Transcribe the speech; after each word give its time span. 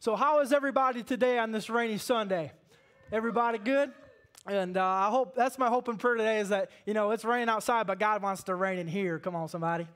So, 0.00 0.14
how 0.14 0.38
is 0.40 0.52
everybody 0.52 1.02
today 1.02 1.38
on 1.38 1.50
this 1.50 1.68
rainy 1.68 1.98
Sunday? 1.98 2.52
Everybody 3.10 3.58
good? 3.58 3.90
And 4.46 4.76
uh, 4.76 4.84
I 4.84 5.08
hope 5.10 5.34
that's 5.34 5.58
my 5.58 5.68
hope 5.68 5.88
and 5.88 5.98
prayer 5.98 6.14
today 6.14 6.38
is 6.38 6.50
that, 6.50 6.70
you 6.86 6.94
know, 6.94 7.10
it's 7.10 7.24
raining 7.24 7.48
outside, 7.48 7.88
but 7.88 7.98
God 7.98 8.22
wants 8.22 8.44
to 8.44 8.54
rain 8.54 8.78
in 8.78 8.86
here. 8.86 9.18
Come 9.18 9.34
on, 9.34 9.48
somebody. 9.48 9.88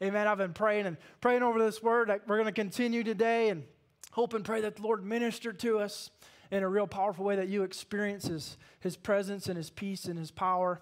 Amen. 0.00 0.28
I've 0.28 0.38
been 0.38 0.52
praying 0.52 0.86
and 0.86 0.96
praying 1.20 1.42
over 1.42 1.58
this 1.58 1.82
word. 1.82 2.08
We're 2.28 2.36
going 2.36 2.46
to 2.46 2.52
continue 2.52 3.02
today 3.02 3.48
and 3.48 3.64
hope 4.12 4.32
and 4.32 4.44
pray 4.44 4.60
that 4.60 4.76
the 4.76 4.82
Lord 4.82 5.04
minister 5.04 5.52
to 5.52 5.80
us 5.80 6.10
in 6.52 6.62
a 6.62 6.68
real 6.68 6.86
powerful 6.86 7.24
way 7.24 7.34
that 7.34 7.48
you 7.48 7.64
experience 7.64 8.28
his, 8.28 8.56
his 8.78 8.96
presence 8.96 9.48
and 9.48 9.56
his 9.56 9.70
peace 9.70 10.04
and 10.04 10.16
his 10.16 10.30
power 10.30 10.80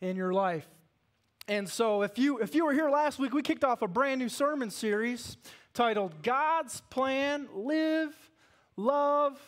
in 0.00 0.14
your 0.14 0.32
life. 0.32 0.68
And 1.48 1.68
so 1.68 2.02
if 2.02 2.18
you 2.18 2.38
if 2.38 2.54
you 2.54 2.64
were 2.66 2.72
here 2.72 2.88
last 2.88 3.18
week, 3.18 3.34
we 3.34 3.42
kicked 3.42 3.64
off 3.64 3.82
a 3.82 3.88
brand 3.88 4.20
new 4.20 4.28
sermon 4.28 4.70
series 4.70 5.36
titled 5.74 6.22
God's 6.22 6.80
Plan, 6.90 7.48
Live, 7.54 8.14
Love, 8.76 9.38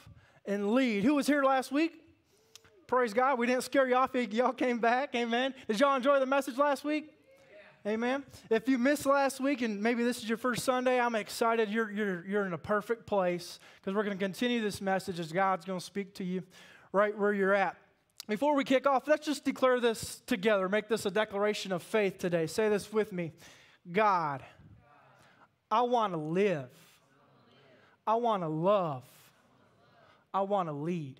and 0.46 0.72
Lead. 0.72 1.04
Who 1.04 1.14
was 1.14 1.26
here 1.26 1.42
last 1.42 1.72
week? 1.72 2.00
Praise 2.86 3.14
God. 3.14 3.38
We 3.38 3.46
didn't 3.46 3.64
scare 3.64 3.88
you 3.88 3.94
off. 3.94 4.14
Y'all 4.14 4.52
came 4.52 4.78
back. 4.78 5.14
Amen. 5.14 5.54
Did 5.68 5.80
y'all 5.80 5.96
enjoy 5.96 6.20
the 6.20 6.26
message 6.26 6.58
last 6.58 6.84
week? 6.84 7.10
Yeah. 7.84 7.92
Amen. 7.92 8.24
If 8.50 8.68
you 8.68 8.78
missed 8.78 9.06
last 9.06 9.40
week 9.40 9.62
and 9.62 9.82
maybe 9.82 10.04
this 10.04 10.18
is 10.18 10.28
your 10.28 10.38
first 10.38 10.64
Sunday, 10.64 11.00
I'm 11.00 11.14
excited. 11.14 11.70
You're, 11.70 11.90
you're, 11.90 12.26
you're 12.26 12.46
in 12.46 12.52
a 12.52 12.58
perfect 12.58 13.06
place 13.06 13.58
because 13.80 13.94
we're 13.94 14.04
going 14.04 14.16
to 14.16 14.22
continue 14.22 14.60
this 14.60 14.80
message 14.80 15.18
as 15.18 15.32
God's 15.32 15.64
going 15.64 15.78
to 15.78 15.84
speak 15.84 16.14
to 16.16 16.24
you 16.24 16.42
right 16.92 17.16
where 17.18 17.32
you're 17.32 17.54
at. 17.54 17.76
Before 18.26 18.54
we 18.54 18.64
kick 18.64 18.86
off, 18.86 19.06
let's 19.06 19.26
just 19.26 19.44
declare 19.44 19.80
this 19.80 20.22
together. 20.26 20.68
Make 20.68 20.88
this 20.88 21.04
a 21.04 21.10
declaration 21.10 21.72
of 21.72 21.82
faith 21.82 22.16
today. 22.18 22.46
Say 22.46 22.68
this 22.68 22.92
with 22.92 23.12
me 23.12 23.32
God, 23.90 24.42
I 25.74 25.80
want 25.80 26.12
to 26.12 26.18
live, 26.18 26.70
I 28.06 28.14
want 28.14 28.44
to 28.44 28.48
love, 28.48 29.02
I 30.32 30.42
want 30.42 30.68
to 30.68 30.72
lead. 30.72 31.16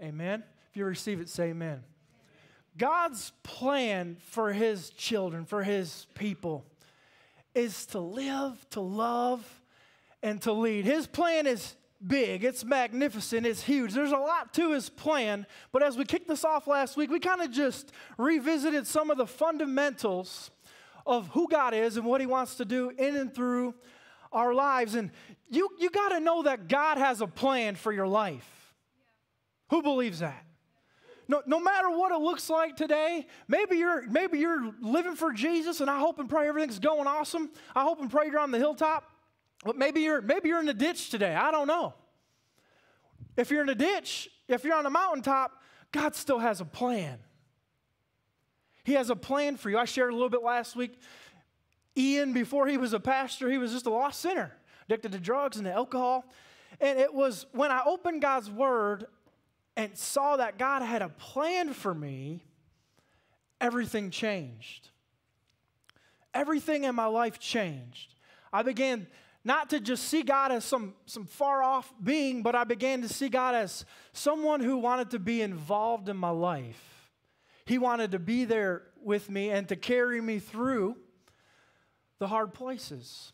Amen. 0.00 0.44
If 0.70 0.76
you 0.76 0.84
receive 0.84 1.18
it, 1.18 1.28
say 1.28 1.48
amen. 1.48 1.82
God's 2.78 3.32
plan 3.42 4.16
for 4.20 4.52
his 4.52 4.90
children, 4.90 5.44
for 5.44 5.64
his 5.64 6.06
people, 6.14 6.66
is 7.52 7.86
to 7.86 7.98
live, 7.98 8.64
to 8.70 8.80
love, 8.80 9.44
and 10.22 10.40
to 10.42 10.52
lead. 10.52 10.84
His 10.84 11.08
plan 11.08 11.48
is 11.48 11.74
big, 12.06 12.44
it's 12.44 12.64
magnificent, 12.64 13.44
it's 13.44 13.64
huge. 13.64 13.92
There's 13.92 14.12
a 14.12 14.18
lot 14.18 14.54
to 14.54 14.70
his 14.70 14.88
plan, 14.88 15.48
but 15.72 15.82
as 15.82 15.96
we 15.96 16.04
kicked 16.04 16.28
this 16.28 16.44
off 16.44 16.68
last 16.68 16.96
week, 16.96 17.10
we 17.10 17.18
kind 17.18 17.40
of 17.40 17.50
just 17.50 17.90
revisited 18.18 18.86
some 18.86 19.10
of 19.10 19.18
the 19.18 19.26
fundamentals 19.26 20.52
of 21.06 21.28
who 21.28 21.48
God 21.48 21.74
is 21.74 21.96
and 21.96 22.04
what 22.04 22.20
he 22.20 22.26
wants 22.26 22.56
to 22.56 22.64
do 22.64 22.90
in 22.90 23.16
and 23.16 23.34
through 23.34 23.74
our 24.32 24.52
lives. 24.52 24.94
And 24.94 25.10
you, 25.48 25.70
you 25.78 25.90
got 25.90 26.10
to 26.10 26.20
know 26.20 26.42
that 26.42 26.68
God 26.68 26.98
has 26.98 27.20
a 27.20 27.26
plan 27.26 27.76
for 27.76 27.92
your 27.92 28.08
life. 28.08 28.74
Who 29.70 29.82
believes 29.82 30.18
that? 30.18 30.44
No, 31.28 31.42
no 31.46 31.58
matter 31.58 31.90
what 31.90 32.12
it 32.12 32.18
looks 32.18 32.48
like 32.48 32.76
today, 32.76 33.26
maybe 33.48 33.78
you're, 33.78 34.08
maybe 34.08 34.38
you're 34.38 34.72
living 34.80 35.16
for 35.16 35.32
Jesus, 35.32 35.80
and 35.80 35.90
I 35.90 35.98
hope 35.98 36.20
and 36.20 36.28
pray 36.28 36.48
everything's 36.48 36.78
going 36.78 37.08
awesome. 37.08 37.50
I 37.74 37.82
hope 37.82 38.00
and 38.00 38.10
pray 38.10 38.26
you're 38.26 38.38
on 38.38 38.52
the 38.52 38.58
hilltop. 38.58 39.04
But 39.64 39.76
maybe 39.76 40.02
you're, 40.02 40.22
maybe 40.22 40.48
you're 40.48 40.60
in 40.60 40.66
the 40.66 40.74
ditch 40.74 41.10
today. 41.10 41.34
I 41.34 41.50
don't 41.50 41.66
know. 41.66 41.94
If 43.36 43.50
you're 43.50 43.62
in 43.62 43.66
the 43.66 43.74
ditch, 43.74 44.28
if 44.48 44.64
you're 44.64 44.76
on 44.76 44.84
the 44.84 44.90
mountaintop, 44.90 45.52
God 45.90 46.14
still 46.14 46.38
has 46.38 46.60
a 46.60 46.64
plan. 46.64 47.18
He 48.86 48.92
has 48.92 49.10
a 49.10 49.16
plan 49.16 49.56
for 49.56 49.68
you. 49.68 49.78
I 49.78 49.84
shared 49.84 50.10
a 50.10 50.12
little 50.12 50.30
bit 50.30 50.44
last 50.44 50.76
week. 50.76 51.00
Ian, 51.98 52.32
before 52.32 52.68
he 52.68 52.76
was 52.76 52.92
a 52.92 53.00
pastor, 53.00 53.50
he 53.50 53.58
was 53.58 53.72
just 53.72 53.86
a 53.86 53.90
lost 53.90 54.20
sinner, 54.20 54.52
addicted 54.84 55.10
to 55.10 55.18
drugs 55.18 55.56
and 55.56 55.66
to 55.66 55.72
alcohol. 55.72 56.24
And 56.80 56.96
it 57.00 57.12
was 57.12 57.46
when 57.50 57.72
I 57.72 57.82
opened 57.84 58.22
God's 58.22 58.48
word 58.48 59.06
and 59.76 59.98
saw 59.98 60.36
that 60.36 60.56
God 60.56 60.82
had 60.82 61.02
a 61.02 61.08
plan 61.08 61.72
for 61.72 61.92
me, 61.92 62.44
everything 63.60 64.10
changed. 64.10 64.90
Everything 66.32 66.84
in 66.84 66.94
my 66.94 67.06
life 67.06 67.40
changed. 67.40 68.14
I 68.52 68.62
began 68.62 69.08
not 69.42 69.70
to 69.70 69.80
just 69.80 70.04
see 70.04 70.22
God 70.22 70.52
as 70.52 70.64
some, 70.64 70.94
some 71.06 71.26
far 71.26 71.60
off 71.60 71.92
being, 72.04 72.44
but 72.44 72.54
I 72.54 72.62
began 72.62 73.02
to 73.02 73.08
see 73.08 73.30
God 73.30 73.56
as 73.56 73.84
someone 74.12 74.60
who 74.60 74.76
wanted 74.76 75.10
to 75.10 75.18
be 75.18 75.42
involved 75.42 76.08
in 76.08 76.16
my 76.16 76.30
life. 76.30 76.95
He 77.66 77.78
wanted 77.78 78.12
to 78.12 78.18
be 78.18 78.44
there 78.44 78.82
with 79.02 79.28
me 79.28 79.50
and 79.50 79.68
to 79.68 79.76
carry 79.76 80.20
me 80.20 80.38
through 80.38 80.96
the 82.18 82.28
hard 82.28 82.54
places. 82.54 83.32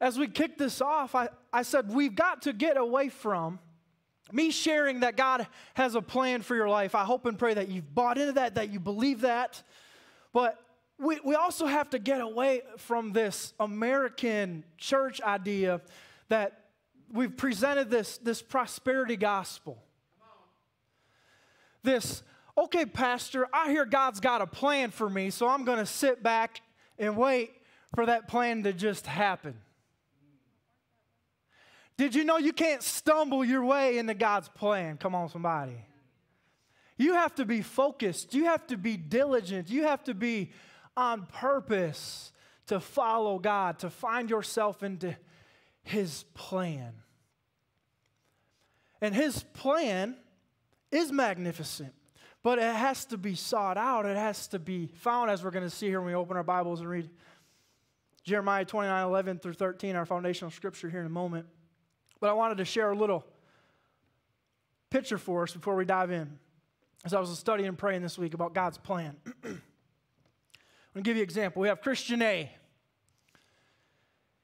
As 0.00 0.18
we 0.18 0.28
kicked 0.28 0.58
this 0.58 0.82
off, 0.82 1.14
I, 1.14 1.28
I 1.52 1.62
said, 1.62 1.90
we've 1.90 2.14
got 2.14 2.42
to 2.42 2.52
get 2.52 2.76
away 2.76 3.08
from 3.08 3.58
me 4.32 4.50
sharing 4.50 5.00
that 5.00 5.16
God 5.16 5.46
has 5.74 5.94
a 5.94 6.02
plan 6.02 6.42
for 6.42 6.54
your 6.54 6.68
life. 6.68 6.94
I 6.94 7.04
hope 7.04 7.26
and 7.26 7.38
pray 7.38 7.54
that 7.54 7.68
you've 7.68 7.94
bought 7.94 8.18
into 8.18 8.32
that, 8.32 8.56
that 8.56 8.70
you 8.70 8.80
believe 8.80 9.22
that. 9.22 9.62
But 10.32 10.60
we, 10.98 11.20
we 11.24 11.34
also 11.34 11.66
have 11.66 11.90
to 11.90 11.98
get 11.98 12.20
away 12.20 12.62
from 12.78 13.12
this 13.12 13.54
American 13.60 14.64
church 14.76 15.20
idea 15.20 15.80
that 16.28 16.64
we've 17.12 17.36
presented 17.36 17.88
this, 17.88 18.18
this 18.18 18.42
prosperity 18.42 19.16
gospel. 19.16 19.78
This, 21.82 22.22
okay, 22.56 22.86
Pastor, 22.86 23.46
I 23.52 23.70
hear 23.70 23.84
God's 23.84 24.20
got 24.20 24.40
a 24.40 24.46
plan 24.46 24.90
for 24.90 25.08
me, 25.08 25.30
so 25.30 25.48
I'm 25.48 25.64
going 25.64 25.78
to 25.78 25.86
sit 25.86 26.22
back 26.22 26.60
and 26.98 27.16
wait 27.16 27.52
for 27.94 28.06
that 28.06 28.28
plan 28.28 28.62
to 28.64 28.72
just 28.72 29.06
happen. 29.06 29.54
Did 31.96 32.14
you 32.14 32.24
know 32.24 32.36
you 32.36 32.52
can't 32.52 32.82
stumble 32.82 33.44
your 33.44 33.64
way 33.64 33.98
into 33.98 34.14
God's 34.14 34.48
plan? 34.48 34.98
Come 34.98 35.14
on, 35.14 35.28
somebody. 35.28 35.86
You 36.98 37.14
have 37.14 37.34
to 37.36 37.44
be 37.44 37.62
focused. 37.62 38.34
You 38.34 38.44
have 38.44 38.66
to 38.68 38.76
be 38.76 38.96
diligent. 38.96 39.70
You 39.70 39.84
have 39.84 40.04
to 40.04 40.14
be 40.14 40.52
on 40.96 41.26
purpose 41.26 42.32
to 42.66 42.80
follow 42.80 43.38
God, 43.38 43.78
to 43.80 43.90
find 43.90 44.28
yourself 44.28 44.82
into 44.82 45.16
His 45.82 46.24
plan. 46.34 46.92
And 49.00 49.14
His 49.14 49.42
plan 49.42 50.16
is 50.90 51.12
magnificent, 51.12 51.94
but 52.46 52.60
it 52.60 52.76
has 52.76 53.04
to 53.06 53.18
be 53.18 53.34
sought 53.34 53.76
out. 53.76 54.06
It 54.06 54.16
has 54.16 54.46
to 54.46 54.60
be 54.60 54.86
found, 54.86 55.32
as 55.32 55.42
we're 55.42 55.50
going 55.50 55.64
to 55.64 55.70
see 55.70 55.88
here 55.88 56.00
when 56.00 56.06
we 56.06 56.14
open 56.14 56.36
our 56.36 56.44
Bibles 56.44 56.78
and 56.78 56.88
read 56.88 57.10
Jeremiah 58.22 58.64
29 58.64 59.04
11 59.04 59.40
through 59.40 59.54
13, 59.54 59.96
our 59.96 60.06
foundational 60.06 60.52
scripture 60.52 60.88
here 60.88 61.00
in 61.00 61.06
a 61.06 61.08
moment. 61.08 61.46
But 62.20 62.30
I 62.30 62.34
wanted 62.34 62.58
to 62.58 62.64
share 62.64 62.92
a 62.92 62.96
little 62.96 63.26
picture 64.90 65.18
for 65.18 65.42
us 65.42 65.52
before 65.52 65.74
we 65.74 65.84
dive 65.84 66.12
in. 66.12 66.38
As 67.04 67.14
I 67.14 67.18
was 67.18 67.36
studying 67.36 67.68
and 67.68 67.76
praying 67.76 68.02
this 68.02 68.16
week 68.16 68.32
about 68.32 68.54
God's 68.54 68.78
plan. 68.78 69.16
I'll 69.44 71.02
give 71.02 71.16
you 71.16 71.22
an 71.22 71.24
example. 71.24 71.62
We 71.62 71.66
have 71.66 71.80
Christian 71.80 72.22
A. 72.22 72.48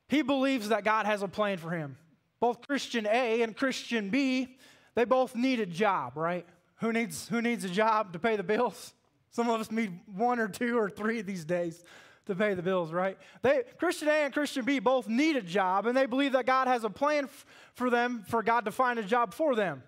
He 0.09 0.23
believes 0.23 0.71
that 0.71 0.83
God 0.83 1.07
has 1.07 1.23
a 1.23 1.29
plan 1.29 1.59
for 1.59 1.71
him. 1.71 1.97
Both 2.41 2.67
Christian 2.67 3.07
A 3.07 3.43
and 3.43 3.57
Christian 3.57 4.11
B, 4.11 4.57
they 4.97 5.05
both 5.05 5.37
need 5.37 5.61
a 5.61 5.67
job, 5.67 6.17
right? 6.17 6.49
Who 6.83 6.93
needs, 6.93 7.29
who 7.29 7.41
needs 7.41 7.65
a 7.65 7.71
job 7.71 8.13
to 8.13 8.19
pay 8.19 8.37
the 8.37 8.43
bills? 8.43 8.93
Some 9.31 9.49
of 9.49 9.59
us 9.61 9.71
need 9.71 9.99
one 10.15 10.39
or 10.39 10.49
two 10.49 10.79
or 10.79 10.91
three 10.91 11.23
these 11.23 11.47
days 11.47 11.83
to 12.27 12.35
pay 12.35 12.53
the 12.53 12.63
bills, 12.63 12.93
right? 12.93 13.17
They, 13.41 13.63
Christian 13.79 14.09
A 14.09 14.25
and 14.25 14.35
Christian 14.35 14.65
B 14.65 14.79
both 14.79 15.09
need 15.09 15.37
a 15.37 15.43
job, 15.43 15.87
and 15.87 15.97
they 15.97 16.07
believe 16.07 16.33
that 16.33 16.45
God 16.45 16.69
has 16.69 16.85
a 16.85 16.91
plan 16.91 17.25
f- 17.25 17.47
for 17.75 17.89
them, 17.89 18.25
for 18.29 18.43
God 18.43 18.67
to 18.67 18.71
find 18.71 18.99
a 18.99 19.03
job 19.03 19.33
for 19.33 19.55
them. 19.57 19.83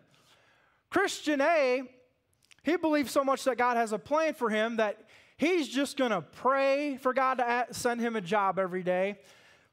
Christian 0.89 1.43
A, 1.43 1.83
he 2.63 2.77
believes 2.77 3.11
so 3.11 3.23
much 3.23 3.45
that 3.45 3.59
God 3.59 3.77
has 3.77 3.93
a 3.93 3.99
plan 3.99 4.33
for 4.33 4.49
him 4.49 4.77
that 4.77 5.05
He's 5.37 5.69
just 5.69 5.97
going 5.97 6.13
to 6.13 6.23
pray 6.23 6.97
for 6.97 7.13
God 7.13 7.39
to 7.39 7.67
send 7.73 8.01
him 8.01 8.15
a 8.17 8.21
job 8.21 8.59
every 8.59 8.83
day, 8.83 9.19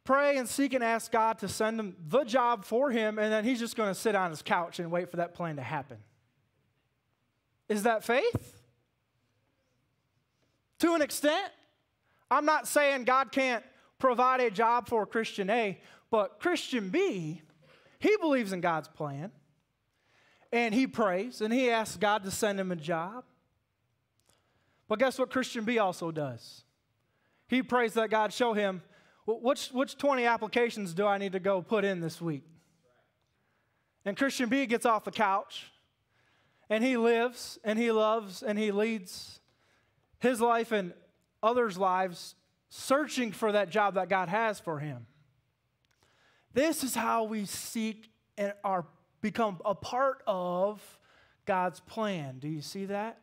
pray 0.04 0.38
and 0.38 0.50
seek 0.50 0.74
and 0.74 0.84
ask 0.84 1.12
God 1.12 1.38
to 1.40 1.48
send 1.48 1.80
him 1.80 1.96
the 2.08 2.24
job 2.24 2.66
for 2.66 2.90
him, 2.90 3.20
and 3.20 3.32
then 3.32 3.44
he's 3.44 3.60
just 3.60 3.76
going 3.76 3.90
to 3.90 4.00
sit 4.00 4.16
on 4.16 4.32
his 4.32 4.42
couch 4.42 4.80
and 4.80 4.92
wait 4.92 5.12
for 5.12 5.18
that 5.18 5.36
plan 5.36 5.58
to 5.58 5.62
happen. 5.62 5.98
Is 7.72 7.84
that 7.84 8.04
faith? 8.04 8.62
To 10.80 10.94
an 10.94 11.02
extent. 11.02 11.54
I'm 12.30 12.44
not 12.44 12.68
saying 12.68 13.06
God 13.06 13.32
can't 13.32 13.64
provide 13.98 14.42
a 14.42 14.52
job 14.52 14.90
for 14.90 15.06
Christian 15.06 15.50
A, 15.50 15.80
but 16.10 16.42
Christian 16.42 16.90
B, 16.90 17.42
he 17.98 18.18
believes 18.18 18.52
in 18.52 18.60
God's 18.60 18.90
plan. 18.90 19.32
And 20.52 20.76
he 20.76 20.86
prays 20.86 21.40
and 21.40 21.54
he 21.54 21.70
asks 21.70 21.96
God 21.96 22.26
to 22.26 22.32
send 22.32 22.60
him 22.60 22.74
a 22.74 22.76
job. 22.76 23.24
But 24.90 25.00
guess 25.00 25.18
what 25.18 25.30
Christian 25.30 25.64
B 25.64 25.80
also 25.80 26.12
does? 26.12 26.64
He 27.48 27.64
prays 27.64 27.94
that 27.94 28.10
God 28.10 28.34
show 28.34 28.52
him 28.52 28.82
which, 29.26 29.70
which 29.70 29.98
20 29.98 30.26
applications 30.26 30.94
do 30.94 31.08
I 31.08 31.18
need 31.18 31.32
to 31.32 31.40
go 31.40 31.62
put 31.62 31.86
in 31.86 32.02
this 32.02 32.20
week? 32.20 32.44
And 34.04 34.18
Christian 34.18 34.50
B 34.50 34.66
gets 34.66 34.86
off 34.86 35.06
the 35.06 35.12
couch 35.12 35.72
and 36.72 36.86
he 36.86 36.96
lives 36.96 37.60
and 37.66 37.78
he 37.78 37.92
loves 37.92 38.42
and 38.42 38.58
he 38.58 38.72
leads 38.72 39.42
his 40.20 40.40
life 40.40 40.72
and 40.72 40.94
others' 41.44 41.78
lives 41.78 42.34
searching 42.70 43.34
for 43.34 43.52
that 43.52 43.70
job 43.70 43.96
that 43.96 44.08
God 44.08 44.30
has 44.30 44.58
for 44.58 44.80
him. 44.80 45.06
This 46.54 46.82
is 46.86 46.96
how 46.96 47.26
we 47.26 47.44
seek 47.44 48.10
and 48.38 48.54
are 48.64 48.86
become 49.20 49.60
a 49.66 49.76
part 49.76 50.24
of 50.26 50.82
God's 51.46 51.82
plan. 51.82 52.40
Do 52.40 52.48
you 52.48 52.62
see 52.62 52.86
that? 52.86 53.20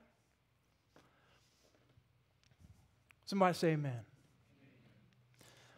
Somebody 3.24 3.54
say 3.54 3.68
amen. 3.68 4.00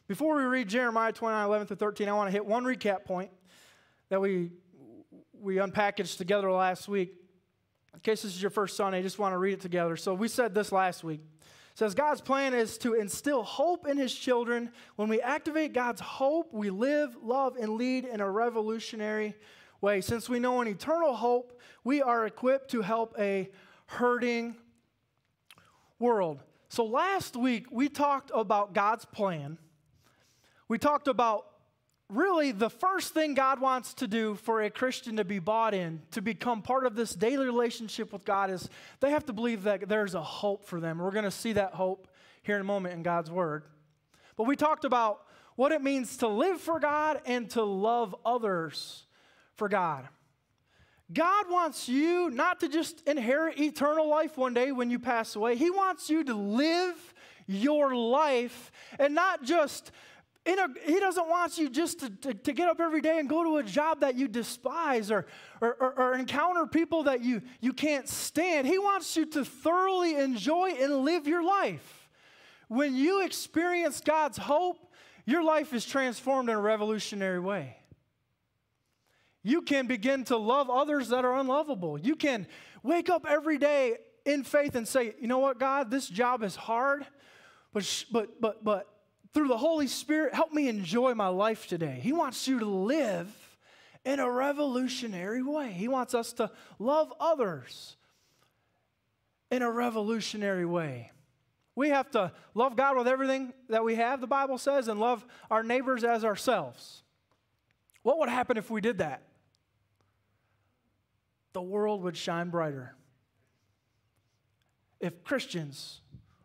Before 0.08 0.36
we 0.36 0.42
read 0.42 0.68
Jeremiah 0.68 1.12
29 1.12 1.46
11 1.46 1.66
through 1.68 1.76
13, 1.76 2.08
I 2.08 2.12
want 2.14 2.26
to 2.26 2.32
hit 2.32 2.44
one 2.44 2.64
recap 2.64 3.04
point 3.04 3.30
that 4.08 4.20
we, 4.20 4.50
we 5.40 5.56
unpackaged 5.56 6.16
together 6.16 6.50
last 6.50 6.88
week. 6.88 7.19
In 7.94 8.00
case 8.00 8.22
this 8.22 8.34
is 8.34 8.40
your 8.40 8.50
first 8.50 8.76
Sunday, 8.76 8.98
I 8.98 9.02
just 9.02 9.18
want 9.18 9.34
to 9.34 9.38
read 9.38 9.54
it 9.54 9.60
together. 9.60 9.96
So 9.96 10.14
we 10.14 10.28
said 10.28 10.54
this 10.54 10.72
last 10.72 11.04
week. 11.04 11.20
It 11.72 11.78
says 11.78 11.94
God's 11.94 12.20
plan 12.20 12.54
is 12.54 12.78
to 12.78 12.94
instill 12.94 13.42
hope 13.42 13.86
in 13.86 13.96
his 13.96 14.14
children. 14.14 14.70
When 14.96 15.08
we 15.08 15.20
activate 15.20 15.72
God's 15.72 16.00
hope, 16.00 16.52
we 16.52 16.70
live, 16.70 17.16
love, 17.22 17.56
and 17.56 17.74
lead 17.74 18.04
in 18.04 18.20
a 18.20 18.30
revolutionary 18.30 19.34
way. 19.80 20.00
Since 20.00 20.28
we 20.28 20.38
know 20.38 20.60
an 20.60 20.68
eternal 20.68 21.14
hope, 21.14 21.58
we 21.84 22.02
are 22.02 22.26
equipped 22.26 22.70
to 22.72 22.82
help 22.82 23.14
a 23.18 23.50
hurting 23.86 24.56
world. 25.98 26.42
So 26.68 26.84
last 26.84 27.36
week, 27.36 27.66
we 27.70 27.88
talked 27.88 28.30
about 28.34 28.74
God's 28.74 29.04
plan. 29.04 29.58
We 30.68 30.78
talked 30.78 31.08
about 31.08 31.46
really 32.10 32.52
the 32.52 32.70
first 32.70 33.14
thing 33.14 33.34
God 33.34 33.60
wants 33.60 33.94
to 33.94 34.06
do 34.06 34.34
for 34.34 34.62
a 34.62 34.70
Christian 34.70 35.16
to 35.16 35.24
be 35.24 35.38
bought 35.38 35.74
in, 35.74 36.02
to 36.12 36.20
become 36.20 36.62
part 36.62 36.86
of 36.86 36.94
this 36.94 37.14
daily 37.14 37.46
relationship 37.46 38.12
with 38.12 38.24
God, 38.24 38.50
is 38.50 38.68
they 39.00 39.10
have 39.10 39.26
to 39.26 39.32
believe 39.32 39.62
that 39.64 39.88
there's 39.88 40.14
a 40.14 40.22
hope 40.22 40.66
for 40.66 40.80
them. 40.80 40.98
We're 40.98 41.10
going 41.10 41.24
to 41.24 41.30
see 41.30 41.52
that 41.54 41.74
hope 41.74 42.08
here 42.42 42.56
in 42.56 42.60
a 42.60 42.64
moment 42.64 42.94
in 42.94 43.02
God's 43.02 43.30
Word. 43.30 43.64
But 44.36 44.44
we 44.44 44.56
talked 44.56 44.84
about 44.84 45.22
what 45.56 45.72
it 45.72 45.82
means 45.82 46.16
to 46.18 46.28
live 46.28 46.60
for 46.60 46.80
God 46.80 47.20
and 47.26 47.50
to 47.50 47.62
love 47.62 48.14
others 48.24 49.04
for 49.54 49.68
God. 49.68 50.08
God 51.12 51.50
wants 51.50 51.88
you 51.88 52.30
not 52.30 52.60
to 52.60 52.68
just 52.68 53.06
inherit 53.06 53.58
eternal 53.58 54.08
life 54.08 54.36
one 54.38 54.54
day 54.54 54.72
when 54.72 54.90
you 54.90 54.98
pass 54.98 55.34
away. 55.34 55.56
He 55.56 55.70
wants 55.70 56.08
you 56.08 56.22
to 56.24 56.34
live 56.34 57.14
your 57.46 57.96
life 57.96 58.70
and 58.98 59.14
not 59.14 59.42
just 59.42 59.90
a, 60.46 60.68
he 60.84 60.98
doesn't 60.98 61.28
want 61.28 61.58
you 61.58 61.68
just 61.68 62.00
to, 62.00 62.10
to, 62.10 62.34
to, 62.34 62.52
get 62.52 62.68
up 62.68 62.80
every 62.80 63.00
day 63.00 63.18
and 63.18 63.28
go 63.28 63.44
to 63.44 63.58
a 63.58 63.62
job 63.62 64.00
that 64.00 64.16
you 64.16 64.26
despise 64.26 65.10
or, 65.10 65.26
or, 65.60 65.74
or, 65.74 65.98
or 65.98 66.14
encounter 66.14 66.66
people 66.66 67.04
that 67.04 67.22
you, 67.22 67.42
you 67.60 67.72
can't 67.72 68.08
stand. 68.08 68.66
He 68.66 68.78
wants 68.78 69.16
you 69.16 69.26
to 69.26 69.44
thoroughly 69.44 70.16
enjoy 70.16 70.70
and 70.80 71.04
live 71.04 71.26
your 71.26 71.44
life. 71.44 72.08
When 72.68 72.96
you 72.96 73.24
experience 73.24 74.00
God's 74.00 74.38
hope, 74.38 74.92
your 75.26 75.44
life 75.44 75.74
is 75.74 75.84
transformed 75.84 76.48
in 76.48 76.56
a 76.56 76.60
revolutionary 76.60 77.40
way. 77.40 77.76
You 79.42 79.62
can 79.62 79.86
begin 79.86 80.24
to 80.24 80.36
love 80.36 80.70
others 80.70 81.08
that 81.10 81.24
are 81.24 81.36
unlovable. 81.36 81.98
You 81.98 82.16
can 82.16 82.46
wake 82.82 83.08
up 83.10 83.26
every 83.28 83.58
day 83.58 83.96
in 84.24 84.44
faith 84.44 84.74
and 84.74 84.86
say, 84.86 85.14
you 85.20 85.28
know 85.28 85.38
what, 85.38 85.58
God, 85.58 85.90
this 85.90 86.08
job 86.08 86.42
is 86.42 86.56
hard, 86.56 87.06
but, 87.72 88.04
but, 88.10 88.40
but, 88.40 88.64
but 88.64 88.88
through 89.32 89.48
the 89.48 89.56
Holy 89.56 89.86
Spirit, 89.86 90.34
help 90.34 90.52
me 90.52 90.68
enjoy 90.68 91.14
my 91.14 91.28
life 91.28 91.66
today. 91.66 92.00
He 92.02 92.12
wants 92.12 92.48
you 92.48 92.58
to 92.58 92.66
live 92.66 93.28
in 94.04 94.18
a 94.18 94.30
revolutionary 94.30 95.42
way. 95.42 95.70
He 95.72 95.88
wants 95.88 96.14
us 96.14 96.32
to 96.34 96.50
love 96.78 97.12
others 97.20 97.96
in 99.50 99.62
a 99.62 99.70
revolutionary 99.70 100.66
way. 100.66 101.12
We 101.74 101.90
have 101.90 102.10
to 102.12 102.32
love 102.54 102.76
God 102.76 102.96
with 102.96 103.08
everything 103.08 103.52
that 103.68 103.84
we 103.84 103.94
have, 103.96 104.20
the 104.20 104.26
Bible 104.26 104.58
says, 104.58 104.88
and 104.88 104.98
love 104.98 105.24
our 105.50 105.62
neighbors 105.62 106.02
as 106.02 106.24
ourselves. 106.24 107.02
What 108.02 108.18
would 108.18 108.28
happen 108.28 108.56
if 108.56 108.70
we 108.70 108.80
did 108.80 108.98
that? 108.98 109.22
The 111.52 111.62
world 111.62 112.02
would 112.02 112.16
shine 112.16 112.50
brighter. 112.50 112.94
If 114.98 115.24
Christians 115.24 116.00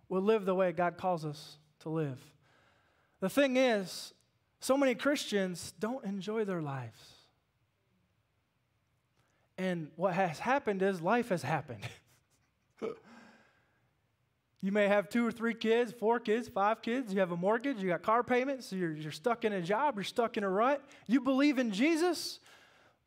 would 0.09 0.23
live 0.23 0.45
the 0.45 0.55
way 0.55 0.71
God 0.71 0.97
calls 0.97 1.25
us 1.25 1.57
to 1.81 1.89
live. 1.89 2.19
The 3.25 3.29
thing 3.29 3.57
is, 3.57 4.13
so 4.59 4.77
many 4.77 4.93
Christians 4.93 5.73
don't 5.79 6.05
enjoy 6.05 6.45
their 6.45 6.61
lives. 6.61 6.99
And 9.57 9.87
what 9.95 10.13
has 10.13 10.37
happened 10.37 10.83
is 10.83 11.01
life 11.01 11.29
has 11.29 11.41
happened. 11.41 11.81
you 14.61 14.71
may 14.71 14.87
have 14.87 15.09
two 15.09 15.25
or 15.25 15.31
three 15.31 15.55
kids, 15.55 15.91
four 15.91 16.19
kids, 16.19 16.47
five 16.49 16.83
kids. 16.83 17.11
You 17.15 17.19
have 17.19 17.31
a 17.31 17.35
mortgage, 17.35 17.81
you 17.81 17.87
got 17.87 18.03
car 18.03 18.21
payments, 18.21 18.71
you're, 18.71 18.93
you're 18.93 19.11
stuck 19.11 19.43
in 19.43 19.53
a 19.53 19.61
job, 19.63 19.95
you're 19.95 20.03
stuck 20.03 20.37
in 20.37 20.43
a 20.43 20.49
rut. 20.49 20.87
You 21.07 21.19
believe 21.19 21.57
in 21.57 21.71
Jesus, 21.71 22.39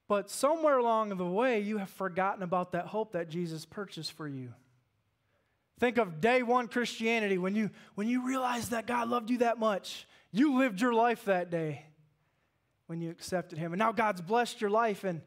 but 0.08 0.30
somewhere 0.30 0.78
along 0.78 1.10
the 1.10 1.24
way, 1.24 1.60
you 1.60 1.78
have 1.78 1.90
forgotten 1.90 2.42
about 2.42 2.72
that 2.72 2.86
hope 2.86 3.12
that 3.12 3.28
Jesus 3.28 3.64
purchased 3.64 4.10
for 4.10 4.26
you. 4.26 4.52
Think 5.78 5.98
of 5.98 6.20
day 6.20 6.42
one 6.42 6.68
Christianity 6.68 7.38
when 7.38 7.54
you, 7.54 7.70
when 7.94 8.08
you 8.08 8.26
realized 8.26 8.72
that 8.72 8.86
God 8.86 9.08
loved 9.08 9.30
you 9.30 9.38
that 9.38 9.58
much. 9.58 10.06
You 10.32 10.58
lived 10.58 10.80
your 10.80 10.92
life 10.92 11.24
that 11.26 11.50
day 11.50 11.84
when 12.86 13.00
you 13.00 13.10
accepted 13.10 13.58
Him. 13.58 13.72
And 13.72 13.78
now 13.78 13.92
God's 13.92 14.20
blessed 14.20 14.60
your 14.60 14.70
life 14.70 15.04
and 15.04 15.20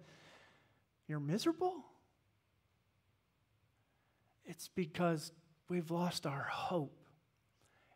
you're 1.08 1.20
miserable? 1.20 1.76
It's 4.46 4.70
because 4.70 5.32
we've 5.70 5.92
lost 5.92 6.26
our 6.26 6.48
hope. 6.50 6.98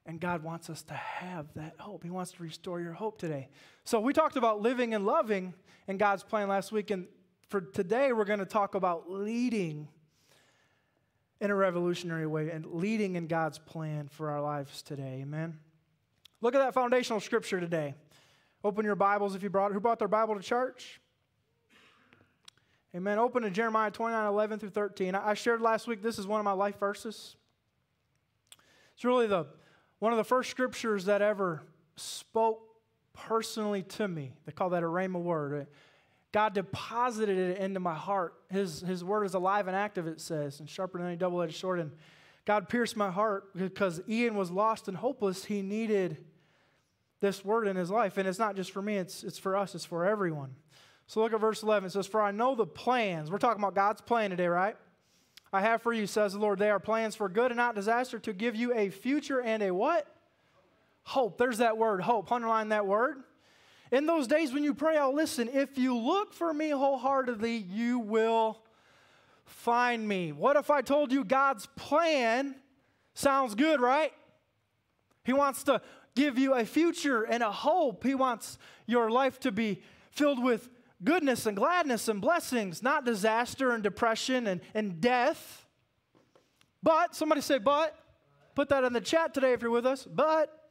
And 0.06 0.20
God 0.20 0.44
wants 0.44 0.70
us 0.70 0.84
to 0.84 0.94
have 0.94 1.48
that 1.56 1.76
hope. 1.80 2.04
He 2.04 2.10
wants 2.10 2.34
to 2.34 2.44
restore 2.44 2.80
your 2.80 2.94
hope 2.94 3.18
today. 3.18 3.50
So, 3.86 4.00
we 4.00 4.14
talked 4.14 4.38
about 4.38 4.62
living 4.62 4.94
and 4.94 5.06
loving 5.06 5.54
in 5.88 5.98
God's 5.98 6.24
plan 6.24 6.48
last 6.48 6.72
week. 6.72 6.92
And 6.92 7.08
for 7.48 7.62
today, 7.62 8.14
we're 8.14 8.26
going 8.26 8.40
to 8.40 8.46
talk 8.46 8.76
about 8.76 9.10
leading 9.10 9.88
in 11.42 11.52
a 11.52 11.56
revolutionary 11.56 12.28
way 12.28 12.50
and 12.50 12.66
leading 12.66 13.16
in 13.16 13.28
God's 13.28 13.58
plan 13.58 14.08
for 14.08 14.32
our 14.32 14.42
lives 14.42 14.82
today. 14.82 15.20
Amen. 15.22 15.60
Look 16.42 16.56
at 16.56 16.60
that 16.60 16.74
foundational 16.74 17.20
scripture 17.20 17.60
today. 17.60 17.96
Open 18.64 18.86
your 18.86 18.96
Bibles 18.96 19.36
if 19.36 19.44
you 19.44 19.50
brought 19.50 19.74
Who 19.74 19.80
brought 19.80 20.00
their 20.00 20.08
Bible 20.08 20.36
to 20.36 20.42
church? 20.42 21.00
Amen. 22.96 23.20
Open 23.20 23.44
to 23.44 23.50
Jeremiah 23.50 23.92
29 23.92 24.26
11 24.26 24.60
through 24.60 24.70
13. 24.70 25.16
I 25.16 25.34
shared 25.34 25.62
last 25.62 25.88
week, 25.88 26.02
this 26.02 26.18
is 26.18 26.26
one 26.26 26.40
of 26.40 26.46
my 26.46 26.54
life 26.54 26.80
verses. 26.80 27.36
It's 28.96 29.04
really 29.04 29.28
the 29.28 29.48
one 30.00 30.14
of 30.14 30.18
the 30.18 30.24
first 30.24 30.50
scriptures 30.50 31.06
that 31.06 31.22
ever 31.22 31.64
spoke 31.96 32.62
personally 33.14 33.84
to 33.84 34.08
me. 34.08 34.34
They 34.46 34.52
call 34.52 34.70
that 34.70 34.84
a 34.84 34.88
rhema 34.88 35.22
word. 35.22 35.68
God 36.36 36.54
deposited 36.54 37.38
it 37.38 37.60
into 37.60 37.80
my 37.80 37.94
heart. 37.94 38.34
His, 38.50 38.82
his 38.82 39.06
word 39.06 39.24
is 39.24 39.36
alive 39.36 39.68
and 39.68 39.76
active, 39.76 40.06
it 40.06 40.20
says, 40.20 40.60
and 40.60 40.70
sharper 40.70 40.98
than 40.98 41.08
any 41.08 41.16
double 41.16 41.42
edged 41.42 41.56
sword. 41.56 41.80
And 41.80 41.92
God 42.44 42.68
pierced 42.68 42.98
my 42.98 43.10
heart 43.10 43.56
because 43.56 44.02
Ian 44.10 44.36
was 44.36 44.52
lost 44.52 44.90
and 44.90 44.98
hopeless. 44.98 45.46
He 45.46 45.62
needed 45.62 46.18
this 47.22 47.46
word 47.46 47.70
in 47.70 47.78
his 47.78 47.90
life. 47.90 48.18
And 48.18 48.28
it's 48.28 48.38
not 48.38 48.58
just 48.58 48.72
for 48.72 48.82
me, 48.82 48.98
it's, 48.98 49.24
it's 49.24 49.40
for 49.40 49.56
us, 49.56 49.76
it's 49.76 49.86
for 49.86 50.06
everyone. 50.06 50.56
So 51.08 51.22
look 51.22 51.32
at 51.32 51.40
verse 51.40 51.64
11. 51.64 51.88
It 51.88 51.92
says, 51.92 52.06
For 52.06 52.22
I 52.22 52.32
know 52.32 52.54
the 52.54 52.66
plans. 52.66 53.32
We're 53.32 53.38
talking 53.38 53.64
about 53.64 53.74
God's 53.74 54.02
plan 54.02 54.30
today, 54.30 54.48
right? 54.48 54.76
I 55.54 55.62
have 55.62 55.84
for 55.84 55.94
you, 55.94 56.06
says 56.06 56.34
the 56.34 56.40
Lord. 56.40 56.60
They 56.60 56.70
are 56.70 56.82
plans 56.82 57.16
for 57.16 57.30
good 57.30 57.52
and 57.52 57.58
not 57.58 57.76
disaster 57.76 58.20
to 58.20 58.34
give 58.34 58.58
you 58.58 58.74
a 58.74 58.90
future 58.90 59.42
and 59.42 59.64
a 59.64 59.74
what? 59.74 60.06
Hope. 61.04 61.38
There's 61.38 61.60
that 61.60 61.78
word, 61.78 62.02
hope. 62.02 62.30
Underline 62.30 62.70
that 62.70 62.86
word. 62.86 63.24
In 63.92 64.06
those 64.06 64.28
days 64.28 64.52
when 64.52 64.64
you 64.64 64.74
pray, 64.74 64.98
I'll 64.98 65.14
listen. 65.14 65.50
If 65.52 65.78
you 65.78 65.98
look 65.98 66.34
for 66.34 66.54
me 66.54 66.70
wholeheartedly, 66.70 67.56
you 67.56 68.00
will 68.00 68.60
find 69.46 70.08
me. 70.08 70.32
What 70.32 70.56
if 70.56 70.72
I 70.72 70.82
told 70.82 71.12
you 71.12 71.24
God's 71.24 71.68
plan 71.76 72.56
sounds 73.14 73.56
good, 73.56 73.80
right? 73.80 74.12
He 75.24 75.34
wants 75.34 75.64
to 75.64 75.82
give 76.16 76.38
you 76.38 76.54
a 76.56 76.66
future 76.66 77.24
and 77.24 77.44
a 77.44 77.52
hope. 77.52 78.04
He 78.04 78.16
wants 78.16 78.58
your 78.86 79.10
life 79.12 79.40
to 79.42 79.52
be 79.52 79.82
filled 80.12 80.44
with 80.44 80.70
goodness 81.04 81.46
and 81.46 81.56
gladness 81.56 82.08
and 82.08 82.22
blessings, 82.22 82.82
not 82.82 83.06
disaster 83.06 83.72
and 83.72 83.84
depression 83.84 84.48
and, 84.48 84.62
and 84.74 85.02
death. 85.02 85.66
But, 86.82 87.16
somebody 87.16 87.42
say, 87.42 87.58
but. 87.58 87.98
Put 88.56 88.70
that 88.70 88.84
in 88.86 88.94
the 88.94 89.02
chat 89.02 89.34
today 89.34 89.54
if 89.54 89.62
you're 89.62 89.72
with 89.72 89.86
us. 89.86 90.06
But 90.06 90.65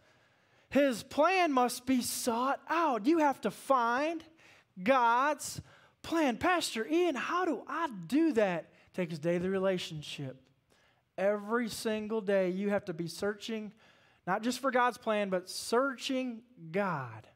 his 0.74 1.04
plan 1.04 1.52
must 1.52 1.86
be 1.86 2.02
sought 2.02 2.58
out. 2.68 3.06
You 3.06 3.18
have 3.18 3.40
to 3.42 3.52
find 3.52 4.24
God's 4.82 5.60
plan. 6.02 6.36
Pastor 6.36 6.84
Ian, 6.84 7.14
how 7.14 7.44
do 7.44 7.62
I 7.68 7.88
do 8.08 8.32
that? 8.32 8.72
It 8.92 8.96
takes 8.96 9.16
daily 9.20 9.48
relationship. 9.48 10.36
Every 11.16 11.68
single 11.68 12.20
day, 12.20 12.50
you 12.50 12.70
have 12.70 12.86
to 12.86 12.92
be 12.92 13.06
searching, 13.06 13.70
not 14.26 14.42
just 14.42 14.58
for 14.58 14.72
God's 14.72 14.98
plan, 14.98 15.28
but 15.28 15.48
searching 15.48 16.42
God 16.72 17.28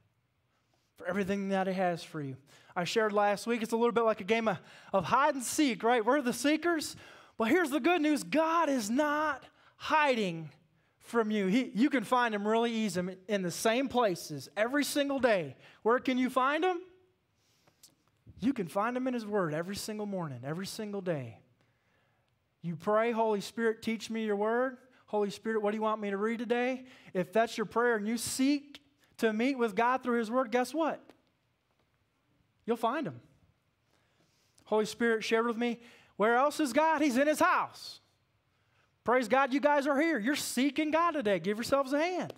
for 0.97 1.07
everything 1.07 1.51
that 1.51 1.69
He 1.69 1.75
has 1.75 2.03
for 2.03 2.21
you. 2.21 2.37
I 2.75 2.83
shared 2.83 3.13
last 3.13 3.47
week, 3.47 3.63
it's 3.63 3.71
a 3.71 3.77
little 3.77 3.93
bit 3.93 4.03
like 4.03 4.21
a 4.21 4.25
game 4.25 4.49
of, 4.49 4.59
of 4.93 5.05
hide 5.05 5.37
and 5.37 5.45
seek, 5.45 5.85
right? 5.85 6.05
We're 6.05 6.23
the 6.23 6.33
seekers. 6.33 6.97
But 7.37 7.51
here's 7.51 7.71
the 7.71 7.79
good 7.79 8.03
news 8.03 8.25
God 8.25 8.69
is 8.69 8.91
not 8.91 9.45
hiding 9.77 10.51
from 11.09 11.31
you. 11.31 11.47
He, 11.47 11.71
you 11.75 11.91
can 11.91 12.05
find 12.05 12.35
him 12.35 12.47
really 12.47 12.73
easy 12.73 13.03
in 13.29 13.43
the 13.43 13.51
same 13.51 13.89
places 13.89 14.49
every 14.57 14.85
single 14.85 15.19
day. 15.19 15.57
Where 15.83 15.99
can 15.99 16.19
you 16.19 16.31
find 16.31 16.65
him? 16.65 16.79
You 18.41 18.53
can 18.53 18.69
find 18.69 18.97
him 18.97 19.09
in 19.09 19.15
his 19.15 19.27
word 19.27 19.55
every 19.55 19.77
single 19.77 20.07
morning, 20.07 20.41
every 20.45 20.67
single 20.67 21.01
day. 21.01 21.39
You 22.63 22.77
pray, 22.77 23.13
Holy 23.13 23.41
Spirit, 23.41 23.83
teach 23.83 24.11
me 24.11 24.25
your 24.25 24.37
word. 24.37 24.77
Holy 25.07 25.31
Spirit, 25.31 25.63
what 25.63 25.71
do 25.71 25.77
you 25.77 25.83
want 25.83 26.01
me 26.01 26.11
to 26.11 26.17
read 26.17 26.39
today? 26.39 26.85
If 27.15 27.33
that's 27.33 27.57
your 27.57 27.67
prayer 27.67 27.97
and 27.97 28.07
you 28.07 28.19
seek 28.19 28.81
to 29.19 29.33
meet 29.33 29.57
with 29.57 29.75
God 29.75 30.03
through 30.03 30.19
his 30.19 30.31
word, 30.31 30.51
guess 30.51 30.75
what? 30.75 31.03
You'll 32.67 32.77
find 32.77 33.07
him. 33.07 33.21
Holy 34.65 34.85
Spirit 34.85 35.25
shared 35.25 35.47
with 35.47 35.57
me, 35.57 35.81
where 36.17 36.37
else 36.37 36.61
is 36.61 36.73
God? 36.73 37.01
He's 37.01 37.17
in 37.17 37.27
his 37.27 37.41
house. 37.41 38.01
Praise 39.09 39.27
God, 39.27 39.55
you 39.55 39.61
guys 39.61 39.87
are 39.87 39.99
here. 39.99 40.19
You're 40.19 40.37
seeking 40.37 40.91
God 40.91 41.13
today. 41.13 41.39
Give 41.39 41.57
yourselves 41.57 41.95
a 41.95 41.99
hand. 41.99 42.35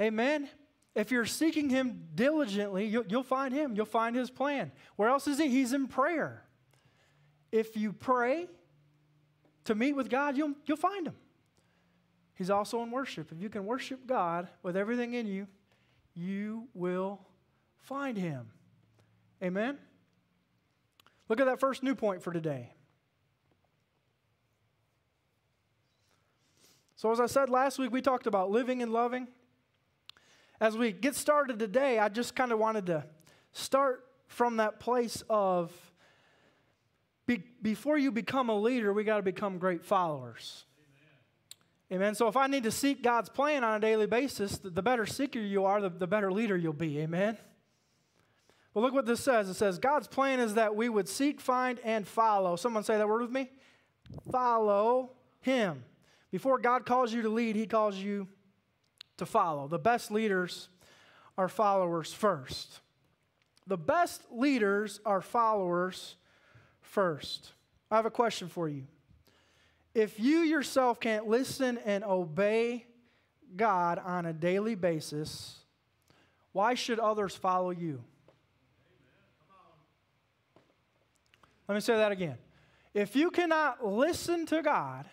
Amen. 0.00 0.48
If 0.96 1.12
you're 1.12 1.26
seeking 1.26 1.70
Him 1.70 2.08
diligently, 2.12 2.86
you'll, 2.86 3.04
you'll, 3.06 3.22
find 3.22 3.54
Him. 3.54 3.76
You'll 3.76 3.86
find 3.86 4.16
His 4.16 4.30
plan. 4.30 4.72
Where 4.96 5.08
else 5.08 5.28
is 5.28 5.38
He? 5.38 5.46
He's 5.46 5.74
in 5.74 5.86
prayer. 5.86 6.42
If 7.52 7.76
you 7.76 7.92
pray 7.92 8.48
to 9.66 9.76
meet 9.76 9.92
with 9.92 10.10
God, 10.10 10.36
you'll, 10.36 10.54
you'll 10.66 10.76
find 10.76 11.06
Him. 11.06 11.14
He's 12.34 12.50
also 12.50 12.82
in 12.82 12.90
worship. 12.90 13.30
If 13.30 13.40
you 13.40 13.48
can 13.48 13.64
worship 13.64 14.08
God 14.08 14.48
with 14.64 14.76
everything 14.76 15.14
in 15.14 15.28
you, 15.28 15.46
you 16.16 16.66
will 16.74 17.20
find 17.78 18.18
Him. 18.18 18.50
Amen. 19.40 19.78
Look 21.28 21.38
at 21.38 21.46
that 21.46 21.60
first 21.60 21.84
new 21.84 21.94
point 21.94 22.24
for 22.24 22.32
today. 22.32 22.72
So, 27.02 27.10
as 27.10 27.18
I 27.18 27.26
said 27.26 27.50
last 27.50 27.80
week, 27.80 27.90
we 27.90 28.00
talked 28.00 28.28
about 28.28 28.52
living 28.52 28.80
and 28.80 28.92
loving. 28.92 29.26
As 30.60 30.78
we 30.78 30.92
get 30.92 31.16
started 31.16 31.58
today, 31.58 31.98
I 31.98 32.08
just 32.08 32.36
kind 32.36 32.52
of 32.52 32.60
wanted 32.60 32.86
to 32.86 33.04
start 33.50 34.04
from 34.28 34.58
that 34.58 34.78
place 34.78 35.24
of 35.28 35.72
be, 37.26 37.42
before 37.60 37.98
you 37.98 38.12
become 38.12 38.50
a 38.50 38.56
leader, 38.56 38.92
we 38.92 39.02
got 39.02 39.16
to 39.16 39.24
become 39.24 39.58
great 39.58 39.84
followers. 39.84 40.64
Amen. 41.90 42.02
Amen. 42.02 42.14
So, 42.14 42.28
if 42.28 42.36
I 42.36 42.46
need 42.46 42.62
to 42.62 42.70
seek 42.70 43.02
God's 43.02 43.28
plan 43.28 43.64
on 43.64 43.74
a 43.74 43.80
daily 43.80 44.06
basis, 44.06 44.58
the, 44.58 44.70
the 44.70 44.80
better 44.80 45.04
seeker 45.04 45.40
you 45.40 45.64
are, 45.64 45.80
the, 45.80 45.90
the 45.90 46.06
better 46.06 46.30
leader 46.30 46.56
you'll 46.56 46.72
be. 46.72 47.00
Amen. 47.00 47.36
Well, 48.74 48.84
look 48.84 48.94
what 48.94 49.06
this 49.06 49.18
says. 49.18 49.48
It 49.48 49.54
says, 49.54 49.80
God's 49.80 50.06
plan 50.06 50.38
is 50.38 50.54
that 50.54 50.76
we 50.76 50.88
would 50.88 51.08
seek, 51.08 51.40
find, 51.40 51.80
and 51.82 52.06
follow. 52.06 52.54
Someone 52.54 52.84
say 52.84 52.96
that 52.96 53.08
word 53.08 53.22
with 53.22 53.32
me. 53.32 53.50
Follow 54.30 55.10
Him. 55.40 55.82
Before 56.32 56.58
God 56.58 56.86
calls 56.86 57.12
you 57.12 57.22
to 57.22 57.28
lead, 57.28 57.54
He 57.54 57.66
calls 57.66 57.96
you 57.96 58.26
to 59.18 59.26
follow. 59.26 59.68
The 59.68 59.78
best 59.78 60.10
leaders 60.10 60.68
are 61.38 61.48
followers 61.48 62.12
first. 62.12 62.80
The 63.66 63.76
best 63.76 64.22
leaders 64.32 64.98
are 65.04 65.20
followers 65.20 66.16
first. 66.80 67.52
I 67.90 67.96
have 67.96 68.06
a 68.06 68.10
question 68.10 68.48
for 68.48 68.68
you. 68.68 68.86
If 69.94 70.18
you 70.18 70.38
yourself 70.38 70.98
can't 70.98 71.28
listen 71.28 71.78
and 71.84 72.02
obey 72.02 72.86
God 73.54 73.98
on 73.98 74.24
a 74.24 74.32
daily 74.32 74.74
basis, 74.74 75.58
why 76.52 76.74
should 76.74 76.98
others 76.98 77.36
follow 77.36 77.70
you? 77.70 78.02
Let 81.68 81.74
me 81.74 81.80
say 81.82 81.96
that 81.96 82.10
again. 82.10 82.38
If 82.94 83.14
you 83.14 83.30
cannot 83.30 83.86
listen 83.86 84.46
to 84.46 84.62
God 84.62 85.06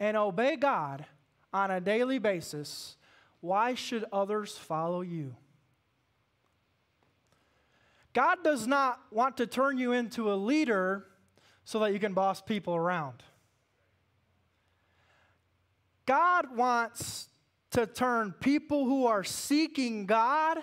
and 0.00 0.16
obey 0.16 0.56
God 0.56 1.04
on 1.52 1.70
a 1.70 1.80
daily 1.80 2.18
basis, 2.18 2.96
why 3.40 3.74
should 3.74 4.04
others 4.12 4.56
follow 4.56 5.02
you? 5.02 5.36
God 8.12 8.38
does 8.42 8.66
not 8.66 8.98
want 9.12 9.36
to 9.36 9.46
turn 9.46 9.78
you 9.78 9.92
into 9.92 10.32
a 10.32 10.34
leader 10.34 11.06
so 11.64 11.78
that 11.80 11.92
you 11.92 12.00
can 12.00 12.14
boss 12.14 12.40
people 12.40 12.74
around. 12.74 13.22
God 16.06 16.56
wants 16.56 17.28
to 17.70 17.86
turn 17.86 18.34
people 18.40 18.84
who 18.84 19.06
are 19.06 19.22
seeking 19.22 20.06
God 20.06 20.58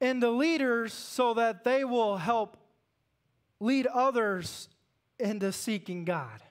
into 0.00 0.28
leaders 0.30 0.92
so 0.92 1.34
that 1.34 1.64
they 1.64 1.84
will 1.84 2.18
help 2.18 2.58
lead 3.58 3.86
others 3.86 4.68
into 5.18 5.52
seeking 5.52 6.04
God. 6.04 6.42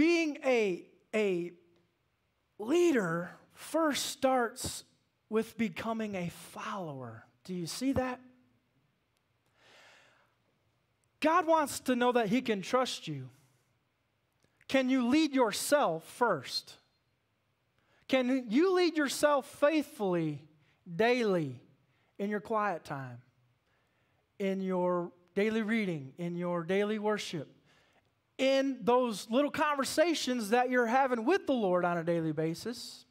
Being 0.00 0.38
a, 0.46 0.82
a 1.14 1.52
leader 2.58 3.30
first 3.52 4.06
starts 4.06 4.84
with 5.28 5.58
becoming 5.58 6.14
a 6.14 6.30
follower. 6.30 7.26
Do 7.44 7.52
you 7.52 7.66
see 7.66 7.92
that? 7.92 8.18
God 11.20 11.46
wants 11.46 11.80
to 11.80 11.94
know 11.94 12.12
that 12.12 12.28
He 12.30 12.40
can 12.40 12.62
trust 12.62 13.08
you. 13.08 13.28
Can 14.68 14.88
you 14.88 15.06
lead 15.06 15.34
yourself 15.34 16.04
first? 16.04 16.76
Can 18.08 18.46
you 18.48 18.74
lead 18.74 18.96
yourself 18.96 19.44
faithfully 19.44 20.40
daily 20.96 21.60
in 22.18 22.30
your 22.30 22.40
quiet 22.40 22.84
time, 22.84 23.18
in 24.38 24.62
your 24.62 25.12
daily 25.34 25.60
reading, 25.60 26.14
in 26.16 26.36
your 26.36 26.62
daily 26.62 26.98
worship? 26.98 27.54
In 28.40 28.78
those 28.80 29.28
little 29.28 29.50
conversations 29.50 30.50
that 30.50 30.70
you're 30.70 30.86
having 30.86 31.26
with 31.26 31.46
the 31.46 31.52
Lord 31.52 31.84
on 31.84 31.98
a 31.98 32.02
daily 32.02 32.32
basis, 32.32 33.04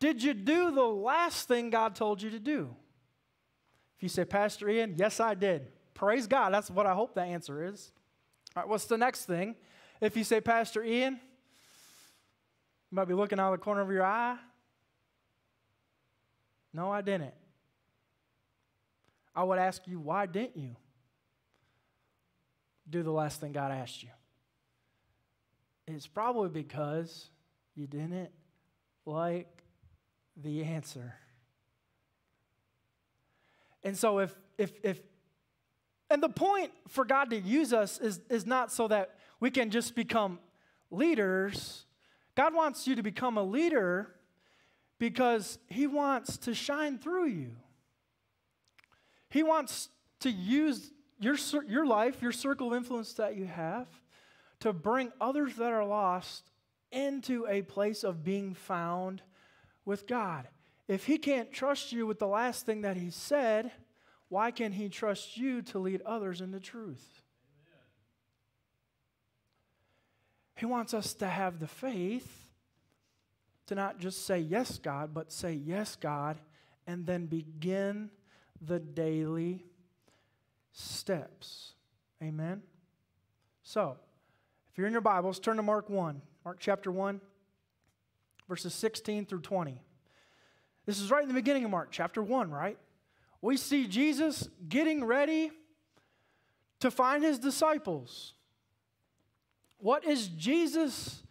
did 0.00 0.20
you 0.20 0.34
do 0.34 0.72
the 0.72 0.82
last 0.82 1.46
thing 1.46 1.70
God 1.70 1.94
told 1.94 2.20
you 2.20 2.30
to 2.30 2.40
do? 2.40 2.74
If 3.96 4.02
you 4.02 4.08
say, 4.08 4.24
Pastor 4.24 4.68
Ian, 4.68 4.96
yes, 4.96 5.20
I 5.20 5.34
did. 5.34 5.68
Praise 5.94 6.26
God. 6.26 6.52
That's 6.52 6.70
what 6.70 6.86
I 6.86 6.94
hope 6.94 7.14
the 7.14 7.22
answer 7.22 7.64
is. 7.64 7.92
All 8.56 8.62
right, 8.62 8.68
what's 8.68 8.86
the 8.86 8.98
next 8.98 9.26
thing? 9.26 9.54
If 10.00 10.16
you 10.16 10.24
say, 10.24 10.40
Pastor 10.40 10.82
Ian, 10.82 11.14
you 12.90 12.96
might 12.96 13.06
be 13.06 13.14
looking 13.14 13.38
out 13.38 13.52
of 13.52 13.60
the 13.60 13.64
corner 13.64 13.80
of 13.80 13.90
your 13.92 14.04
eye. 14.04 14.38
No, 16.72 16.90
I 16.90 17.00
didn't. 17.00 17.34
I 19.36 19.44
would 19.44 19.58
ask 19.60 19.86
you, 19.86 20.00
why 20.00 20.26
didn't 20.26 20.56
you 20.56 20.74
do 22.90 23.04
the 23.04 23.12
last 23.12 23.40
thing 23.40 23.52
God 23.52 23.70
asked 23.70 24.02
you? 24.02 24.08
It's 25.88 26.06
probably 26.06 26.50
because 26.50 27.30
you 27.74 27.86
didn't 27.86 28.30
like 29.06 29.48
the 30.36 30.64
answer. 30.64 31.14
And 33.82 33.96
so 33.96 34.18
if 34.18 34.34
if 34.58 34.72
if 34.82 35.00
and 36.10 36.22
the 36.22 36.28
point 36.28 36.72
for 36.88 37.04
God 37.04 37.30
to 37.30 37.36
use 37.36 37.72
us 37.72 37.98
is, 37.98 38.20
is 38.30 38.46
not 38.46 38.72
so 38.72 38.88
that 38.88 39.16
we 39.40 39.50
can 39.50 39.70
just 39.70 39.94
become 39.94 40.38
leaders. 40.90 41.84
God 42.34 42.54
wants 42.54 42.86
you 42.86 42.94
to 42.96 43.02
become 43.02 43.36
a 43.36 43.42
leader 43.42 44.14
because 44.98 45.58
He 45.68 45.86
wants 45.86 46.38
to 46.38 46.54
shine 46.54 46.98
through 46.98 47.26
you. 47.26 47.50
He 49.28 49.42
wants 49.42 49.90
to 50.20 50.30
use 50.30 50.90
your, 51.20 51.36
your 51.68 51.84
life, 51.84 52.22
your 52.22 52.32
circle 52.32 52.68
of 52.68 52.76
influence 52.76 53.12
that 53.14 53.36
you 53.36 53.44
have, 53.44 53.86
to 54.60 54.72
bring 54.72 55.12
others 55.20 55.56
that 55.56 55.72
are 55.72 55.84
lost 55.84 56.50
into 56.90 57.46
a 57.48 57.62
place 57.62 58.02
of 58.04 58.24
being 58.24 58.54
found 58.54 59.22
with 59.84 60.06
God. 60.06 60.48
If 60.86 61.04
He 61.04 61.18
can't 61.18 61.52
trust 61.52 61.92
you 61.92 62.06
with 62.06 62.18
the 62.18 62.26
last 62.26 62.66
thing 62.66 62.82
that 62.82 62.96
He 62.96 63.10
said, 63.10 63.70
why 64.28 64.50
can 64.50 64.72
He 64.72 64.88
trust 64.88 65.36
you 65.36 65.62
to 65.62 65.78
lead 65.78 66.02
others 66.02 66.40
into 66.40 66.60
truth? 66.60 67.22
Amen. 67.56 67.82
He 70.56 70.66
wants 70.66 70.94
us 70.94 71.14
to 71.14 71.26
have 71.26 71.60
the 71.60 71.66
faith 71.66 72.48
to 73.66 73.74
not 73.74 73.98
just 73.98 74.26
say, 74.26 74.38
Yes, 74.38 74.78
God, 74.78 75.14
but 75.14 75.32
say, 75.32 75.52
Yes, 75.52 75.96
God, 75.96 76.38
and 76.86 77.06
then 77.06 77.26
begin 77.26 78.10
the 78.60 78.78
daily 78.80 79.64
steps. 80.72 81.72
Amen? 82.22 82.62
So, 83.62 83.98
if 84.78 84.80
you're 84.80 84.86
in 84.86 84.92
your 84.92 85.00
Bibles, 85.00 85.40
turn 85.40 85.56
to 85.56 85.62
Mark 85.64 85.90
1, 85.90 86.22
Mark 86.44 86.58
chapter 86.60 86.92
1, 86.92 87.20
verses 88.48 88.72
16 88.74 89.26
through 89.26 89.40
20. 89.40 89.82
This 90.86 91.00
is 91.00 91.10
right 91.10 91.22
in 91.22 91.26
the 91.26 91.34
beginning 91.34 91.64
of 91.64 91.72
Mark 91.72 91.88
chapter 91.90 92.22
1, 92.22 92.52
right? 92.52 92.78
We 93.42 93.56
see 93.56 93.88
Jesus 93.88 94.48
getting 94.68 95.04
ready 95.04 95.50
to 96.78 96.92
find 96.92 97.24
his 97.24 97.40
disciples. 97.40 98.34
What 99.78 100.04
is 100.04 100.28
Jesus 100.28 101.24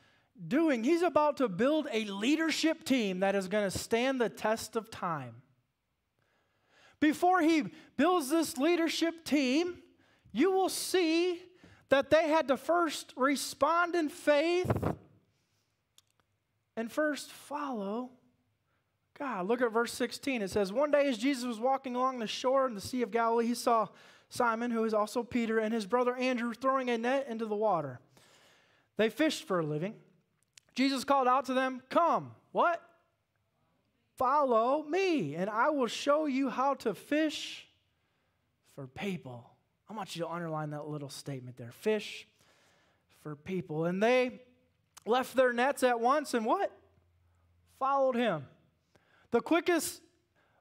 doing? 0.46 0.84
He's 0.84 1.02
about 1.02 1.38
to 1.38 1.48
build 1.48 1.88
a 1.90 2.04
leadership 2.04 2.84
team 2.84 3.22
that 3.22 3.34
is 3.34 3.48
going 3.48 3.72
to 3.72 3.78
stand 3.78 4.20
the 4.20 4.28
test 4.28 4.76
of 4.76 4.92
time. 4.92 5.36
Before 7.00 7.40
he 7.40 7.64
builds 7.96 8.30
this 8.30 8.58
leadership 8.58 9.24
team, 9.24 9.78
you 10.34 10.52
will 10.52 10.68
see 10.68 11.44
that 11.90 12.10
they 12.10 12.30
had 12.30 12.48
to 12.50 12.58
first 12.58 13.14
respond 13.16 13.96
in 13.96 14.10
faith 14.10 14.72
and 16.76 16.92
first 16.92 17.32
follow 17.32 18.12
God. 19.18 19.48
Look 19.48 19.62
at 19.62 19.72
verse 19.72 19.94
16. 19.94 20.42
It 20.42 20.50
says, 20.50 20.72
One 20.72 20.92
day 20.92 21.08
as 21.08 21.18
Jesus 21.18 21.46
was 21.46 21.60
walking 21.60 21.96
along 21.96 22.20
the 22.20 22.28
shore 22.28 22.68
in 22.68 22.76
the 22.76 22.82
Sea 22.82 23.02
of 23.02 23.12
Galilee, 23.12 23.48
he 23.48 23.56
saw 23.56 23.88
Simon, 24.30 24.72
who 24.72 24.84
is 24.84 24.94
also 24.94 25.24
Peter, 25.24 25.60
and 25.60 25.74
his 25.74 25.86
brother 25.86 26.16
Andrew 26.16 26.54
throwing 26.54 26.90
a 26.90 26.98
net 26.98 27.28
into 27.30 27.46
the 27.46 27.56
water. 27.56 28.00
They 28.98 29.10
fished 29.10 29.48
for 29.48 29.60
a 29.60 29.66
living. 29.66 29.96
Jesus 30.76 31.04
called 31.04 31.28
out 31.28 31.46
to 31.46 31.54
them, 31.54 31.82
Come, 31.90 32.32
what? 32.52 32.82
Follow 34.18 34.84
me, 34.84 35.36
and 35.36 35.50
I 35.50 35.70
will 35.70 35.88
show 35.88 36.26
you 36.26 36.50
how 36.50 36.74
to 36.76 36.94
fish 36.94 37.68
for 38.76 38.88
people. 38.88 39.50
I 39.90 39.94
want 39.94 40.16
you 40.16 40.24
to 40.24 40.30
underline 40.30 40.72
that 40.72 40.88
little 40.88 41.10
statement 41.10 41.58
there 41.58 41.72
fish 41.72 42.28
for 43.24 43.36
people. 43.36 43.86
And 43.86 44.02
they 44.02 44.42
left 45.06 45.36
their 45.36 45.54
nets 45.54 45.84
at 45.84 46.00
once 46.00 46.34
and 46.34 46.46
what? 46.46 46.72
Followed 47.80 48.16
him. 48.16 48.46
The 49.32 49.42
quickest 49.42 50.02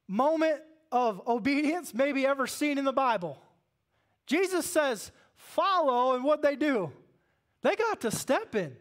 moment 0.07 0.61
of 0.93 1.27
obedience 1.27 1.93
maybe 1.93 2.27
ever 2.27 2.47
seen 2.47 2.79
in 2.79 2.85
the 2.85 2.93
Bible. 2.93 3.43
Jesus 4.27 4.67
says, 4.67 5.11
follow, 5.35 6.15
and 6.15 6.25
what 6.25 6.43
they 6.43 6.57
do? 6.57 6.93
They 7.63 7.75
got 7.75 8.01
to 8.03 8.11
step 8.11 8.55
in. 8.55 8.77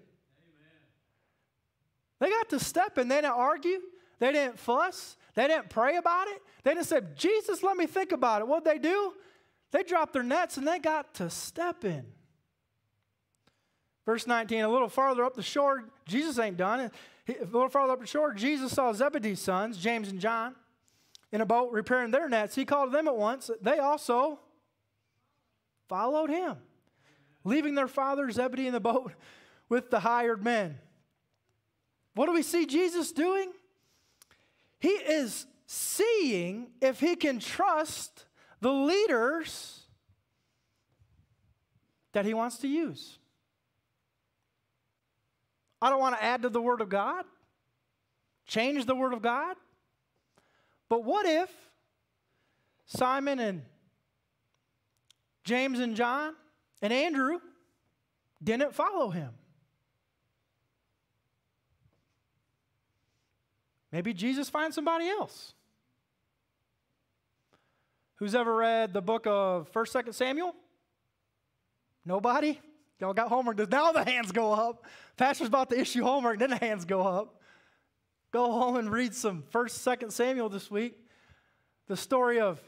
They 2.20 2.30
got 2.30 2.50
to 2.50 2.60
step 2.60 2.98
in. 2.98 3.08
They 3.08 3.18
didn't 3.18 3.32
argue. 3.32 3.82
They 4.20 4.32
didn't 4.32 4.58
fuss. 4.60 5.18
They 5.34 5.48
didn't 5.48 5.70
pray 5.70 5.98
about 5.98 6.28
it. 6.28 6.42
They 6.64 6.74
didn't 6.74 6.86
say, 6.86 7.02
Jesus, 7.16 7.62
let 7.62 7.76
me 7.78 7.88
think 7.88 8.12
about 8.12 8.42
it. 8.42 8.48
What'd 8.48 8.66
they 8.66 8.80
do? 8.80 9.14
They 9.76 9.84
dropped 9.84 10.14
their 10.14 10.24
nets 10.24 10.56
and 10.56 10.66
they 10.66 10.80
got 10.80 11.16
to 11.16 11.30
step 11.30 11.84
in. 11.84 12.06
Verse 14.06 14.26
19, 14.26 14.62
a 14.62 14.70
little 14.70 14.88
farther 14.88 15.26
up 15.26 15.36
the 15.36 15.44
shore, 15.44 15.84
Jesus 16.08 16.40
ain't 16.40 16.56
done. 16.56 16.92
A 17.28 17.44
little 17.44 17.68
farther 17.68 17.92
up 17.92 18.00
the 18.00 18.08
shore, 18.08 18.34
Jesus 18.34 18.72
saw 18.72 18.94
Zebedee's 18.94 19.42
sons, 19.42 19.78
James 19.78 20.08
and 20.08 20.22
John, 20.22 20.56
in 21.34 21.42
a 21.42 21.46
boat 21.46 21.74
repairing 21.74 22.12
their 22.12 22.30
nets. 22.30 22.56
He 22.56 22.64
called 22.64 22.94
them 22.94 23.10
at 23.10 23.18
once. 23.18 23.52
They 23.62 23.80
also 23.80 24.40
followed 25.90 26.30
him, 26.30 26.56
leaving 27.44 27.76
their 27.76 27.90
father 27.90 28.32
Zebedee 28.32 28.68
in 28.68 28.74
the 28.74 28.80
boat 28.80 29.12
with 29.68 29.92
the 29.92 30.00
hired 30.00 30.42
men. 30.42 30.78
What 32.14 32.28
do 32.28 32.32
we 32.32 32.44
see 32.44 32.66
Jesus 32.66 33.12
doing? 33.12 33.52
He 34.80 34.88
is 34.88 35.48
seeing 35.66 36.68
if 36.82 37.02
he 37.02 37.18
can 37.18 37.40
trust 37.40 38.24
the 38.66 38.72
leaders 38.72 39.82
that 42.14 42.26
he 42.26 42.34
wants 42.34 42.58
to 42.58 42.68
use. 42.68 43.20
I 45.80 45.92
don't 45.92 46.00
want 46.00 46.18
to 46.18 46.24
add 46.24 46.42
to 46.42 46.50
the 46.50 46.60
Word 46.60 46.82
of 46.82 46.90
God, 46.90 47.26
change 48.48 48.88
the 48.88 48.96
Word 48.96 49.14
of 49.14 49.22
God. 49.22 49.56
But 50.90 51.04
what 51.04 51.28
if 51.28 51.52
Simon 52.88 53.38
and 53.38 53.62
James 55.44 55.80
and 55.80 55.96
John 55.96 56.34
and 56.82 56.92
Andrew 56.92 57.38
didn't 58.44 58.74
follow 58.74 59.12
him. 59.12 59.30
Maybe 63.92 64.12
Jesus 64.12 64.50
finds 64.50 64.74
somebody 64.74 65.08
else. 65.08 65.54
Who's 68.26 68.34
ever 68.34 68.56
read 68.56 68.92
the 68.92 69.04
book 69.04 69.28
of 69.28 69.72
1st, 69.72 70.04
2nd 70.06 70.14
Samuel? 70.16 70.56
Nobody? 72.04 72.60
Y'all 73.00 73.14
got 73.14 73.30
homework. 73.30 73.58
Does 73.58 73.70
Now 73.70 73.92
the 73.92 74.04
hands 74.04 74.32
go 74.32 74.52
up. 74.52 74.84
Pastor's 75.16 75.48
about 75.48 75.70
to 75.70 75.80
issue 75.80 76.02
homework, 76.02 76.40
then 76.40 76.50
the 76.50 76.56
hands 76.56 76.86
go 76.86 77.02
up. 77.02 77.40
Go 78.32 78.52
home 78.52 78.78
and 78.78 78.92
read 78.92 79.14
some 79.14 79.44
1st, 79.54 80.00
2nd 80.00 80.12
Samuel 80.12 80.50
this 80.50 80.72
week. 80.72 80.98
The 81.86 81.96
story 81.96 82.40
of 82.40 82.60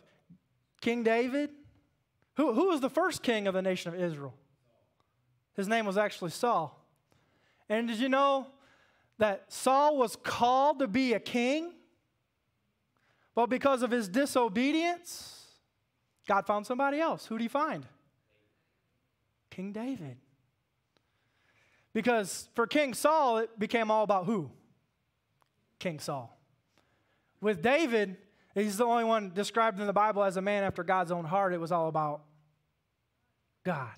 King 0.79 1.01
David 1.01 1.49
who, 2.35 2.53
who 2.53 2.67
was 2.67 2.79
the 2.79 2.89
first 2.91 3.23
king 3.23 3.47
of 3.47 3.55
the 3.55 3.63
nation 3.63 3.91
of 3.91 3.99
Israel? 3.99 4.35
His 5.55 5.67
name 5.67 5.87
was 5.87 5.97
actually 5.97 6.29
Saul. 6.29 6.87
And 7.67 7.87
did 7.87 7.97
you 7.97 8.09
know 8.09 8.45
that 9.17 9.51
Saul 9.51 9.97
was 9.97 10.15
called 10.17 10.77
to 10.77 10.87
be 10.87 11.13
a 11.13 11.19
king? 11.19 11.73
But 13.33 13.47
because 13.47 13.81
of 13.81 13.89
his 13.89 14.07
disobedience, 14.07 15.36
God 16.27 16.45
found 16.45 16.65
somebody 16.65 16.99
else. 16.99 17.25
Who 17.25 17.37
did 17.37 17.43
he 17.43 17.47
find? 17.47 17.85
King 19.49 19.71
David. 19.71 20.17
Because 21.93 22.49
for 22.53 22.67
King 22.67 22.93
Saul, 22.93 23.39
it 23.39 23.57
became 23.57 23.89
all 23.89 24.03
about 24.03 24.25
who? 24.25 24.51
King 25.79 25.99
Saul. 25.99 26.37
With 27.41 27.61
David, 27.61 28.17
he's 28.53 28.77
the 28.77 28.85
only 28.85 29.03
one 29.03 29.31
described 29.33 29.79
in 29.79 29.87
the 29.87 29.93
Bible 29.93 30.23
as 30.23 30.37
a 30.37 30.41
man 30.41 30.63
after 30.63 30.83
God's 30.83 31.11
own 31.11 31.25
heart. 31.25 31.53
It 31.53 31.59
was 31.59 31.71
all 31.71 31.87
about 31.87 32.21
God. 33.63 33.93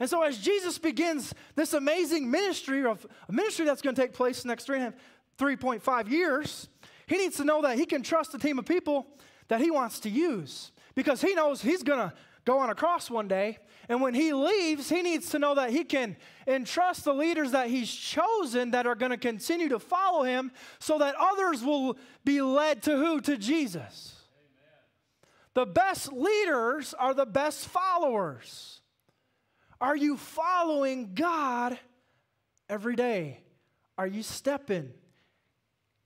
And 0.00 0.08
so, 0.08 0.22
as 0.22 0.38
Jesus 0.38 0.78
begins 0.78 1.34
this 1.56 1.72
amazing 1.72 2.30
ministry 2.30 2.84
of 2.84 3.04
a 3.28 3.32
ministry 3.32 3.64
that's 3.64 3.82
going 3.82 3.96
to 3.96 4.00
take 4.00 4.12
place 4.12 4.42
the 4.42 4.48
next 4.48 4.64
three 4.64 4.76
and 4.76 4.86
a 4.86 4.90
half, 4.90 5.00
3.5 5.38 6.10
years, 6.10 6.68
he 7.06 7.16
needs 7.16 7.36
to 7.36 7.44
know 7.44 7.62
that 7.62 7.78
he 7.78 7.86
can 7.86 8.02
trust 8.02 8.34
a 8.34 8.38
team 8.38 8.58
of 8.58 8.66
people 8.66 9.06
that 9.48 9.60
he 9.60 9.70
wants 9.70 10.00
to 10.00 10.10
use 10.10 10.72
because 10.98 11.20
he 11.20 11.32
knows 11.32 11.62
he's 11.62 11.84
going 11.84 12.00
to 12.00 12.12
go 12.44 12.58
on 12.58 12.70
a 12.70 12.74
cross 12.74 13.08
one 13.08 13.28
day. 13.28 13.58
And 13.88 14.02
when 14.02 14.14
he 14.14 14.32
leaves, 14.32 14.88
he 14.88 15.00
needs 15.00 15.30
to 15.30 15.38
know 15.38 15.54
that 15.54 15.70
he 15.70 15.84
can 15.84 16.16
entrust 16.44 17.04
the 17.04 17.14
leaders 17.14 17.52
that 17.52 17.68
he's 17.68 17.88
chosen 17.88 18.72
that 18.72 18.84
are 18.84 18.96
going 18.96 19.12
to 19.12 19.16
continue 19.16 19.68
to 19.68 19.78
follow 19.78 20.24
him 20.24 20.50
so 20.80 20.98
that 20.98 21.14
others 21.16 21.62
will 21.62 21.96
be 22.24 22.42
led 22.42 22.82
to 22.82 22.96
who? 22.96 23.20
To 23.20 23.36
Jesus. 23.36 24.16
Amen. 25.54 25.66
The 25.66 25.72
best 25.72 26.12
leaders 26.12 26.94
are 26.94 27.14
the 27.14 27.26
best 27.26 27.68
followers. 27.68 28.80
Are 29.80 29.96
you 29.96 30.16
following 30.16 31.14
God 31.14 31.78
every 32.68 32.96
day? 32.96 33.38
Are 33.96 34.08
you 34.08 34.24
stepping 34.24 34.90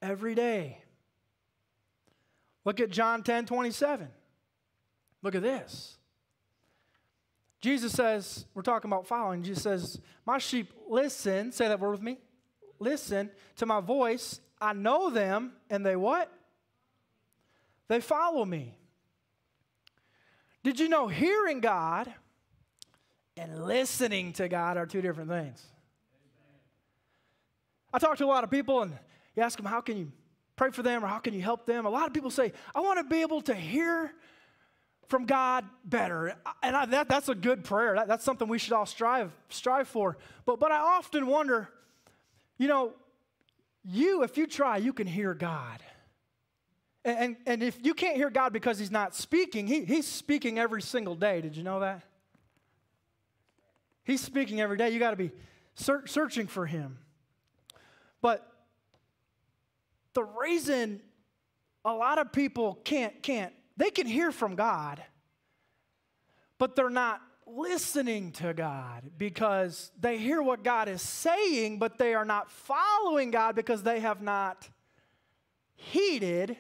every 0.03 0.35
day? 0.35 0.85
Look 2.67 2.79
at 2.79 2.91
John 2.91 3.23
10 3.23 3.47
27. 3.47 4.09
Look 5.23 5.35
at 5.35 5.43
this. 5.43 5.97
Jesus 7.61 7.93
says, 7.93 8.45
we're 8.55 8.63
talking 8.63 8.91
about 8.91 9.07
following. 9.07 9.43
Jesus 9.43 9.63
says, 9.63 10.01
My 10.27 10.39
sheep 10.39 10.73
listen, 10.89 11.53
say 11.53 11.69
that 11.69 11.79
word 11.79 11.93
with 11.93 12.03
me. 12.03 12.19
Listen 12.79 13.31
to 13.57 13.67
my 13.67 13.81
voice. 13.81 14.41
I 14.61 14.73
know 14.73 15.11
them, 15.11 15.53
and 15.71 15.87
they 15.87 15.97
what? 15.97 16.33
They 17.89 18.01
follow 18.01 18.45
me. 18.45 18.77
Did 20.65 20.81
you 20.81 20.89
know 20.89 21.09
hearing 21.09 21.61
God 21.61 22.13
and 23.37 23.65
listening 23.65 24.33
to 24.35 24.49
God 24.49 24.77
are 24.77 24.87
two 24.87 25.01
different 25.01 25.31
things. 25.31 25.63
I 27.93 27.99
talk 27.99 28.17
to 28.19 28.25
a 28.25 28.27
lot 28.27 28.45
of 28.45 28.51
people 28.51 28.83
and 28.83 28.93
you 29.37 29.43
ask 29.43 29.57
them, 29.57 29.67
how 29.67 29.81
can 29.81 29.97
you 29.97 30.13
pray 30.57 30.71
for 30.71 30.83
them 30.83 31.05
or 31.05 31.09
how 31.09 31.19
can 31.19 31.35
you 31.35 31.43
help 31.43 31.67
them? 31.67 31.87
A 31.87 31.91
lot 31.91 32.07
of 32.07 32.15
people 32.15 32.31
say, 32.31 32.53
I 32.75 32.81
want 32.81 32.99
to 32.99 33.05
be 33.05 33.21
able 33.21 33.43
to 33.43 33.55
hear 33.55 34.13
from 35.09 35.27
God 35.27 35.65
better. 35.85 36.37
And 36.63 36.77
I, 36.77 36.87
that, 36.87 37.09
that's 37.09 37.29
a 37.29 37.35
good 37.35 37.65
prayer. 37.65 37.95
That, 37.95 38.09
that's 38.09 38.25
something 38.25 38.49
we 38.49 38.59
should 38.59 38.73
all 38.73 38.87
strive, 38.87 39.33
strive 39.49 39.89
for. 39.89 40.17
But, 40.47 40.59
but 40.59 40.73
I 40.73 40.79
often 40.79 41.27
wonder, 41.27 41.69
you 42.59 42.69
know, 42.69 42.93
you, 43.85 44.23
if 44.23 44.37
you 44.37 44.47
try, 44.47 44.77
you 44.77 44.93
can 44.93 45.07
hear 45.07 45.35
God. 45.35 45.81
And, 47.05 47.19
and, 47.19 47.37
and 47.47 47.63
if 47.63 47.79
you 47.85 47.95
can't 47.95 48.17
hear 48.17 48.31
God 48.31 48.53
because 48.53 48.79
He's 48.79 48.91
not 48.91 49.15
speaking, 49.15 49.67
he, 49.67 49.85
He's 49.85 50.07
speaking 50.07 50.59
every 50.59 50.83
single 50.83 51.15
day. 51.15 51.41
Did 51.41 51.57
you 51.57 51.63
know 51.63 51.81
that? 51.81 52.03
He's 54.05 54.21
speaking 54.21 54.61
every 54.61 54.77
day. 54.77 54.91
You 54.91 54.99
got 54.99 55.11
to 55.11 55.17
be 55.17 55.31
ser- 55.75 56.07
searching 56.07 56.47
for 56.47 56.67
him. 56.67 56.99
But 58.21 58.47
the 60.15 60.25
reason 60.25 61.01
a 61.85 61.93
lot 61.93 62.19
of 62.19 62.33
people 62.33 62.79
can't 62.85 63.23
can't 63.23 63.53
they 63.77 63.91
can 63.91 64.07
hear 64.07 64.33
from 64.33 64.55
God, 64.55 65.03
but 66.59 66.77
they're 66.77 66.91
not 66.91 67.21
listening 67.47 68.33
to 68.33 68.55
God 68.55 69.03
because 69.19 69.91
they 69.99 70.19
hear 70.19 70.43
what 70.43 70.63
God 70.63 70.89
is 70.89 71.03
saying, 71.03 71.79
but 71.79 71.99
they 71.99 72.15
are 72.15 72.25
not 72.25 72.51
following 72.51 73.31
God 73.31 73.55
because 73.55 73.83
they 73.83 74.01
have 74.01 74.23
not 74.23 74.69
heeded 75.75 76.57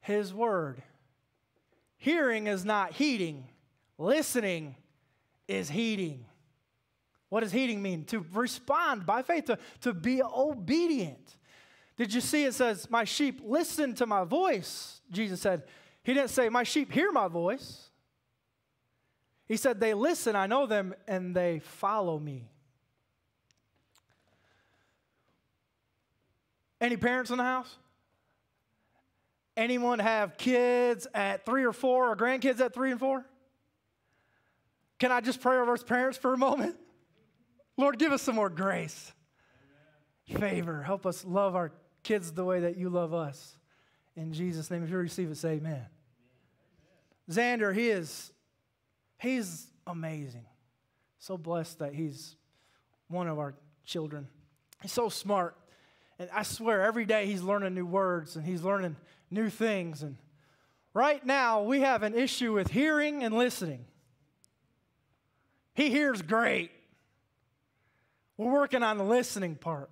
his 0.00 0.34
word. 0.34 0.82
Hearing 1.96 2.46
is 2.46 2.64
not 2.64 2.92
heeding. 2.92 3.48
Listening 3.98 4.76
is 5.46 5.68
heeding. 5.68 6.24
What 7.28 7.40
does 7.40 7.52
heeding 7.52 7.82
mean? 7.82 8.04
To 8.06 8.24
respond 8.32 9.04
by 9.04 9.22
faith, 9.22 9.46
to, 9.46 9.58
to 9.82 9.92
be 9.92 10.22
obedient. 10.22 11.36
Did 11.96 12.14
you 12.14 12.20
see 12.20 12.44
it 12.44 12.54
says, 12.54 12.88
My 12.88 13.04
sheep 13.04 13.40
listen 13.44 13.94
to 13.96 14.06
my 14.06 14.24
voice? 14.24 15.00
Jesus 15.10 15.40
said, 15.40 15.64
He 16.08 16.14
didn't 16.14 16.30
say, 16.30 16.48
My 16.48 16.62
sheep 16.62 16.90
hear 16.90 17.12
my 17.12 17.28
voice. 17.28 17.90
He 19.46 19.58
said, 19.58 19.78
They 19.78 19.92
listen, 19.92 20.36
I 20.36 20.46
know 20.46 20.64
them, 20.64 20.94
and 21.06 21.36
they 21.36 21.58
follow 21.58 22.18
me. 22.18 22.48
Any 26.80 26.96
parents 26.96 27.30
in 27.30 27.36
the 27.36 27.44
house? 27.44 27.76
Anyone 29.54 29.98
have 29.98 30.38
kids 30.38 31.06
at 31.12 31.44
three 31.44 31.64
or 31.64 31.74
four 31.74 32.10
or 32.10 32.16
grandkids 32.16 32.58
at 32.60 32.72
three 32.72 32.90
and 32.90 32.98
four? 32.98 33.26
Can 34.98 35.12
I 35.12 35.20
just 35.20 35.42
pray 35.42 35.58
over 35.58 35.76
parents 35.76 36.16
for 36.16 36.32
a 36.32 36.38
moment? 36.38 36.76
Lord, 37.76 37.98
give 37.98 38.12
us 38.12 38.22
some 38.22 38.34
more 38.34 38.48
grace, 38.48 39.12
favor. 40.26 40.82
Help 40.82 41.04
us 41.04 41.22
love 41.26 41.54
our 41.54 41.70
kids 42.02 42.32
the 42.32 42.46
way 42.46 42.60
that 42.60 42.78
you 42.78 42.88
love 42.88 43.12
us. 43.12 43.58
In 44.16 44.32
Jesus' 44.32 44.70
name, 44.70 44.82
if 44.82 44.88
you 44.88 44.96
receive 44.96 45.30
it, 45.30 45.36
say 45.36 45.50
amen. 45.50 45.84
Xander, 47.30 47.74
he 47.74 47.88
is, 47.90 48.32
he's 49.18 49.66
amazing. 49.86 50.46
So 51.18 51.36
blessed 51.36 51.80
that 51.80 51.94
he's 51.94 52.36
one 53.08 53.28
of 53.28 53.38
our 53.38 53.54
children. 53.84 54.28
He's 54.82 54.92
so 54.92 55.08
smart. 55.08 55.56
And 56.18 56.30
I 56.32 56.42
swear, 56.42 56.82
every 56.82 57.04
day 57.04 57.26
he's 57.26 57.42
learning 57.42 57.74
new 57.74 57.86
words 57.86 58.36
and 58.36 58.44
he's 58.44 58.62
learning 58.62 58.96
new 59.30 59.50
things. 59.50 60.02
And 60.02 60.16
right 60.94 61.24
now, 61.24 61.62
we 61.62 61.80
have 61.80 62.02
an 62.02 62.14
issue 62.14 62.52
with 62.52 62.70
hearing 62.70 63.22
and 63.22 63.34
listening. 63.34 63.84
He 65.74 65.90
hears 65.90 66.22
great. 66.22 66.70
We're 68.36 68.52
working 68.52 68.82
on 68.82 68.98
the 68.98 69.04
listening 69.04 69.56
part. 69.56 69.90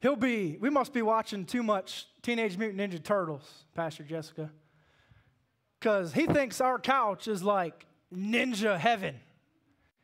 He'll 0.00 0.16
be, 0.16 0.56
we 0.58 0.70
must 0.70 0.92
be 0.92 1.02
watching 1.02 1.44
too 1.44 1.62
much 1.62 2.06
Teenage 2.22 2.56
Mutant 2.56 2.80
Ninja 2.80 3.02
Turtles, 3.02 3.64
Pastor 3.74 4.02
Jessica. 4.02 4.50
Because 5.80 6.12
he 6.12 6.26
thinks 6.26 6.60
our 6.60 6.78
couch 6.78 7.26
is 7.26 7.42
like 7.42 7.86
ninja 8.14 8.78
heaven. 8.78 9.16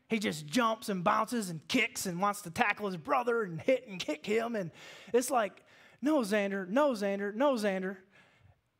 He 0.09 0.19
just 0.19 0.47
jumps 0.47 0.89
and 0.89 1.05
bounces 1.05 1.51
and 1.51 1.67
kicks 1.69 2.07
and 2.07 2.21
wants 2.21 2.43
to 2.43 2.51
tackle 2.51 2.87
his 2.87 2.97
brother 2.97 3.43
and 3.43 3.61
hit 3.61 3.87
and 3.89 4.01
kick 4.01 4.25
him. 4.25 4.57
And 4.57 4.71
it's 5.13 5.31
like, 5.31 5.63
no, 6.01 6.21
Xander, 6.21 6.67
no, 6.69 6.93
Xander, 6.93 7.35
no, 7.35 7.55
Xander. 7.55 7.97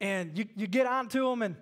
And 0.01 0.39
you, 0.39 0.47
you 0.57 0.67
get 0.67 0.87
onto 0.87 1.29
him, 1.29 1.43
and 1.43 1.57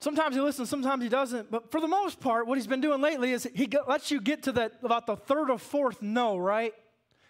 sometimes 0.00 0.34
he 0.34 0.40
listens, 0.40 0.70
sometimes 0.70 1.02
he 1.02 1.08
doesn't. 1.08 1.50
But 1.50 1.70
for 1.70 1.80
the 1.80 1.88
most 1.88 2.20
part, 2.20 2.46
what 2.46 2.56
he's 2.56 2.66
been 2.66 2.80
doing 2.80 3.00
lately 3.00 3.32
is 3.32 3.48
he 3.54 3.68
lets 3.86 4.10
you 4.10 4.20
get 4.20 4.44
to 4.44 4.52
that 4.52 4.74
about 4.82 5.06
the 5.06 5.16
third 5.16 5.50
or 5.50 5.58
fourth 5.58 6.00
no, 6.00 6.36
right? 6.36 6.72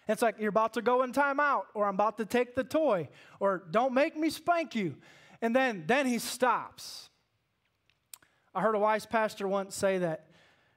It's 0.07 0.21
like 0.21 0.35
you're 0.39 0.49
about 0.49 0.73
to 0.75 0.81
go 0.81 1.03
in 1.03 1.11
timeout, 1.11 1.63
or 1.73 1.85
I'm 1.85 1.95
about 1.95 2.17
to 2.17 2.25
take 2.25 2.55
the 2.55 2.63
toy, 2.63 3.09
or 3.39 3.63
don't 3.71 3.93
make 3.93 4.15
me 4.15 4.29
spank 4.29 4.75
you. 4.75 4.95
And 5.41 5.55
then, 5.55 5.83
then 5.87 6.05
he 6.05 6.19
stops. 6.19 7.09
I 8.53 8.61
heard 8.61 8.75
a 8.75 8.79
wise 8.79 9.05
pastor 9.05 9.47
once 9.47 9.75
say 9.75 9.97
that 9.99 10.27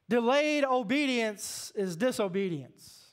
delayed 0.09 0.65
obedience 0.65 1.73
is 1.75 1.97
disobedience. 1.97 3.07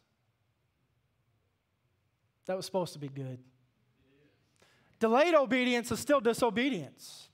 That 2.48 2.58
was 2.58 2.66
supposed 2.66 2.94
to 2.94 3.00
be 3.00 3.08
good. 3.08 3.40
Delayed 5.00 5.36
obedience 5.36 5.92
is 5.92 6.00
still 6.00 6.22
disobedience. 6.22 7.30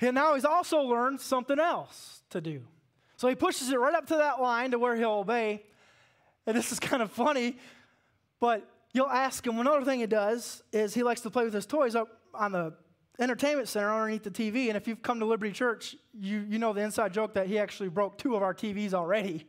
And 0.00 0.14
now 0.14 0.34
he's 0.34 0.44
also 0.44 0.80
learned 0.80 1.20
something 1.20 1.58
else 1.58 2.22
to 2.30 2.40
do. 2.40 2.62
So 3.16 3.28
he 3.28 3.34
pushes 3.34 3.70
it 3.70 3.78
right 3.78 3.94
up 3.94 4.06
to 4.08 4.16
that 4.16 4.40
line 4.40 4.72
to 4.72 4.78
where 4.78 4.94
he'll 4.94 5.12
obey. 5.12 5.62
And 6.46 6.56
this 6.56 6.70
is 6.70 6.78
kind 6.78 7.02
of 7.02 7.10
funny, 7.10 7.56
but 8.40 8.68
you'll 8.92 9.08
ask 9.08 9.46
him. 9.46 9.58
Another 9.58 9.84
thing 9.84 10.00
he 10.00 10.06
does 10.06 10.62
is 10.72 10.94
he 10.94 11.02
likes 11.02 11.20
to 11.22 11.30
play 11.30 11.44
with 11.44 11.54
his 11.54 11.66
toys 11.66 11.94
up 11.94 12.08
on 12.34 12.52
the 12.52 12.74
entertainment 13.18 13.68
center 13.68 13.92
underneath 13.92 14.24
the 14.24 14.30
TV. 14.30 14.68
And 14.68 14.76
if 14.76 14.86
you've 14.86 15.02
come 15.02 15.20
to 15.20 15.26
Liberty 15.26 15.52
Church, 15.52 15.96
you, 16.18 16.44
you 16.48 16.58
know 16.58 16.72
the 16.72 16.82
inside 16.82 17.12
joke 17.12 17.34
that 17.34 17.46
he 17.46 17.58
actually 17.58 17.88
broke 17.88 18.18
two 18.18 18.36
of 18.36 18.42
our 18.42 18.54
TVs 18.54 18.94
already. 18.94 19.46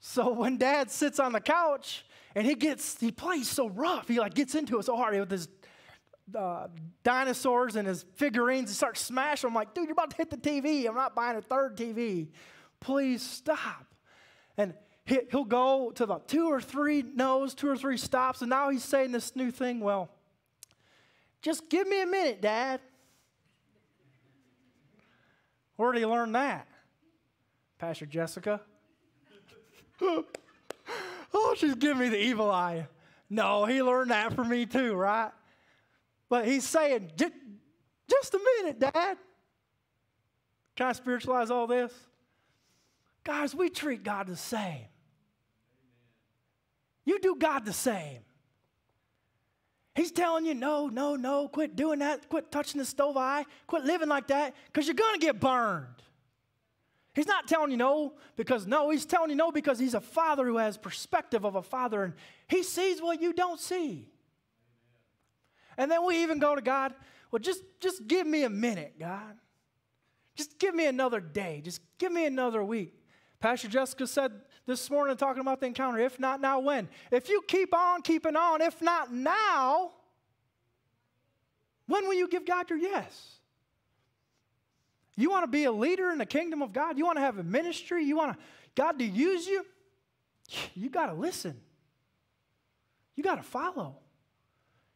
So 0.00 0.32
when 0.32 0.56
dad 0.56 0.90
sits 0.90 1.18
on 1.18 1.32
the 1.32 1.40
couch 1.40 2.06
and 2.34 2.46
he 2.46 2.54
gets, 2.54 2.98
he 2.98 3.10
plays 3.10 3.48
so 3.48 3.68
rough, 3.68 4.08
he 4.08 4.18
like 4.18 4.34
gets 4.34 4.54
into 4.54 4.78
it 4.78 4.84
so 4.84 4.96
hard 4.96 5.18
with 5.18 5.30
his 5.30 5.48
uh, 6.36 6.68
dinosaurs 7.02 7.76
and 7.76 7.86
his 7.86 8.04
figurines, 8.14 8.70
he 8.70 8.74
starts 8.74 9.00
smashing. 9.00 9.48
I'm 9.48 9.54
like, 9.54 9.74
dude, 9.74 9.84
you're 9.84 9.92
about 9.92 10.10
to 10.10 10.16
hit 10.16 10.30
the 10.30 10.36
TV. 10.36 10.86
I'm 10.88 10.94
not 10.94 11.14
buying 11.14 11.36
a 11.36 11.42
third 11.42 11.76
TV. 11.76 12.28
Please 12.80 13.22
stop. 13.22 13.86
And 14.56 14.74
he, 15.10 15.20
he'll 15.30 15.44
go 15.44 15.90
to 15.96 16.06
the 16.06 16.18
two 16.26 16.46
or 16.46 16.60
three 16.60 17.02
no's, 17.02 17.52
two 17.52 17.68
or 17.68 17.76
three 17.76 17.96
stops, 17.96 18.42
and 18.42 18.50
now 18.50 18.70
he's 18.70 18.84
saying 18.84 19.10
this 19.10 19.34
new 19.34 19.50
thing. 19.50 19.80
Well, 19.80 20.08
just 21.42 21.68
give 21.68 21.88
me 21.88 22.00
a 22.00 22.06
minute, 22.06 22.40
Dad. 22.40 22.80
Where 25.74 25.92
did 25.92 25.98
he 25.98 26.06
learn 26.06 26.30
that? 26.32 26.68
Pastor 27.78 28.06
Jessica? 28.06 28.60
oh, 30.00 31.54
she's 31.56 31.74
giving 31.74 31.98
me 31.98 32.08
the 32.08 32.22
evil 32.22 32.50
eye. 32.50 32.86
No, 33.28 33.64
he 33.64 33.82
learned 33.82 34.12
that 34.12 34.34
from 34.34 34.48
me 34.48 34.64
too, 34.64 34.94
right? 34.94 35.32
But 36.28 36.46
he's 36.46 36.64
saying, 36.64 37.10
just 37.16 38.34
a 38.34 38.40
minute, 38.62 38.78
Dad. 38.78 39.18
Can 40.76 40.86
I 40.86 40.92
spiritualize 40.92 41.50
all 41.50 41.66
this? 41.66 41.92
Guys, 43.24 43.54
we 43.54 43.68
treat 43.70 44.04
God 44.04 44.28
the 44.28 44.36
same. 44.36 44.89
You 47.10 47.18
do 47.18 47.34
God 47.34 47.64
the 47.64 47.72
same. 47.72 48.20
He's 49.96 50.12
telling 50.12 50.46
you, 50.46 50.54
no, 50.54 50.86
no, 50.86 51.16
no, 51.16 51.48
quit 51.48 51.74
doing 51.74 51.98
that, 51.98 52.28
quit 52.28 52.52
touching 52.52 52.78
the 52.78 52.84
stove 52.84 53.16
eye, 53.16 53.46
quit 53.66 53.82
living 53.82 54.08
like 54.08 54.28
that, 54.28 54.54
because 54.66 54.86
you're 54.86 54.94
going 54.94 55.18
to 55.18 55.26
get 55.26 55.40
burned. 55.40 55.88
He's 57.12 57.26
not 57.26 57.48
telling 57.48 57.72
you 57.72 57.76
no 57.76 58.12
because 58.36 58.64
no, 58.64 58.90
he's 58.90 59.06
telling 59.06 59.30
you 59.30 59.34
no 59.34 59.50
because 59.50 59.80
he's 59.80 59.94
a 59.94 60.00
father 60.00 60.46
who 60.46 60.58
has 60.58 60.76
perspective 60.78 61.44
of 61.44 61.56
a 61.56 61.62
father 61.62 62.04
and 62.04 62.14
he 62.46 62.62
sees 62.62 63.02
what 63.02 63.20
you 63.20 63.32
don't 63.32 63.58
see. 63.58 64.06
And 65.76 65.90
then 65.90 66.06
we 66.06 66.22
even 66.22 66.38
go 66.38 66.54
to 66.54 66.62
God, 66.62 66.94
well, 67.32 67.40
just, 67.40 67.64
just 67.80 68.06
give 68.06 68.24
me 68.24 68.44
a 68.44 68.50
minute, 68.50 69.00
God. 69.00 69.34
Just 70.36 70.60
give 70.60 70.76
me 70.76 70.86
another 70.86 71.18
day. 71.18 71.60
Just 71.64 71.80
give 71.98 72.12
me 72.12 72.24
another 72.24 72.62
week. 72.62 72.94
Pastor 73.40 73.66
Jessica 73.66 74.06
said 74.06 74.30
this 74.66 74.90
morning 74.90 75.16
talking 75.16 75.40
about 75.40 75.60
the 75.60 75.66
encounter, 75.66 75.98
if 75.98 76.18
not 76.20 76.40
now, 76.40 76.60
when? 76.60 76.88
If 77.10 77.28
you 77.28 77.42
keep 77.46 77.74
on 77.74 78.02
keeping 78.02 78.36
on, 78.36 78.62
if 78.62 78.80
not 78.80 79.12
now, 79.12 79.92
when 81.86 82.06
will 82.06 82.14
you 82.14 82.28
give 82.28 82.46
God 82.46 82.70
your 82.70 82.78
yes? 82.78 83.36
You 85.16 85.28
want 85.28 85.42
to 85.42 85.48
be 85.48 85.64
a 85.64 85.72
leader 85.72 86.10
in 86.10 86.18
the 86.18 86.26
kingdom 86.26 86.62
of 86.62 86.72
God? 86.72 86.96
You 86.96 87.04
want 87.04 87.18
to 87.18 87.22
have 87.22 87.38
a 87.38 87.42
ministry? 87.42 88.04
You 88.04 88.16
want 88.16 88.38
God 88.74 88.98
to 88.98 89.04
use 89.04 89.46
you? 89.46 89.64
You 90.74 90.88
got 90.88 91.06
to 91.06 91.14
listen. 91.14 91.60
You 93.16 93.22
got 93.22 93.36
to 93.36 93.42
follow. 93.42 93.96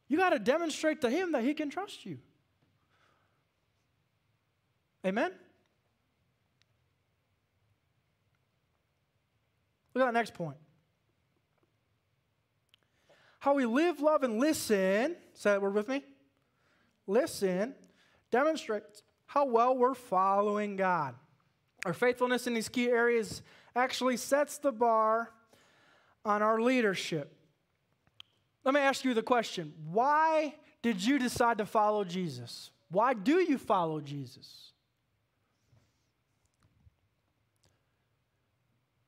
You 0.08 0.16
got 0.16 0.30
to 0.30 0.38
demonstrate 0.38 1.00
to 1.02 1.10
Him 1.10 1.32
that 1.32 1.42
He 1.42 1.52
can 1.52 1.68
trust 1.68 2.06
you. 2.06 2.18
Amen? 5.04 5.32
Look 9.94 10.02
at 10.02 10.06
that 10.06 10.18
next 10.18 10.34
point. 10.34 10.56
How 13.38 13.54
we 13.54 13.66
live, 13.66 14.00
love, 14.00 14.22
and 14.22 14.38
listen, 14.38 15.16
say 15.34 15.50
that 15.50 15.62
word 15.62 15.74
with 15.74 15.88
me. 15.88 16.02
Listen 17.06 17.74
demonstrates 18.30 19.02
how 19.26 19.46
well 19.46 19.76
we're 19.76 19.94
following 19.94 20.76
God. 20.76 21.14
Our 21.84 21.92
faithfulness 21.92 22.46
in 22.46 22.54
these 22.54 22.68
key 22.68 22.88
areas 22.88 23.42
actually 23.76 24.16
sets 24.16 24.58
the 24.58 24.72
bar 24.72 25.30
on 26.24 26.42
our 26.42 26.60
leadership. 26.60 27.36
Let 28.64 28.74
me 28.74 28.80
ask 28.80 29.04
you 29.04 29.14
the 29.14 29.22
question 29.22 29.74
why 29.92 30.54
did 30.82 31.04
you 31.04 31.18
decide 31.18 31.58
to 31.58 31.66
follow 31.66 32.04
Jesus? 32.04 32.70
Why 32.90 33.14
do 33.14 33.40
you 33.40 33.58
follow 33.58 34.00
Jesus? 34.00 34.73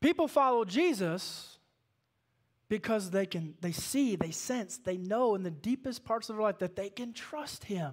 People 0.07 0.29
follow 0.29 0.65
Jesus 0.65 1.59
because 2.69 3.11
they 3.11 3.27
can 3.27 3.55
they 3.61 3.73
see, 3.73 4.15
they 4.15 4.31
sense, 4.31 4.79
they 4.79 4.97
know 4.97 5.35
in 5.35 5.43
the 5.43 5.51
deepest 5.51 6.05
parts 6.05 6.31
of 6.31 6.37
their 6.37 6.45
life 6.45 6.59
that 6.59 6.77
they 6.77 6.91
can 6.91 7.13
trust 7.13 7.65
him. 7.65 7.93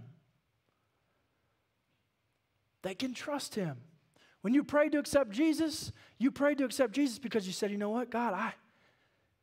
They 2.84 2.94
can 2.94 3.16
trust 3.16 3.56
him. 3.56 3.78
When 4.42 4.54
you 4.54 4.64
pray 4.64 4.90
to 4.90 5.00
accept 5.00 5.32
Jesus, 5.32 5.92
you 6.20 6.30
pray 6.30 6.54
to 6.54 6.66
accept 6.66 6.94
Jesus 6.94 7.18
because 7.18 7.48
you 7.48 7.52
said, 7.52 7.72
you 7.72 7.80
know 7.80 7.90
what, 7.90 8.12
God, 8.12 8.36
I 8.36 8.54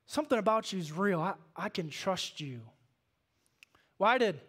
something 0.07 0.39
about 0.39 0.73
you 0.73 0.79
is 0.79 0.93
real. 0.93 1.21
I, 1.21 1.35
I 1.57 1.71
can 1.71 1.91
trust 1.91 2.41
you. 2.41 2.61
Why 3.97 4.17
did 4.17 4.41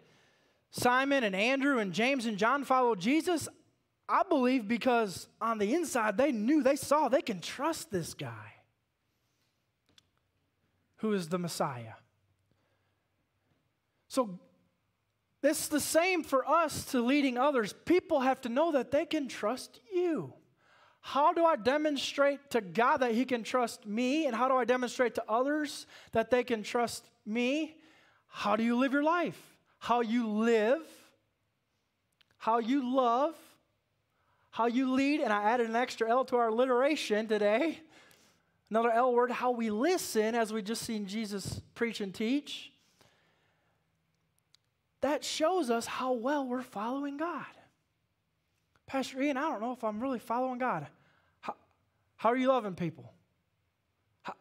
Simon 0.70 1.24
and 1.24 1.34
Andrew 1.34 1.80
and 1.80 1.92
James 1.92 2.26
and 2.26 2.38
John 2.38 2.62
follow 2.62 2.94
Jesus? 2.94 3.48
I 4.12 4.22
believe 4.28 4.68
because 4.68 5.26
on 5.40 5.56
the 5.56 5.74
inside 5.74 6.18
they 6.18 6.32
knew, 6.32 6.62
they 6.62 6.76
saw, 6.76 7.08
they 7.08 7.22
can 7.22 7.40
trust 7.40 7.90
this 7.90 8.12
guy 8.12 8.52
who 10.96 11.14
is 11.14 11.28
the 11.28 11.38
Messiah. 11.38 11.94
So 14.08 14.38
It's 15.42 15.66
the 15.66 15.80
same 15.80 16.22
for 16.22 16.48
us 16.48 16.84
to 16.86 17.00
leading 17.00 17.36
others. 17.36 17.74
People 17.84 18.20
have 18.20 18.40
to 18.42 18.48
know 18.48 18.72
that 18.72 18.92
they 18.92 19.04
can 19.04 19.26
trust 19.26 19.80
you. 19.92 20.32
How 21.00 21.32
do 21.32 21.44
I 21.44 21.56
demonstrate 21.56 22.50
to 22.50 22.60
God 22.60 22.98
that 22.98 23.12
He 23.12 23.24
can 23.24 23.42
trust 23.42 23.84
me? 23.84 24.26
And 24.26 24.36
how 24.36 24.46
do 24.46 24.54
I 24.54 24.64
demonstrate 24.64 25.16
to 25.16 25.24
others 25.28 25.86
that 26.12 26.30
they 26.30 26.44
can 26.44 26.62
trust 26.62 27.10
me? 27.26 27.76
How 28.28 28.54
do 28.54 28.62
you 28.62 28.76
live 28.76 28.92
your 28.92 29.02
life? 29.02 29.40
How 29.80 30.00
you 30.00 30.28
live, 30.28 30.82
how 32.38 32.60
you 32.60 32.94
love, 32.94 33.34
how 34.52 34.66
you 34.66 34.92
lead. 34.92 35.20
And 35.20 35.32
I 35.32 35.42
added 35.42 35.68
an 35.68 35.76
extra 35.76 36.08
L 36.08 36.24
to 36.26 36.36
our 36.36 36.48
alliteration 36.48 37.26
today. 37.26 37.80
Another 38.70 38.90
L 38.90 39.12
word, 39.12 39.32
how 39.32 39.50
we 39.50 39.68
listen, 39.68 40.34
as 40.34 40.52
we 40.52 40.62
just 40.62 40.82
seen 40.82 41.06
Jesus 41.06 41.60
preach 41.74 42.00
and 42.00 42.14
teach 42.14 42.72
that 45.02 45.24
shows 45.24 45.68
us 45.68 45.84
how 45.84 46.12
well 46.12 46.46
we're 46.46 46.62
following 46.62 47.18
God. 47.18 47.44
Pastor 48.86 49.20
Ian, 49.20 49.36
I 49.36 49.42
don't 49.42 49.60
know 49.60 49.72
if 49.72 49.84
I'm 49.84 50.00
really 50.00 50.18
following 50.18 50.58
God. 50.58 50.86
How, 51.40 51.54
how 52.16 52.30
are 52.30 52.36
you 52.36 52.48
loving 52.48 52.74
people? 52.74 53.12
How, 54.22 54.34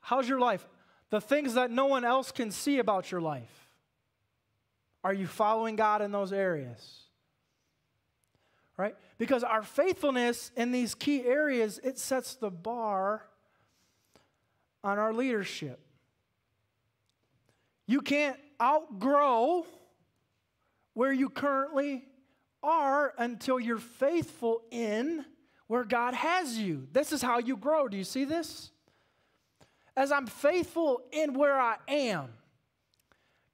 how's 0.00 0.28
your 0.28 0.40
life? 0.40 0.66
The 1.10 1.20
things 1.20 1.54
that 1.54 1.70
no 1.70 1.86
one 1.86 2.04
else 2.04 2.32
can 2.32 2.50
see 2.50 2.80
about 2.80 3.10
your 3.10 3.20
life. 3.20 3.68
Are 5.04 5.14
you 5.14 5.26
following 5.26 5.76
God 5.76 6.02
in 6.02 6.10
those 6.10 6.32
areas? 6.32 7.02
Right? 8.76 8.96
Because 9.18 9.42
our 9.42 9.62
faithfulness 9.62 10.52
in 10.56 10.70
these 10.70 10.94
key 10.94 11.24
areas, 11.24 11.80
it 11.82 11.98
sets 11.98 12.36
the 12.36 12.50
bar 12.50 13.24
on 14.84 14.98
our 14.98 15.12
leadership. 15.12 15.80
You 17.86 18.00
can't 18.00 18.38
outgrow 18.62 19.66
where 20.94 21.12
you 21.12 21.28
currently 21.28 22.04
are 22.62 23.12
until 23.18 23.58
you're 23.58 23.78
faithful 23.78 24.62
in 24.70 25.24
where 25.66 25.84
God 25.84 26.14
has 26.14 26.58
you. 26.58 26.86
This 26.92 27.12
is 27.12 27.22
how 27.22 27.38
you 27.38 27.56
grow. 27.56 27.88
Do 27.88 27.96
you 27.96 28.04
see 28.04 28.24
this? 28.24 28.70
As 29.96 30.12
I'm 30.12 30.26
faithful 30.26 31.02
in 31.12 31.34
where 31.34 31.58
I 31.58 31.76
am, 31.88 32.28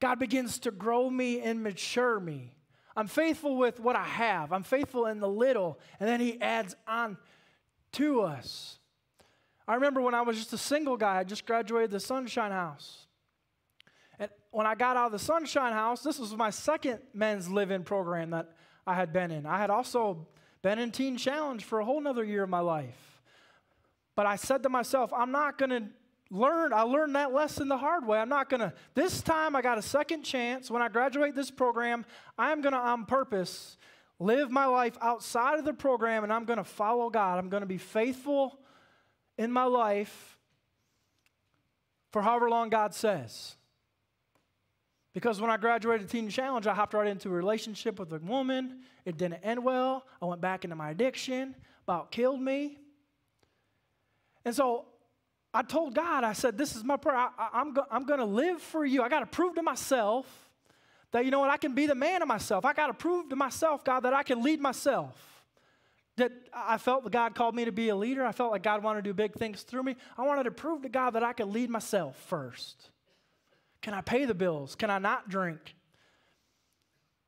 God 0.01 0.19
begins 0.19 0.59
to 0.61 0.71
grow 0.71 1.09
me 1.09 1.41
and 1.41 1.63
mature 1.63 2.21
me. 2.21 2.54
I'm 2.97 3.07
faithful 3.07 3.57
with 3.57 3.81
what 3.81 3.97
I 3.97 4.05
have. 4.05 4.53
I'm 4.53 4.63
faithful 4.63 5.07
in 5.07 5.19
the 5.19 5.29
little, 5.29 5.79
and 5.99 6.09
then 6.09 6.21
He 6.21 6.41
adds 6.41 6.77
on 6.87 7.17
to 7.93 8.23
us. 8.23 8.79
I 9.67 9.75
remember 9.75 10.01
when 10.01 10.15
I 10.15 10.23
was 10.23 10.37
just 10.37 10.53
a 10.53 10.59
single 10.59 10.97
guy, 10.97 11.19
I 11.19 11.25
just 11.25 11.47
graduated 11.47 11.91
the 11.91 12.01
Sunshine 12.01 12.51
House 12.51 13.07
And 14.19 14.31
when 14.51 14.67
I 14.67 14.75
got 14.75 14.97
out 14.97 15.07
of 15.07 15.13
the 15.13 15.19
Sunshine 15.19 15.73
House, 15.73 16.03
this 16.03 16.19
was 16.19 16.37
my 16.37 16.51
second 16.51 17.01
men's 17.15 17.49
live 17.49 17.71
in 17.71 17.83
program 17.83 18.31
that 18.31 18.53
I 18.87 18.95
had 18.95 19.13
been 19.13 19.31
in. 19.31 19.47
I 19.47 19.59
had 19.59 19.71
also 19.71 20.27
been 20.61 20.79
in 20.79 20.91
Teen 20.91 21.17
Challenge 21.17 21.65
for 21.65 21.81
a 21.81 21.85
whole 21.85 22.01
nother 22.01 22.25
year 22.25 22.43
of 22.43 22.51
my 22.51 22.61
life. 22.61 23.23
But 24.15 24.27
I 24.27 24.37
said 24.37 24.63
to 24.63 24.69
myself, 24.69 25.13
I'm 25.13 25.33
not 25.33 25.59
going 25.59 25.71
to 25.71 25.85
learn. 26.31 26.73
I 26.73 26.83
learned 26.83 27.17
that 27.17 27.33
lesson 27.33 27.69
the 27.69 27.79
hard 27.79 28.07
way. 28.07 28.19
I'm 28.19 28.29
not 28.29 28.49
to, 28.61 28.73
this 28.95 29.23
time 29.23 29.55
I 29.55 29.63
got 29.63 29.79
a 29.79 29.83
second 29.83 30.23
chance. 30.23 30.71
When 30.71 30.83
I 30.83 30.89
graduate 30.89 31.35
this 31.35 31.51
program, 31.51 32.05
I'm 32.39 32.63
to, 32.75 32.81
on 32.81 33.07
purpose, 33.07 33.77
live 34.19 34.51
my 34.51 34.67
life 34.67 34.97
outside 35.01 35.59
of 35.59 35.65
the 35.65 35.75
program 35.75 36.25
and 36.25 36.33
I'm 36.33 36.45
to 36.59 36.65
follow 36.65 37.11
God. 37.11 37.39
I'm 37.39 37.49
to 37.63 37.67
be 37.67 37.79
faithful 37.79 38.59
in 39.39 39.53
my 39.53 39.65
life 39.65 40.39
for 42.13 42.23
however 42.23 42.49
long 42.49 42.69
God 42.69 42.95
says. 42.95 43.57
Because 45.13 45.41
when 45.41 45.51
I 45.51 45.57
graduated 45.57 46.09
Teen 46.09 46.29
Challenge, 46.29 46.67
I 46.67 46.75
hopped 46.75 46.95
right 46.95 47.07
into 47.07 47.29
a 47.29 47.33
relationship 47.33 48.01
with 48.01 48.13
a 48.13 48.19
woman. 48.19 48.81
It 49.05 49.17
didn't 49.17 49.45
end 49.45 49.63
well. 49.63 50.07
I 50.21 50.27
went 50.27 50.41
back 50.41 50.65
into 50.65 50.75
my 50.75 50.91
addiction, 50.91 51.55
about 51.85 52.11
killed 52.11 52.41
me. 52.41 52.79
And 54.45 54.55
so 54.55 54.87
I 55.55 55.63
told 55.63 55.95
God, 55.95 56.25
I 56.25 56.33
said, 56.33 56.59
This 56.59 56.75
is 56.75 56.83
my 56.83 56.97
prayer. 56.97 57.17
I, 57.17 57.31
am 57.55 57.73
go- 57.73 57.87
I'm 57.89 58.05
going 58.05 58.19
to 58.19 58.27
live 58.27 58.61
for 58.61 58.85
you. 58.85 59.03
I 59.03 59.09
got 59.09 59.21
to 59.21 59.27
prove 59.27 59.55
to 59.55 59.63
myself 59.63 60.27
that, 61.13 61.25
you 61.25 61.31
know 61.31 61.39
what, 61.39 61.51
I 61.51 61.57
can 61.57 61.77
be 61.77 61.87
the 61.87 61.95
man 61.95 62.23
of 62.23 62.29
myself. 62.29 62.65
I 62.65 62.73
got 62.73 62.89
to 62.89 62.95
prove 62.95 63.29
to 63.29 63.37
myself, 63.37 63.85
God, 63.85 64.01
that 64.01 64.13
I 64.13 64.25
can 64.25 64.43
lead 64.43 64.61
myself. 64.61 65.17
That 66.17 66.33
I 66.53 66.77
felt 66.77 67.05
that 67.05 67.13
God 67.13 67.37
called 67.37 67.55
me 67.55 67.65
to 67.65 67.73
be 67.73 67.89
a 67.89 67.97
leader. 67.97 68.25
I 68.27 68.33
felt 68.33 68.51
like 68.51 68.65
God 68.65 68.83
wanted 68.83 69.05
to 69.05 69.11
do 69.11 69.15
big 69.15 69.35
things 69.35 69.63
through 69.63 69.85
me. 69.85 69.95
I 70.19 70.23
wanted 70.23 70.45
to 70.45 70.51
prove 70.51 70.83
to 70.83 70.89
God 70.89 71.11
that 71.13 71.23
I 71.23 71.33
could 71.33 71.49
lead 71.49 71.71
myself 71.71 72.17
first. 72.27 72.91
Can 73.81 73.95
I 73.95 74.01
pay 74.01 74.25
the 74.25 74.35
bills? 74.35 74.75
Can 74.75 74.91
I 74.91 74.99
not 74.99 75.29
drink? 75.29 75.77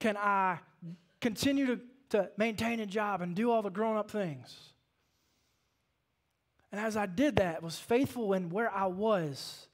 Can 0.01 0.17
I 0.17 0.59
continue 1.21 1.67
to, 1.67 1.81
to 2.11 2.31
maintain 2.37 2.81
a 2.81 2.87
job 2.87 3.21
and 3.21 3.37
do 3.37 3.53
all 3.53 3.62
the 3.62 3.71
grown 3.71 3.97
up 3.97 4.11
things? 4.11 4.73
And 6.73 6.81
as 6.81 6.97
I 6.97 7.07
did 7.07 7.37
that, 7.37 7.63
was 7.63 7.79
faithful 7.79 8.33
in 8.33 8.51
where 8.51 8.71
I 8.73 8.87
was, 8.87 9.69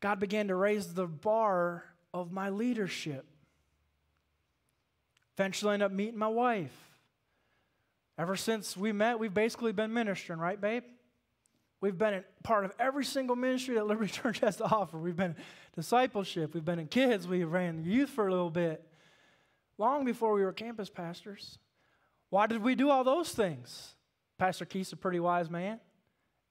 God 0.00 0.20
began 0.20 0.48
to 0.48 0.54
raise 0.54 0.94
the 0.94 1.06
bar 1.06 1.84
of 2.14 2.32
my 2.32 2.48
leadership. 2.48 3.26
Eventually 5.36 5.74
ended 5.74 5.86
up 5.86 5.92
meeting 5.92 6.18
my 6.18 6.28
wife. 6.28 6.74
Ever 8.18 8.36
since 8.36 8.76
we 8.76 8.92
met, 8.92 9.18
we've 9.18 9.34
basically 9.34 9.72
been 9.72 9.92
ministering, 9.92 10.38
right, 10.38 10.58
babe? 10.58 10.84
We've 11.82 11.96
been 11.96 12.14
a 12.14 12.24
part 12.42 12.64
of 12.64 12.72
every 12.78 13.04
single 13.04 13.36
ministry 13.36 13.74
that 13.74 13.86
Liberty 13.86 14.10
Church 14.22 14.38
has 14.40 14.56
to 14.56 14.64
offer. 14.64 14.96
We've 14.96 15.16
been 15.16 15.36
discipleship. 15.74 16.54
We've 16.54 16.64
been 16.64 16.78
in 16.78 16.88
kids. 16.88 17.28
We 17.28 17.44
ran 17.44 17.84
youth 17.84 18.10
for 18.10 18.26
a 18.26 18.30
little 18.30 18.50
bit, 18.50 18.82
long 19.76 20.04
before 20.04 20.32
we 20.32 20.42
were 20.42 20.52
campus 20.52 20.88
pastors. 20.88 21.58
Why 22.30 22.46
did 22.46 22.62
we 22.62 22.74
do 22.74 22.90
all 22.90 23.04
those 23.04 23.30
things? 23.30 23.95
Pastor 24.38 24.64
Keith's 24.64 24.92
a 24.92 24.96
pretty 24.96 25.20
wise 25.20 25.50
man. 25.50 25.80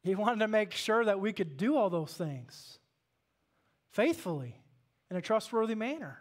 He 0.04 0.15
wanted 0.15 0.39
to 0.39 0.48
make 0.48 0.71
sure 0.71 1.06
that 1.06 1.19
we 1.19 1.34
could 1.34 1.58
do 1.58 1.76
all 1.76 1.89
those 1.89 2.13
things 2.13 2.80
faithfully 3.91 4.62
in 5.10 5.17
a 5.17 5.21
trustworthy 5.21 5.76
manner. 5.76 6.19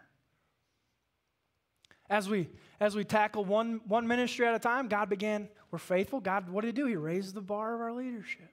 As 2.09 2.29
we 2.29 2.49
as 2.79 2.95
we 2.95 3.03
tackle 3.03 3.45
one, 3.45 3.81
one 3.87 4.07
ministry 4.07 4.45
at 4.45 4.53
a 4.53 4.59
time, 4.59 4.87
God 4.87 5.09
began, 5.09 5.47
we're 5.71 5.79
faithful. 5.79 6.19
God, 6.19 6.49
what 6.49 6.61
did 6.61 6.75
he 6.75 6.81
do? 6.81 6.87
He 6.87 6.95
raised 6.95 7.33
the 7.33 7.41
bar 7.41 7.73
of 7.73 7.81
our 7.81 7.93
leadership. 7.93 8.51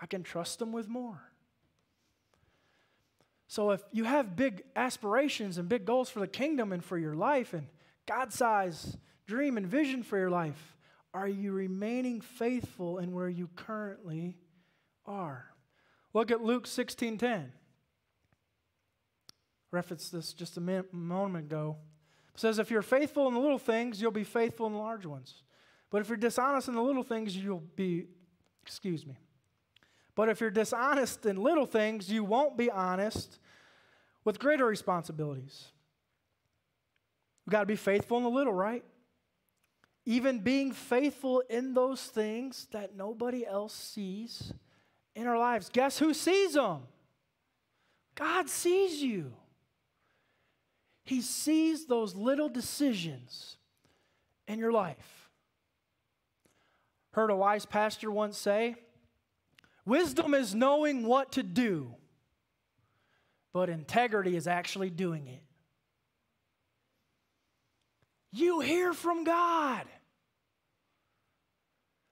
I 0.00 0.06
can 0.06 0.22
trust 0.22 0.58
them 0.58 0.72
with 0.72 0.88
more. 0.88 1.20
So 3.48 3.70
if 3.72 3.82
you 3.92 4.04
have 4.04 4.36
big 4.36 4.62
aspirations 4.76 5.58
and 5.58 5.68
big 5.68 5.84
goals 5.84 6.08
for 6.08 6.20
the 6.20 6.26
kingdom 6.26 6.72
and 6.72 6.84
for 6.84 6.96
your 6.96 7.14
life 7.14 7.52
and 7.52 7.66
God 8.06 8.32
size 8.32 8.96
dream 9.26 9.56
and 9.56 9.66
vision 9.66 10.02
for 10.02 10.18
your 10.18 10.30
life, 10.30 10.76
are 11.14 11.28
you 11.28 11.52
remaining 11.52 12.20
faithful 12.20 12.98
in 12.98 13.12
where 13.12 13.28
you 13.28 13.48
currently 13.54 14.36
are? 15.06 15.46
Look 16.14 16.30
at 16.30 16.42
Luke 16.42 16.66
16:10. 16.66 17.52
Referenced 19.70 20.12
this 20.12 20.32
just 20.32 20.56
a 20.56 20.84
moment 20.92 21.46
ago. 21.46 21.78
It 22.34 22.40
says, 22.40 22.58
if 22.58 22.70
you're 22.70 22.82
faithful 22.82 23.28
in 23.28 23.34
the 23.34 23.40
little 23.40 23.58
things, 23.58 24.00
you'll 24.00 24.10
be 24.10 24.24
faithful 24.24 24.66
in 24.66 24.72
the 24.72 24.78
large 24.78 25.06
ones. 25.06 25.42
But 25.90 26.00
if 26.00 26.08
you're 26.08 26.16
dishonest 26.16 26.68
in 26.68 26.74
the 26.74 26.82
little 26.82 27.02
things, 27.02 27.36
you'll 27.36 27.62
be, 27.76 28.06
excuse 28.62 29.06
me, 29.06 29.16
but 30.14 30.28
if 30.28 30.40
you're 30.40 30.50
dishonest 30.50 31.26
in 31.26 31.36
little 31.36 31.66
things, 31.66 32.10
you 32.10 32.24
won't 32.24 32.56
be 32.56 32.70
honest 32.70 33.38
with 34.24 34.38
greater 34.38 34.64
responsibilities. 34.66 35.68
We've 37.44 37.52
got 37.52 37.60
to 37.60 37.66
be 37.66 37.76
faithful 37.76 38.18
in 38.18 38.22
the 38.22 38.30
little, 38.30 38.52
right? 38.52 38.84
Even 40.04 40.40
being 40.40 40.72
faithful 40.72 41.42
in 41.48 41.74
those 41.74 42.02
things 42.02 42.66
that 42.72 42.96
nobody 42.96 43.46
else 43.46 43.74
sees 43.74 44.52
in 45.14 45.26
our 45.26 45.38
lives. 45.38 45.68
Guess 45.68 45.98
who 45.98 46.12
sees 46.12 46.54
them? 46.54 46.80
God 48.14 48.48
sees 48.48 49.02
you. 49.02 49.32
He 51.04 51.20
sees 51.20 51.86
those 51.86 52.14
little 52.14 52.48
decisions 52.48 53.56
in 54.46 54.58
your 54.58 54.72
life. 54.72 55.30
Heard 57.12 57.30
a 57.30 57.36
wise 57.36 57.66
pastor 57.66 58.10
once 58.10 58.38
say, 58.38 58.76
Wisdom 59.84 60.32
is 60.32 60.54
knowing 60.54 61.06
what 61.06 61.32
to 61.32 61.42
do, 61.42 61.94
but 63.52 63.68
integrity 63.68 64.36
is 64.36 64.46
actually 64.46 64.90
doing 64.90 65.26
it. 65.26 65.42
You 68.32 68.60
hear 68.60 68.92
from 68.94 69.24
God. 69.24 69.84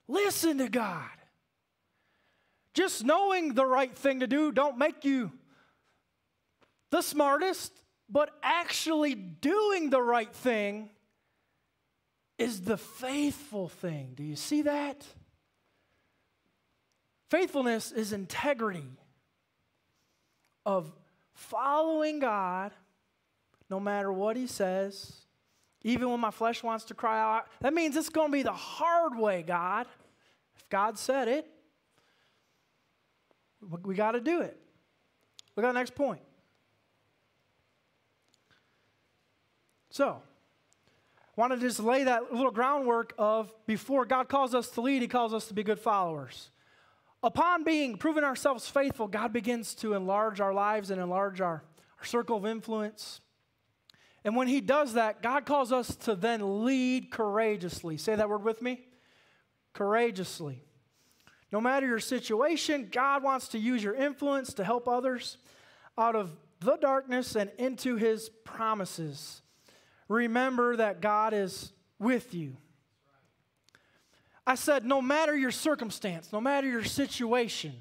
Listen 0.07 0.59
to 0.59 0.69
God. 0.69 1.09
Just 2.73 3.03
knowing 3.03 3.53
the 3.53 3.65
right 3.65 3.93
thing 3.95 4.19
to 4.21 4.27
do 4.27 4.51
don't 4.51 4.77
make 4.77 5.03
you 5.03 5.31
the 6.91 7.01
smartest, 7.01 7.71
but 8.09 8.29
actually 8.43 9.15
doing 9.15 9.89
the 9.89 10.01
right 10.01 10.33
thing 10.33 10.89
is 12.37 12.61
the 12.61 12.77
faithful 12.77 13.67
thing. 13.67 14.13
Do 14.15 14.23
you 14.23 14.35
see 14.35 14.63
that? 14.63 15.05
Faithfulness 17.29 17.91
is 17.91 18.11
integrity 18.11 18.89
of 20.65 20.91
following 21.33 22.19
God, 22.19 22.71
no 23.69 23.79
matter 23.79 24.11
what 24.11 24.35
he 24.35 24.47
says, 24.47 25.13
even 25.83 26.09
when 26.09 26.19
my 26.19 26.31
flesh 26.31 26.63
wants 26.63 26.85
to 26.85 26.93
cry 26.93 27.19
out. 27.19 27.47
That 27.61 27.73
means 27.73 27.95
it's 27.95 28.09
going 28.09 28.29
to 28.29 28.33
be 28.33 28.43
the 28.43 28.51
hard 28.51 29.17
way, 29.17 29.43
God. 29.43 29.87
If 30.57 30.69
God 30.69 30.97
said 30.97 31.27
it, 31.27 31.47
we 33.83 33.95
got 33.95 34.11
to 34.11 34.21
do 34.21 34.41
it. 34.41 34.57
Look 35.55 35.65
at 35.65 35.69
the 35.69 35.79
next 35.79 35.95
point. 35.95 36.21
So, 39.89 40.21
want 41.35 41.53
to 41.53 41.59
just 41.59 41.79
lay 41.79 42.03
that 42.03 42.33
little 42.33 42.51
groundwork 42.51 43.13
of 43.17 43.51
before 43.65 44.05
God 44.05 44.29
calls 44.29 44.53
us 44.53 44.69
to 44.69 44.81
lead, 44.81 45.01
He 45.01 45.07
calls 45.07 45.33
us 45.33 45.47
to 45.47 45.53
be 45.53 45.63
good 45.63 45.79
followers. 45.79 46.51
Upon 47.23 47.63
being 47.63 47.97
proven 47.97 48.23
ourselves 48.23 48.67
faithful, 48.67 49.07
God 49.07 49.33
begins 49.33 49.75
to 49.75 49.93
enlarge 49.93 50.39
our 50.39 50.53
lives 50.53 50.91
and 50.91 51.01
enlarge 51.01 51.41
our, 51.41 51.63
our 51.99 52.05
circle 52.05 52.37
of 52.37 52.45
influence. 52.45 53.21
And 54.23 54.35
when 54.35 54.47
He 54.47 54.61
does 54.61 54.93
that, 54.93 55.21
God 55.21 55.45
calls 55.45 55.71
us 55.71 55.95
to 55.97 56.15
then 56.15 56.63
lead 56.63 57.11
courageously. 57.11 57.97
Say 57.97 58.15
that 58.15 58.29
word 58.29 58.43
with 58.43 58.61
me 58.61 58.85
courageously. 59.73 60.63
No 61.51 61.59
matter 61.59 61.87
your 61.87 61.99
situation, 61.99 62.89
God 62.91 63.23
wants 63.23 63.49
to 63.49 63.59
use 63.59 63.83
your 63.83 63.95
influence 63.95 64.53
to 64.53 64.63
help 64.63 64.87
others 64.87 65.37
out 65.97 66.15
of 66.15 66.31
the 66.59 66.77
darkness 66.77 67.35
and 67.35 67.51
into 67.57 67.95
His 67.95 68.29
promises 68.45 69.41
remember 70.11 70.75
that 70.75 71.01
God 71.01 71.33
is 71.33 71.71
with 71.97 72.33
you. 72.33 72.57
I 74.45 74.55
said, 74.55 74.85
no 74.85 75.01
matter 75.01 75.35
your 75.35 75.51
circumstance, 75.51 76.33
no 76.33 76.41
matter 76.41 76.67
your 76.67 76.83
situation. 76.83 77.73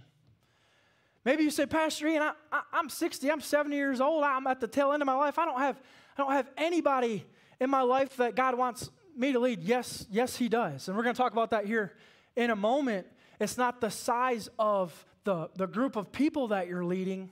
Maybe 1.25 1.43
you 1.43 1.51
say, 1.51 1.67
Pastor 1.67 2.07
Ian, 2.07 2.23
I, 2.53 2.63
I'm 2.73 2.89
60, 2.89 3.31
I'm 3.31 3.41
70 3.41 3.77
years 3.77 4.01
old, 4.01 4.25
I'm 4.25 4.47
at 4.47 4.61
the 4.61 4.69
tail 4.69 4.93
end 4.93 5.03
of 5.03 5.07
my 5.07 5.15
life. 5.15 5.39
I 5.39 5.45
don't 5.45 5.59
have, 5.59 5.81
I 6.17 6.23
don't 6.23 6.33
have 6.33 6.51
anybody 6.57 7.25
in 7.61 7.71
my 7.71 7.83
life 7.83 8.17
that 8.17 8.35
God 8.35 8.57
wants 8.57 8.91
me 9.17 9.33
to 9.33 9.39
lead. 9.39 9.63
Yes, 9.63 10.07
yes, 10.11 10.37
He 10.37 10.49
does. 10.49 10.89
And 10.89 10.97
we're 10.97 11.03
going 11.03 11.15
to 11.15 11.21
talk 11.21 11.33
about 11.33 11.51
that 11.51 11.67
here 11.67 11.93
in 12.37 12.51
a 12.51 12.57
moment. 12.57 13.07
It's 13.39 13.57
not 13.57 13.81
the 13.81 13.91
size 13.91 14.49
of 14.59 15.05
the, 15.25 15.51
the 15.57 15.67
group 15.67 15.97
of 15.97 16.13
people 16.13 16.49
that 16.49 16.69
you're 16.69 16.85
leading 16.85 17.31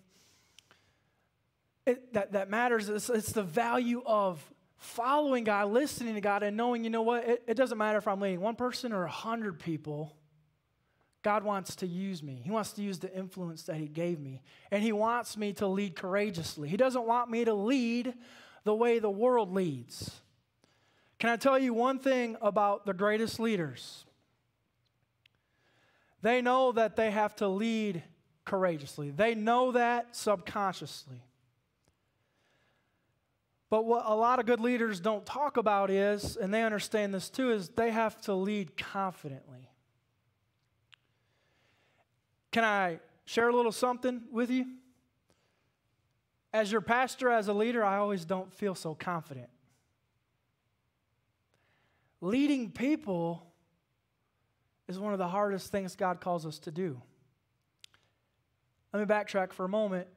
it, 1.89 2.13
that, 2.13 2.33
that 2.33 2.51
matters. 2.51 2.89
It's, 2.89 3.09
it's 3.09 3.33
the 3.33 3.43
value 3.43 4.03
of 4.05 4.43
following 4.77 5.45
God, 5.45 5.71
listening 5.71 6.15
to 6.15 6.21
God, 6.21 6.43
and 6.43 6.57
knowing, 6.57 6.85
you 6.85 6.91
know 6.91 7.03
what, 7.03 7.27
it, 7.27 7.43
it 7.49 7.55
doesn't 7.55 7.79
matter 7.79 7.99
if 7.99 8.07
I'm 8.07 8.21
leading 8.21 8.41
one 8.41 8.57
person 8.57 8.93
or 8.93 9.05
a 9.05 9.11
hundred 9.11 9.59
people. 9.59 10.15
God 11.23 11.43
wants 11.43 11.77
to 11.77 11.87
use 11.87 12.23
me. 12.23 12.41
He 12.45 12.51
wants 12.51 12.73
to 12.73 12.83
use 12.83 12.99
the 12.99 13.13
influence 13.15 13.65
that 13.65 13.77
He 13.77 13.89
gave 13.89 14.21
me. 14.21 14.43
And 14.71 14.83
He 14.83 14.93
wants 14.93 15.37
me 15.37 15.53
to 15.55 15.67
lead 15.67 15.97
courageously. 15.97 16.69
He 16.69 16.77
doesn't 16.77 17.07
want 17.07 17.31
me 17.31 17.45
to 17.45 17.55
lead 17.55 18.15
the 18.65 18.75
way 18.75 18.99
the 18.99 19.11
world 19.11 19.53
leads. 19.53 20.21
Can 21.19 21.31
I 21.31 21.37
tell 21.37 21.59
you 21.59 21.75
one 21.75 21.99
thing 21.99 22.37
about 22.41 22.87
the 22.87 22.95
greatest 22.95 23.41
leaders? 23.41 24.05
They 26.23 26.43
know 26.43 26.73
that 26.73 26.97
they 26.97 27.11
have 27.11 27.35
to 27.37 27.49
lead 27.49 28.03
courageously, 28.45 29.11
they 29.11 29.35
know 29.35 29.73
that 29.73 30.17
subconsciously. 30.17 31.23
But 33.71 33.85
what 33.85 34.05
a 34.07 34.15
lot 34.15 34.39
of 34.39 34.47
good 34.47 34.61
leaders 34.61 34.99
don't 34.99 35.27
talk 35.27 35.59
about 35.59 35.91
is, 35.91 36.37
and 36.37 36.55
they 36.55 36.63
understand 36.63 37.13
this 37.13 37.29
too, 37.29 37.53
is 37.53 37.69
they 37.69 37.91
have 37.91 38.19
to 38.23 38.33
lead 38.33 38.79
confidently. 38.79 39.69
Can 42.51 42.65
I 42.65 43.01
share 43.27 43.51
a 43.51 43.55
little 43.55 43.73
something 43.73 44.23
with 44.33 44.51
you? 44.51 44.65
As 46.53 46.73
your 46.73 46.81
pastor, 46.81 47.31
as 47.31 47.49
a 47.49 47.53
leader, 47.53 47.85
I 47.85 47.99
always 47.99 48.25
don't 48.25 48.53
feel 48.53 48.75
so 48.75 48.95
confident. 48.95 49.49
Leading 52.21 52.71
people 52.71 53.47
is 54.89 54.99
one 54.99 55.13
of 55.13 55.19
the 55.19 55.29
hardest 55.29 55.71
things 55.71 55.95
God 55.95 56.21
calls 56.21 56.47
us 56.47 56.59
to 56.61 56.71
do. 56.71 57.01
Let 58.93 59.01
me 59.01 59.15
backtrack 59.15 59.53
for 59.53 59.65
a 59.65 59.69
moment 59.69 60.09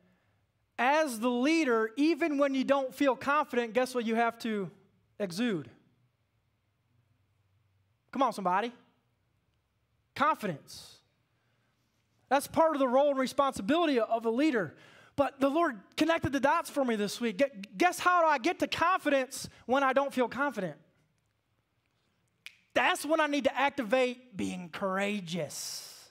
as 0.81 1.19
the 1.19 1.29
leader, 1.29 1.91
even 1.95 2.39
when 2.39 2.55
you 2.55 2.63
don't 2.63 2.93
feel 2.93 3.15
confident, 3.15 3.73
guess 3.73 3.93
what 3.93 4.03
you 4.03 4.15
have 4.15 4.39
to 4.39 4.71
exude? 5.19 5.69
Come 8.11 8.23
on, 8.23 8.33
somebody. 8.33 8.73
Confidence. 10.15 10.95
That's 12.29 12.47
part 12.47 12.75
of 12.75 12.79
the 12.79 12.87
role 12.87 13.11
and 13.11 13.19
responsibility 13.19 13.99
of 13.99 14.25
a 14.25 14.31
leader. 14.31 14.73
But 15.15 15.39
the 15.39 15.49
Lord 15.49 15.79
connected 15.97 16.31
the 16.31 16.39
dots 16.39 16.69
for 16.69 16.85
me 16.85 16.95
this 16.95 17.19
week. 17.19 17.41
Guess 17.77 17.99
how 17.99 18.21
do 18.21 18.27
I 18.27 18.37
get 18.37 18.59
to 18.59 18.67
confidence 18.67 19.49
when 19.65 19.83
I 19.83 19.93
don't 19.93 20.13
feel 20.13 20.27
confident? 20.27 20.77
That's 22.73 23.05
when 23.05 23.19
I 23.19 23.27
need 23.27 23.43
to 23.43 23.57
activate 23.57 24.37
being 24.37 24.69
courageous. 24.69 26.09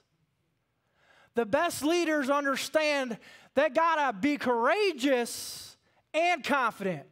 The 1.35 1.47
best 1.47 1.83
leaders 1.83 2.29
understand 2.29 3.19
they 3.55 3.71
gotta 3.71 4.17
be 4.17 4.37
courageous 4.37 5.77
and 6.13 6.45
confident. 6.45 7.07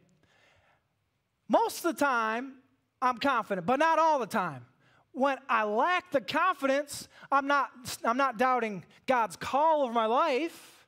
Most 1.47 1.83
of 1.83 1.95
the 1.95 2.05
time, 2.05 2.53
I'm 3.01 3.17
confident, 3.17 3.65
but 3.65 3.79
not 3.79 3.97
all 3.97 4.19
the 4.19 4.27
time. 4.27 4.65
When 5.13 5.37
I 5.49 5.63
lack 5.63 6.11
the 6.11 6.21
confidence, 6.21 7.07
I'm 7.31 7.47
not, 7.47 7.71
I'm 8.03 8.17
not 8.17 8.37
doubting 8.37 8.85
God's 9.07 9.35
call 9.35 9.83
over 9.83 9.91
my 9.91 10.05
life, 10.05 10.78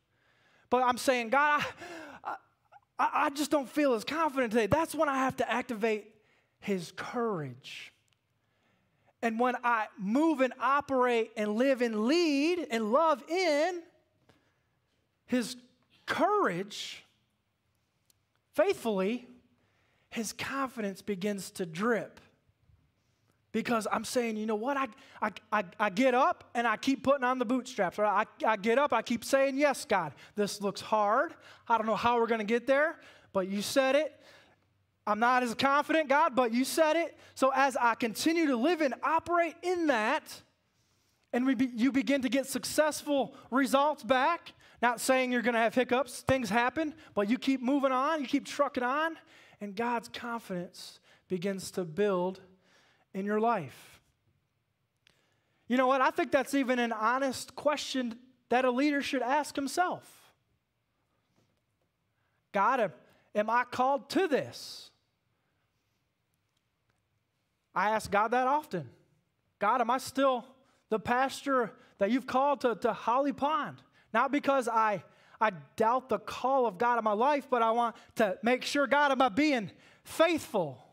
but 0.72 0.82
I'm 0.82 0.98
saying, 0.98 1.30
God, 1.30 1.64
I, 2.24 2.36
I, 2.98 3.10
I 3.26 3.30
just 3.30 3.52
don't 3.52 3.70
feel 3.70 3.94
as 3.94 4.04
confident 4.04 4.54
today. 4.54 4.66
That's 4.66 4.96
when 4.96 5.08
I 5.08 5.18
have 5.18 5.38
to 5.38 5.52
activate 5.52 6.08
His 6.60 6.92
courage. 6.96 7.92
And 9.22 9.40
when 9.40 9.56
I 9.64 9.86
move 10.00 10.42
and 10.42 10.54
operate 10.60 11.32
and 11.38 11.56
live 11.56 11.82
and 11.82 12.08
lead 12.08 12.66
and 12.72 12.92
love 12.92 13.24
in 13.30 13.84
his 15.28 15.56
courage, 16.06 17.06
faithfully, 18.54 19.28
his 20.10 20.34
confidence 20.34 21.02
begins 21.02 21.52
to 21.52 21.66
drip. 21.66 22.20
Because 23.52 23.86
I'm 23.92 24.06
saying, 24.06 24.38
you 24.38 24.46
know 24.46 24.56
what? 24.56 24.78
I, 24.78 24.88
I, 25.22 25.32
I, 25.52 25.64
I 25.80 25.90
get 25.90 26.14
up 26.14 26.50
and 26.56 26.66
I 26.66 26.78
keep 26.78 27.04
putting 27.04 27.24
on 27.24 27.38
the 27.38 27.46
bootstraps. 27.46 28.00
I, 28.00 28.26
I 28.46 28.56
get 28.56 28.78
up, 28.78 28.94
I 28.94 29.02
keep 29.02 29.26
saying, 29.26 29.58
Yes, 29.58 29.86
God, 29.86 30.14
this 30.36 30.62
looks 30.62 30.80
hard. 30.80 31.34
I 31.68 31.78
don't 31.78 31.88
know 31.88 31.96
how 31.96 32.20
we're 32.20 32.28
going 32.28 32.40
to 32.40 32.46
get 32.46 32.66
there, 32.66 33.00
but 33.34 33.48
you 33.50 33.62
said 33.62 33.96
it. 33.96 34.18
I'm 35.06 35.20
not 35.20 35.44
as 35.44 35.54
confident, 35.56 36.10
God, 36.10 36.36
but 36.36 36.54
you 36.54 36.64
said 36.64 36.96
it. 36.96 37.18
So 37.34 37.52
as 37.54 37.76
I 37.76 37.96
continue 37.96 38.48
to 38.48 38.56
live 38.56 38.82
and 38.82 38.94
operate 39.04 39.56
in 39.64 39.88
that, 39.88 40.24
and 41.34 41.46
we 41.46 41.56
be, 41.56 41.70
you 41.76 41.92
begin 41.92 42.22
to 42.22 42.30
get 42.30 42.46
successful 42.46 43.36
results 43.50 44.04
back, 44.04 44.54
not 44.82 45.02
saying 45.02 45.32
you're 45.32 45.42
going 45.42 45.56
to 45.56 45.60
have 45.60 45.74
hiccups, 45.74 46.22
things 46.22 46.50
happen, 46.50 46.94
but 47.16 47.30
you 47.30 47.38
keep 47.38 47.62
moving 47.62 47.92
on, 47.92 48.22
you 48.22 48.28
keep 48.28 48.46
trucking 48.46 48.84
on, 48.84 49.18
and 49.60 49.76
God's 49.76 50.08
confidence 50.08 51.00
begins 51.28 51.72
to 51.72 51.84
build 51.84 52.42
in 53.14 53.26
your 53.26 53.40
life. 53.40 54.00
You 55.68 55.78
know 55.78 55.88
what? 55.88 56.02
I 56.02 56.12
think 56.12 56.32
that's 56.32 56.54
even 56.54 56.80
an 56.80 56.92
honest 56.92 57.56
question 57.56 58.16
that 58.50 58.66
a 58.66 58.72
leader 58.72 59.02
should 59.02 59.22
ask 59.22 59.56
himself. 59.56 60.34
God, 62.52 62.92
am 63.34 63.50
I 63.50 63.64
called 63.64 64.10
to 64.10 64.28
this? 64.28 64.90
I 67.74 67.92
ask 67.92 68.12
God 68.12 68.32
that 68.32 68.48
often. 68.48 68.90
God, 69.60 69.80
am 69.80 69.90
I 69.90 69.98
still 69.98 70.46
the 70.90 71.00
pastor 71.00 71.72
that 72.00 72.12
you've 72.12 72.28
called 72.28 72.62
to, 72.62 72.76
to 72.76 72.92
Holly 72.92 73.32
Pond? 73.32 73.78
Not 74.14 74.32
because 74.32 74.68
I, 74.68 75.04
I 75.40 75.52
doubt 75.78 76.10
the 76.10 76.20
call 76.20 76.66
of 76.66 76.78
God 76.78 76.98
in 76.98 77.04
my 77.04 77.14
life, 77.14 77.48
but 77.50 77.62
I 77.62 77.72
want 77.72 77.96
to 78.16 78.38
make 78.44 78.64
sure, 78.64 78.88
God, 78.88 79.12
am 79.12 79.22
I 79.22 79.30
being 79.30 79.72
faithful 80.04 80.84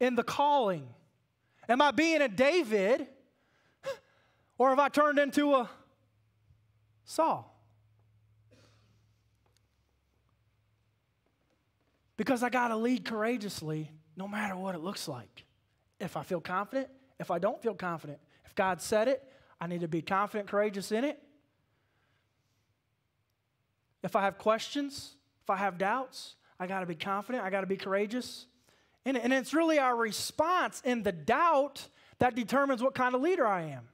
in 0.00 0.16
the 0.16 0.24
calling? 0.24 0.88
Am 1.68 1.80
I 1.80 1.90
being 1.90 2.20
a 2.20 2.28
David? 2.28 3.06
Or 4.58 4.68
have 4.70 4.78
I 4.78 4.88
turned 4.88 5.18
into 5.18 5.54
a 5.54 5.68
Saul? 7.04 7.48
Because 12.16 12.42
I 12.42 12.50
got 12.50 12.68
to 12.68 12.76
lead 12.76 13.04
courageously 13.04 13.90
no 14.16 14.28
matter 14.28 14.54
what 14.54 14.74
it 14.74 14.80
looks 14.80 15.08
like. 15.08 15.44
If 15.98 16.16
I 16.16 16.22
feel 16.22 16.40
confident, 16.40 16.88
if 17.18 17.30
I 17.30 17.38
don't 17.38 17.60
feel 17.62 17.74
confident, 17.74 18.18
if 18.44 18.54
God 18.54 18.80
said 18.80 19.08
it, 19.08 19.22
I 19.60 19.66
need 19.66 19.80
to 19.80 19.88
be 19.88 20.02
confident, 20.02 20.48
courageous 20.48 20.92
in 20.92 21.04
it. 21.04 21.20
If 24.02 24.16
I 24.16 24.22
have 24.22 24.38
questions, 24.38 25.16
if 25.42 25.50
I 25.50 25.56
have 25.56 25.78
doubts, 25.78 26.34
I 26.58 26.66
got 26.66 26.80
to 26.80 26.86
be 26.86 26.94
confident, 26.94 27.44
I 27.44 27.50
got 27.50 27.62
to 27.62 27.66
be 27.66 27.76
courageous. 27.76 28.46
And, 29.04 29.16
and 29.16 29.32
it's 29.32 29.52
really 29.52 29.78
our 29.78 29.96
response 29.96 30.80
in 30.84 31.02
the 31.02 31.12
doubt 31.12 31.88
that 32.18 32.34
determines 32.34 32.82
what 32.82 32.94
kind 32.94 33.14
of 33.14 33.20
leader 33.20 33.46
I 33.46 33.62
am. 33.62 33.88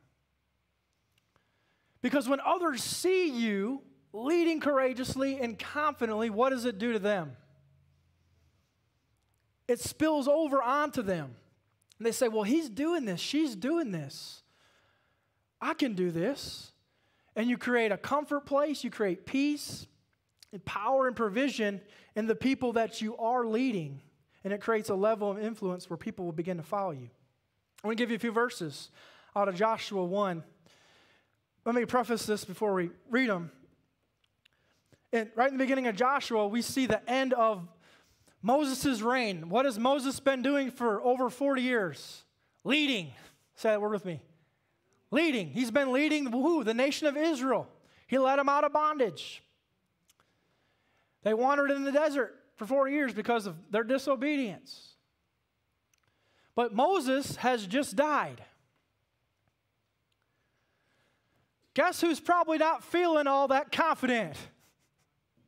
Because 2.03 2.29
when 2.29 2.41
others 2.45 2.83
see 2.83 3.31
you 3.31 3.83
leading 4.13 4.61
courageously 4.61 5.41
and 5.41 5.59
confidently, 5.59 6.31
what 6.31 6.51
does 6.51 6.65
it 6.65 6.79
do 6.79 6.93
to 6.93 6.99
them? 6.99 7.37
it 9.69 9.81
spills 9.81 10.27
over 10.27 10.63
onto 10.63 11.03
them. 11.03 11.37
And 11.99 12.07
they 12.07 12.13
say, 12.13 12.27
Well, 12.29 12.43
he's 12.43 12.71
doing 12.71 13.05
this, 13.05 13.21
she's 13.21 13.55
doing 13.55 13.93
this. 13.93 14.43
I 15.61 15.75
can 15.75 15.95
do 15.95 16.11
this. 16.11 16.73
And 17.37 17.49
you 17.49 17.59
create 17.59 17.93
a 17.93 17.97
comfort 17.97 18.47
place, 18.47 18.83
you 18.83 18.91
create 18.91 19.27
peace 19.27 19.87
and 20.53 20.65
power 20.65 21.07
and 21.07 21.15
provision 21.15 21.81
in 22.17 22.27
the 22.27 22.35
people 22.35 22.73
that 22.73 23.01
you 23.01 23.17
are 23.19 23.45
leading. 23.45 24.01
And 24.45 24.53
it 24.53 24.61
creates 24.61 24.89
a 24.89 24.95
level 24.95 25.31
of 25.31 25.39
influence 25.39 25.91
where 25.91 25.97
people 25.97 26.25
will 26.25 26.33
begin 26.33 26.57
to 26.57 26.63
follow 26.63 26.93
you. 26.93 27.11
I 27.83 27.87
want 27.87 27.99
to 27.99 28.03
give 28.03 28.11
you 28.11 28.17
a 28.17 28.21
few 28.21 28.33
verses 28.33 28.91
out 29.37 29.49
of 29.49 29.55
Joshua 29.55 30.05
1. 30.05 30.43
Let 31.65 31.75
me 31.75 31.85
preface 31.85 32.25
this 32.27 32.45
before 32.45 32.73
we 32.75 32.91
read 33.11 33.29
them. 33.29 33.51
And 35.13 35.31
right 35.35 35.51
in 35.51 35.57
the 35.57 35.63
beginning 35.63 35.87
of 35.87 35.97
Joshua, 35.97 36.47
we 36.47 36.63
see 36.63 36.87
the 36.87 37.09
end 37.09 37.33
of 37.35 37.67
Moses' 38.43 39.01
reign. 39.01 39.49
What 39.49 39.65
has 39.65 39.79
Moses 39.79 40.21
been 40.21 40.43
doing 40.43 40.71
for 40.71 41.03
over 41.03 41.31
40 41.31 41.63
years? 41.63 42.25
Leading. 42.65 43.13
Say 43.55 43.71
that 43.71 43.81
word 43.81 43.93
with 43.93 44.05
me. 44.05 44.21
Leading. 45.11 45.49
He's 45.49 45.71
been 45.71 45.93
leading 45.93 46.27
who? 46.27 46.65
The 46.65 46.75
nation 46.75 47.07
of 47.07 47.17
Israel. 47.17 47.67
He 48.07 48.19
led 48.19 48.39
them 48.39 48.49
out 48.49 48.65
of 48.65 48.73
bondage. 48.73 49.43
They 51.23 51.35
wandered 51.35 51.71
in 51.71 51.85
the 51.85 51.93
desert 51.93 52.38
for 52.59 52.67
40 52.67 52.93
years 52.93 53.15
because 53.15 53.47
of 53.47 53.57
their 53.71 53.85
disobedience. 53.85 54.95
But 56.55 56.75
Moses 56.75 57.37
has 57.37 57.67
just 57.67 57.95
died. 57.95 58.43
Guess 61.75 62.01
who's 62.01 62.19
probably 62.19 62.59
not 62.59 62.83
feeling 62.83 63.29
all 63.29 63.49
that 63.49 63.71
confident? 63.71 64.37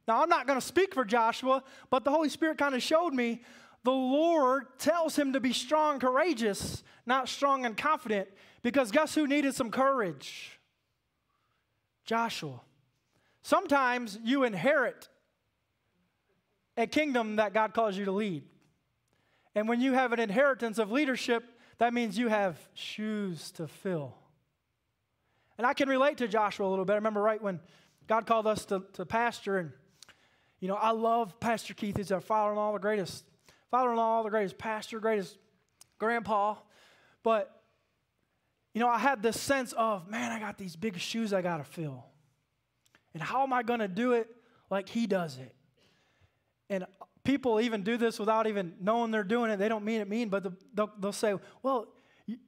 Now, 0.07 0.23
I'm 0.23 0.29
not 0.29 0.47
going 0.47 0.59
to 0.59 0.65
speak 0.65 0.95
for 0.95 1.05
Joshua, 1.05 1.65
but 1.91 2.05
the 2.05 2.11
Holy 2.11 2.29
Spirit 2.29 2.59
kind 2.59 2.75
of 2.75 2.83
showed 2.83 3.13
me 3.13 3.43
the 3.83 3.91
Lord 3.91 4.79
tells 4.79 5.17
him 5.19 5.33
to 5.33 5.41
be 5.41 5.53
strong 5.53 5.99
courageous, 5.99 6.85
not 7.07 7.29
strong 7.29 7.65
and 7.65 7.77
confident, 7.77 8.29
because 8.63 8.93
guess 8.93 9.15
who 9.15 9.27
needed 9.27 9.55
some 9.55 9.71
courage? 9.71 10.61
Joshua. 12.05 12.61
Sometimes 13.43 14.19
you 14.23 14.45
inherit 14.45 15.09
a 16.81 16.87
kingdom 16.87 17.37
that 17.37 17.53
God 17.55 17.74
calls 17.74 17.97
you 17.97 18.05
to 18.07 18.12
lead. 18.12 18.45
And 19.55 19.68
when 19.68 19.81
you 19.81 19.93
have 19.93 20.12
an 20.12 20.20
inheritance 20.20 20.78
of 20.78 20.91
leadership, 20.91 21.45
that 21.78 21.93
means 21.93 22.18
you 22.18 22.28
have 22.28 22.57
shoes 22.74 23.51
to 23.53 23.66
fill. 23.66 24.14
And 25.59 25.66
I 25.66 25.74
can 25.74 25.89
relate 25.89 26.18
to 26.18 26.28
Joshua 26.28 26.66
a 26.66 26.70
little 26.70 26.85
bit. 26.85 26.93
I 26.93 26.97
remember 26.97 27.20
right 27.20 27.43
when 27.43 27.61
God 28.07 28.26
called 28.26 28.47
us 28.47 28.64
to, 28.66 28.85
to 28.95 29.05
pastor, 29.05 29.59
and 29.59 29.72
you 30.59 30.68
know, 30.68 30.74
I 30.74 30.91
love 30.91 31.39
Pastor 31.41 31.74
Keith. 31.74 31.97
He's 31.97 32.12
our 32.12 32.20
father-in-law, 32.20 32.72
the 32.72 32.78
greatest 32.78 33.24
father-in-law, 33.70 34.22
the 34.22 34.31
greatest 34.31 34.59
pastor, 34.59 35.01
greatest 35.01 35.37
grandpa. 35.99 36.57
But 37.22 37.61
you 38.74 38.81
know, 38.81 38.89
I 38.89 38.99
had 38.99 39.22
this 39.22 39.41
sense 39.41 39.72
of, 39.72 40.09
man, 40.09 40.31
I 40.31 40.39
got 40.39 40.57
these 40.57 40.76
big 40.76 40.99
shoes 40.99 41.33
I 41.33 41.43
got 41.43 41.59
to 41.59 41.64
fill. 41.64 42.05
And 43.14 43.22
how 43.22 43.43
am 43.43 43.53
I 43.53 43.62
going 43.62 43.81
to 43.81 43.89
do 43.89 44.12
it 44.12 44.28
like 44.70 44.89
he 44.89 45.07
does 45.07 45.39
it? 45.39 45.55
And 46.71 46.87
people 47.25 47.61
even 47.61 47.83
do 47.83 47.99
this 47.99 48.18
without 48.18 48.47
even 48.47 48.75
knowing 48.81 49.11
they're 49.11 49.25
doing 49.25 49.51
it. 49.51 49.59
They 49.59 49.68
don't 49.68 49.85
mean 49.85 50.01
it 50.01 50.09
mean, 50.09 50.31
but 50.31 50.47
they'll, 50.75 50.91
they'll 50.99 51.12
say, 51.12 51.35
well, 51.62 51.89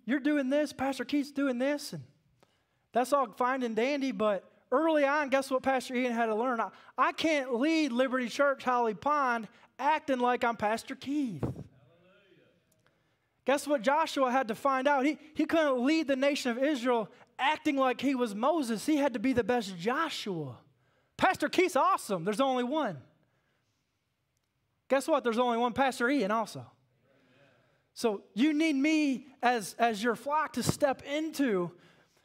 you're 0.07 0.21
doing 0.21 0.49
this, 0.49 0.73
Pastor 0.73 1.05
Keith's 1.05 1.33
doing 1.33 1.59
this, 1.59 1.93
and 1.93 2.03
that's 2.93 3.13
all 3.13 3.33
fine 3.33 3.63
and 3.65 3.75
dandy, 3.75 4.13
but 4.13 4.45
early 4.71 5.05
on, 5.05 5.29
guess 5.29 5.51
what 5.51 5.63
Pastor 5.63 5.95
Ian 5.95 6.13
had 6.13 6.27
to 6.27 6.35
learn? 6.35 6.61
I, 6.61 6.69
I 6.97 7.13
can't 7.13 7.55
lead 7.55 7.91
Liberty 7.93 8.29
Church 8.29 8.63
Holly 8.63 8.95
Pond 8.95 9.49
acting 9.79 10.21
like 10.21 10.45
I'm 10.45 10.57
Pastor 10.57 10.95
Keith. 10.95 11.43
Guess 13.45 13.67
what 13.67 13.83
Joshua 13.83 14.31
had 14.31 14.49
to 14.49 14.55
find 14.55 14.87
out? 14.87 15.05
He, 15.05 15.19
he 15.35 15.47
couldn't 15.47 15.85
lead 15.85 16.07
the 16.07 16.15
nation 16.15 16.53
of 16.53 16.63
Israel 16.63 17.09
acting 17.41 17.77
like 17.77 18.01
he 18.01 18.15
was 18.15 18.37
Moses. 18.37 18.87
He 18.87 18.97
had 18.97 19.15
to 19.15 19.19
be 19.19 19.33
the 19.33 19.43
best 19.43 19.77
Joshua. 19.77 20.59
Pastor 21.17 21.49
Keith's 21.49 21.75
awesome. 21.75 22.25
There's 22.25 22.41
only 22.41 22.63
one. 22.63 22.99
Guess 24.93 25.09
what? 25.09 25.25
There's 25.25 25.39
only 25.39 25.57
one 25.57 25.73
Pastor 25.73 26.11
Ian 26.11 26.31
also. 26.31 26.67
So 27.95 28.25
you 28.35 28.53
need 28.53 28.77
me 28.77 29.27
as, 29.43 29.75
as 29.79 30.05
your 30.05 30.15
flock 30.15 30.53
to 30.53 30.63
step 30.63 31.01
into. 31.11 31.71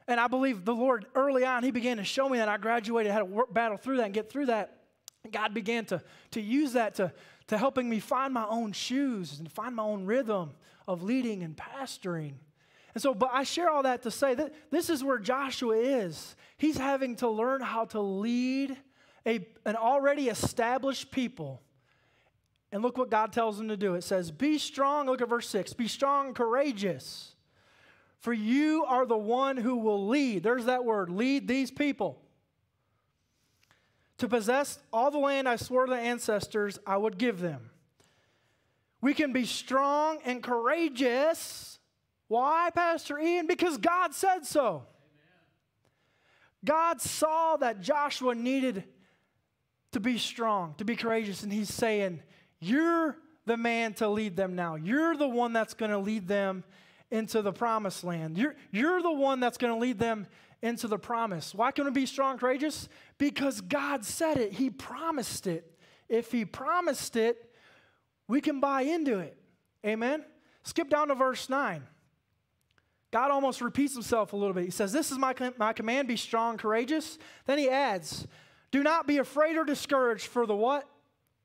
And 0.05 0.19
I 0.19 0.27
believe 0.27 0.65
the 0.65 0.75
Lord 0.75 1.05
early 1.15 1.45
on, 1.45 1.63
He 1.63 1.71
began 1.71 1.95
to 1.95 2.03
show 2.03 2.27
me 2.27 2.39
that 2.39 2.49
I 2.49 2.57
graduated, 2.57 3.13
had 3.13 3.19
to 3.19 3.25
work, 3.25 3.53
battle 3.53 3.77
through 3.77 3.97
that 3.97 4.07
and 4.07 4.13
get 4.13 4.29
through 4.29 4.47
that. 4.47 4.81
God 5.31 5.53
began 5.53 5.85
to, 5.85 6.03
to 6.31 6.41
use 6.41 6.73
that 6.73 6.95
to, 6.95 7.13
to 7.47 7.57
helping 7.57 7.89
me 7.89 8.01
find 8.01 8.33
my 8.33 8.45
own 8.49 8.73
shoes 8.73 9.39
and 9.39 9.49
find 9.49 9.73
my 9.73 9.83
own 9.83 10.05
rhythm 10.05 10.51
of 10.89 11.03
leading 11.03 11.43
and 11.43 11.55
pastoring. 11.55 12.33
And 12.93 13.01
so, 13.01 13.13
but 13.13 13.29
I 13.31 13.43
share 13.43 13.69
all 13.69 13.83
that 13.83 14.03
to 14.03 14.11
say 14.11 14.35
that 14.35 14.53
this 14.71 14.89
is 14.89 15.05
where 15.05 15.19
Joshua 15.19 15.77
is. 15.77 16.35
He's 16.57 16.77
having 16.77 17.15
to 17.17 17.29
learn 17.29 17.61
how 17.61 17.85
to 17.85 18.01
lead 18.01 18.75
a, 19.25 19.47
an 19.65 19.77
already 19.77 20.27
established 20.27 21.11
people 21.11 21.61
and 22.71 22.81
look 22.81 22.97
what 22.97 23.09
God 23.09 23.31
tells 23.31 23.59
him 23.59 23.69
to 23.69 23.77
do. 23.77 23.95
It 23.95 24.03
says, 24.03 24.31
Be 24.31 24.57
strong. 24.57 25.05
Look 25.05 25.21
at 25.21 25.29
verse 25.29 25.49
6 25.49 25.73
Be 25.73 25.87
strong 25.87 26.33
courageous, 26.33 27.35
for 28.19 28.33
you 28.33 28.85
are 28.87 29.05
the 29.05 29.17
one 29.17 29.57
who 29.57 29.77
will 29.77 30.07
lead. 30.07 30.43
There's 30.43 30.65
that 30.65 30.85
word 30.85 31.09
lead 31.09 31.47
these 31.47 31.71
people. 31.71 32.21
To 34.19 34.27
possess 34.27 34.79
all 34.91 35.11
the 35.11 35.19
land 35.19 35.47
I 35.47 35.57
swore 35.57 35.85
to 35.85 35.91
the 35.91 35.99
ancestors 35.99 36.79
I 36.87 36.97
would 36.97 37.19
give 37.19 37.39
them. 37.39 37.69
We 38.99 39.13
can 39.13 39.31
be 39.31 39.45
strong 39.45 40.17
and 40.25 40.41
courageous. 40.41 41.77
Why, 42.27 42.71
Pastor 42.73 43.19
Ian? 43.19 43.45
Because 43.45 43.77
God 43.77 44.15
said 44.15 44.45
so. 44.45 44.87
God 46.65 46.99
saw 46.99 47.57
that 47.57 47.81
Joshua 47.81 48.33
needed 48.33 48.83
to 49.91 49.99
be 49.99 50.17
strong, 50.17 50.73
to 50.79 50.85
be 50.85 50.95
courageous, 50.95 51.43
and 51.43 51.53
he's 51.53 51.73
saying, 51.73 52.21
you're 52.59 53.17
the 53.45 53.57
man 53.57 53.93
to 53.95 54.07
lead 54.07 54.35
them 54.35 54.55
now. 54.55 54.75
You're 54.75 55.15
the 55.15 55.27
one 55.27 55.53
that's 55.53 55.73
going 55.73 55.91
to 55.91 55.97
lead 55.97 56.27
them 56.27 56.63
into 57.09 57.41
the 57.41 57.53
promised 57.53 58.03
land. 58.03 58.37
You're, 58.37 58.55
you're 58.71 59.01
the 59.01 59.11
one 59.11 59.39
that's 59.39 59.57
going 59.57 59.73
to 59.73 59.79
lead 59.79 59.99
them 59.99 60.27
into 60.61 60.87
the 60.87 60.97
promise. 60.97 61.53
Why 61.53 61.71
can 61.71 61.85
we 61.85 61.91
be 61.91 62.05
strong, 62.05 62.37
courageous? 62.37 62.89
Because 63.17 63.61
God 63.61 64.03
said 64.03 64.37
it, 64.37 64.53
He 64.53 64.69
promised 64.69 65.47
it. 65.47 65.71
If 66.09 66.31
He 66.31 66.45
promised 66.45 67.15
it, 67.15 67.53
we 68.27 68.41
can 68.41 68.59
buy 68.59 68.81
into 68.81 69.19
it. 69.19 69.37
Amen? 69.85 70.25
Skip 70.63 70.89
down 70.89 71.07
to 71.07 71.15
verse 71.15 71.49
9. 71.49 71.83
God 73.11 73.31
almost 73.31 73.61
repeats 73.61 73.93
himself 73.93 74.33
a 74.33 74.35
little 74.35 74.53
bit. 74.53 74.65
He 74.65 74.71
says, 74.71 74.91
This 74.91 75.11
is 75.11 75.17
my, 75.17 75.33
my 75.57 75.71
command 75.71 76.09
be 76.09 76.17
strong, 76.17 76.57
courageous. 76.57 77.17
Then 77.45 77.57
he 77.57 77.69
adds, 77.69 78.27
Do 78.71 78.83
not 78.83 79.07
be 79.07 79.17
afraid 79.17 79.55
or 79.55 79.63
discouraged 79.63 80.27
for 80.27 80.45
the 80.45 80.55
what? 80.55 80.89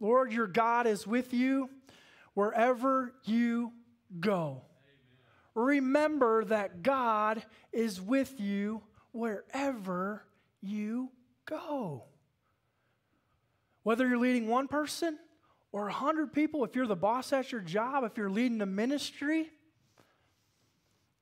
Lord, 0.02 0.32
your 0.32 0.48
God 0.48 0.88
is 0.88 1.06
with 1.06 1.32
you 1.32 1.70
wherever 2.34 3.14
you 3.24 3.72
go. 4.18 4.62
Amen. 5.54 5.54
Remember 5.54 6.44
that 6.46 6.82
God 6.82 7.46
is 7.72 8.00
with 8.00 8.40
you 8.40 8.82
wherever 9.12 10.24
you 10.60 11.08
go. 11.46 12.02
Whether 13.84 14.08
you're 14.08 14.18
leading 14.18 14.48
one 14.48 14.66
person 14.66 15.18
or 15.70 15.86
a 15.86 15.92
hundred 15.92 16.32
people, 16.32 16.64
if 16.64 16.74
you're 16.74 16.88
the 16.88 16.96
boss 16.96 17.32
at 17.32 17.52
your 17.52 17.60
job, 17.60 18.02
if 18.02 18.16
you're 18.16 18.28
leading 18.28 18.60
a 18.60 18.66
ministry, 18.66 19.50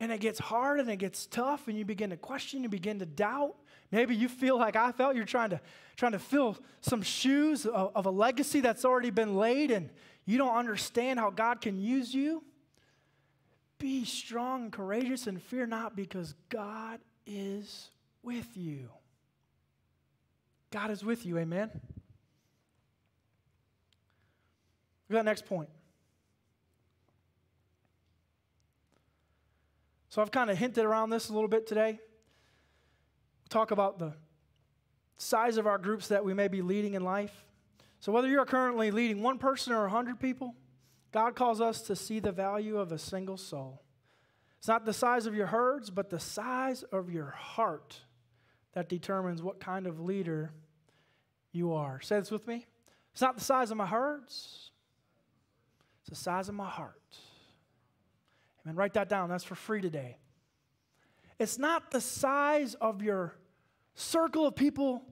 and 0.01 0.11
it 0.11 0.21
gets 0.21 0.39
hard 0.39 0.81
and 0.81 0.91
it 0.91 0.97
gets 0.97 1.27
tough, 1.27 1.69
and 1.69 1.79
you 1.79 1.85
begin 1.85 2.11
to 2.11 2.17
question, 2.17 2.63
you 2.63 2.69
begin 2.69 2.99
to 2.99 3.07
doubt, 3.07 3.55
Maybe 3.93 4.15
you 4.15 4.29
feel 4.29 4.57
like 4.57 4.77
I 4.77 4.93
felt 4.93 5.17
you're 5.17 5.25
trying 5.25 5.51
to, 5.51 5.61
trying 5.97 6.13
to 6.13 6.19
fill 6.19 6.57
some 6.81 7.03
shoes 7.03 7.67
of, 7.67 7.91
of 7.95 8.07
a 8.07 8.11
legacy 8.11 8.61
that's 8.61 8.85
already 8.85 9.11
been 9.11 9.37
laid 9.37 9.71
and 9.71 9.91
you 10.27 10.39
don't 10.39 10.55
understand 10.55 11.19
how 11.19 11.31
God 11.31 11.61
can 11.61 11.79
use 11.79 12.15
you. 12.15 12.45
Be 13.79 14.05
strong 14.05 14.65
and 14.65 14.73
courageous 14.73 15.27
and 15.27 15.43
fear 15.43 15.67
not 15.67 15.97
because 15.97 16.35
God 16.51 17.01
is 17.27 17.91
with 18.23 18.57
you. 18.57 18.89
God 20.71 20.91
is 20.91 21.05
with 21.05 21.27
you, 21.27 21.39
amen? 21.39 21.71
Look 25.09 25.19
at 25.19 25.25
that 25.25 25.25
next 25.25 25.47
point. 25.47 25.69
So 30.11 30.21
I've 30.21 30.31
kind 30.31 30.51
of 30.51 30.59
hinted 30.59 30.85
around 30.85 31.11
this 31.11 31.29
a 31.29 31.33
little 31.33 31.49
bit 31.49 31.67
today 31.67 32.01
talk 33.49 33.73
about 33.73 33.99
the 33.99 34.15
size 35.19 35.57
of 35.57 35.67
our 35.67 35.77
groups 35.77 36.09
that 36.09 36.25
we 36.25 36.33
may 36.33 36.49
be 36.49 36.63
leading 36.63 36.95
in 36.95 37.03
life. 37.03 37.45
So, 37.99 38.13
whether 38.13 38.29
you're 38.29 38.47
currently 38.47 38.91
leading 38.91 39.23
one 39.23 39.39
person 39.39 39.73
or 39.73 39.83
100 39.83 40.19
people, 40.19 40.55
God 41.13 41.35
calls 41.35 41.61
us 41.61 41.83
to 41.83 41.97
see 41.97 42.21
the 42.21 42.33
value 42.33 42.79
of 42.79 42.93
a 42.93 42.99
single 42.99 43.37
soul. 43.37 43.83
It's 44.59 44.69
not 44.69 44.85
the 44.85 44.93
size 44.93 45.27
of 45.27 45.35
your 45.35 45.49
herds, 45.49 45.91
but 45.91 46.11
the 46.11 46.21
size 46.21 46.83
of 46.85 47.11
your 47.11 47.31
heart 47.31 47.99
that 48.73 48.89
determines 48.89 49.43
what 49.43 49.59
kind 49.59 49.87
of 49.87 50.01
leader 50.01 50.53
you 51.53 51.73
are. 51.73 52.01
Say 52.01 52.21
this 52.21 52.31
with 52.31 52.47
me. 52.47 52.67
It's 53.13 53.21
not 53.21 53.37
the 53.37 53.45
size 53.45 53.71
of 53.71 53.77
my 53.77 53.87
herds, 53.87 54.71
It's 56.01 56.11
the 56.11 56.17
size 56.17 56.49
of 56.49 56.55
my 56.55 56.69
heart. 56.69 56.95
Amen. 58.65 58.77
Write 58.77 58.95
that 58.95 59.09
down. 59.09 59.29
That's 59.29 59.45
for 59.45 59.55
free 59.55 59.81
today. 59.81 60.17
It's 61.39 61.59
not 61.59 61.91
the 61.91 62.01
size 62.01 62.75
of 62.75 63.03
your 63.03 63.35
circle 63.95 64.47
of 64.47 64.55
people 64.55 65.03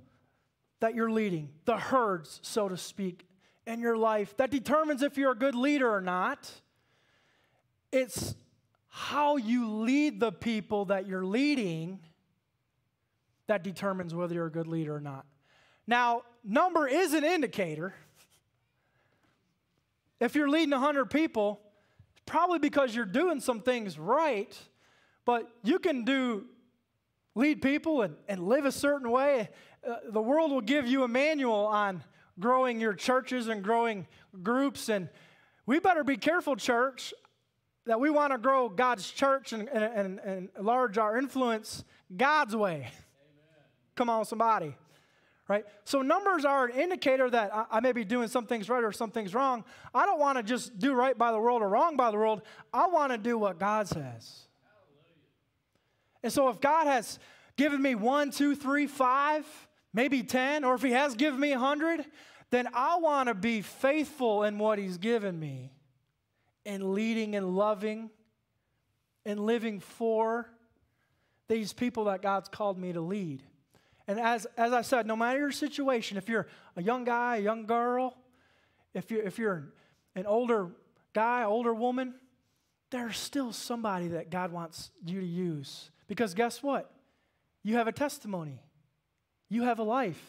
that 0.81 0.95
you're 0.95 1.11
leading, 1.11 1.49
the 1.65 1.77
herds, 1.77 2.41
so 2.43 2.69
to 2.69 2.77
speak, 2.77 3.27
in 3.67 3.81
your 3.81 3.97
life 3.97 4.37
that 4.37 4.51
determines 4.51 5.03
if 5.03 5.17
you're 5.17 5.33
a 5.33 5.37
good 5.37 5.55
leader 5.55 5.91
or 5.91 6.01
not. 6.01 6.51
It's 7.91 8.35
how 8.89 9.37
you 9.37 9.71
lead 9.71 10.21
the 10.21 10.33
people 10.33 10.87
that 10.87 11.07
you're 11.07 11.25
leading 11.25 12.01
that 13.47 13.65
determines 13.65 14.15
whether 14.15 14.35
you're 14.35 14.47
a 14.47 14.51
good 14.51 14.67
leader 14.67 14.95
or 14.95 15.01
not. 15.01 15.25
Now, 15.87 16.23
number 16.45 16.87
is 16.87 17.15
an 17.15 17.25
indicator. 17.25 17.95
If 20.21 20.35
you're 20.35 20.49
leading 20.49 20.71
100 20.71 21.07
people, 21.07 21.61
probably 22.29 22.59
because 22.59 22.95
you're 22.95 23.05
doing 23.05 23.41
some 23.41 23.61
things 23.61 23.99
right, 23.99 24.57
but 25.25 25.51
you 25.65 25.79
can 25.79 26.05
do 26.05 26.45
lead 27.35 27.63
people 27.63 28.03
and, 28.03 28.17
and 28.29 28.47
live 28.47 28.65
a 28.65 28.73
certain 28.73 29.11
way. 29.11 29.49
Uh, 29.87 29.97
the 30.11 30.21
world 30.21 30.53
will 30.53 30.61
give 30.61 30.87
you 30.87 31.03
a 31.03 31.09
manual 31.09 31.67
on 31.67 32.03
growing 32.39 32.81
your 32.81 32.93
churches 32.93 33.49
and 33.49 33.65
growing 33.65 34.07
groups, 34.43 34.89
and 34.89 35.09
we 35.67 35.81
better 35.81 36.05
be 36.05 36.17
careful, 36.17 36.55
church, 36.55 37.13
that 37.87 37.99
we 37.99 38.11
want 38.11 38.33
to 38.33 38.39
grow 38.39 38.69
God's 38.69 39.11
church 39.11 39.53
and, 39.53 39.69
and, 39.69 40.21
and, 40.21 40.49
enlarge 40.59 40.99
our 40.99 41.17
influence 41.17 41.85
God's 42.15 42.55
way. 42.55 42.77
Amen. 42.77 42.91
Come 43.97 44.11
on, 44.11 44.25
somebody 44.25 44.77
right? 45.49 45.65
So 45.85 46.03
numbers 46.03 46.45
are 46.45 46.67
an 46.67 46.79
indicator 46.79 47.29
that 47.31 47.55
I, 47.55 47.65
I, 47.73 47.81
may 47.81 47.93
be 47.93 48.05
doing 48.05 48.29
some 48.29 48.47
things 48.47 48.69
right 48.69 48.85
or 48.85 48.93
some 48.93 49.11
things 49.11 49.35
wrong. 49.35 49.65
I 49.95 50.05
don't 50.05 50.21
want 50.21 50.37
to 50.37 50.45
just 50.45 50.79
do 50.79 50.93
right 50.93 51.17
by 51.17 51.33
the 51.33 51.41
world 51.41 51.63
or 51.63 51.69
wrong 51.69 51.97
by 51.97 52.11
the 52.11 52.19
world. 52.19 52.43
I 52.73 52.87
want 52.89 53.13
to 53.13 53.19
do 53.19 53.39
what 53.39 53.59
God 53.59 53.89
says. 53.89 54.43
And 56.23 56.33
so 56.33 56.49
if 56.51 56.61
God 56.61 56.87
has 56.87 57.19
given 57.57 57.81
me 57.81 57.95
one, 57.95 58.31
two, 58.31 58.55
three, 58.55 58.87
five, 58.87 59.47
maybe 59.95 60.23
10, 60.23 60.65
or 60.65 60.75
if 60.75 60.83
He 60.83 60.93
has 60.93 61.15
given 61.15 61.41
me 61.41 61.53
a 61.53 61.59
100, 61.59 62.05
then 62.51 62.69
I 62.75 62.99
want 62.99 63.29
to 63.29 63.35
be 63.35 63.63
faithful 63.63 64.43
in 64.43 64.59
what 64.59 64.79
He's 64.79 64.99
given 64.99 65.39
me 65.39 65.73
in 66.65 66.95
leading 66.95 67.35
and 67.35 67.57
loving 67.57 68.11
and 69.25 69.41
living 69.41 69.81
for 69.81 70.51
these 71.49 71.73
people 71.73 72.05
that 72.05 72.21
God's 72.21 72.49
called 72.51 72.79
me 72.79 72.93
to 72.93 73.01
lead. 73.01 73.43
And 74.09 74.19
as, 74.19 74.47
as 74.57 74.73
I 74.73 74.81
said, 74.81 75.07
no 75.07 75.15
matter 75.15 75.39
your 75.39 75.53
situation, 75.53 76.17
if 76.17 76.31
you're 76.31 76.47
a 76.77 76.83
young 76.83 77.05
guy, 77.05 77.37
a 77.37 77.41
young 77.41 77.67
girl, 77.67 78.17
if 78.95 79.11
you're, 79.11 79.23
if 79.23 79.39
you're 79.39 79.69
an 80.17 80.25
older 80.25 80.71
guy, 81.13 81.45
older 81.45 81.75
woman, 81.75 82.15
there's 82.91 83.19
still 83.19 83.53
somebody 83.53 84.09
that 84.09 84.31
God 84.31 84.51
wants 84.51 84.91
you 85.05 85.21
to 85.21 85.27
use. 85.27 85.91
Because 86.07 86.33
guess 86.33 86.63
what? 86.63 86.91
You 87.63 87.77
have 87.77 87.87
a 87.87 87.93
testimony, 87.93 88.63
you 89.51 89.65
have 89.65 89.79
a 89.79 89.85
life. 89.85 90.21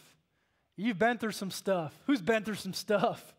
You've 0.76 1.00
been 1.00 1.18
through 1.18 1.34
some 1.34 1.52
stuff. 1.52 1.94
Who's 2.06 2.22
been 2.22 2.46
through 2.46 2.56
some 2.56 2.74
stuff? 2.74 3.34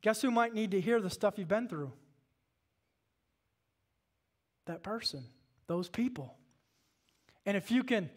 Guess 0.00 0.22
who 0.22 0.30
might 0.30 0.54
need 0.54 0.70
to 0.70 0.80
hear 0.80 0.98
the 0.98 1.10
stuff 1.10 1.34
you've 1.36 1.46
been 1.46 1.68
through? 1.68 1.92
That 4.64 4.82
person, 4.82 5.24
those 5.66 5.90
people. 5.90 6.34
And 7.46 7.56
if 7.56 7.70
you 7.70 7.82
can 7.82 8.10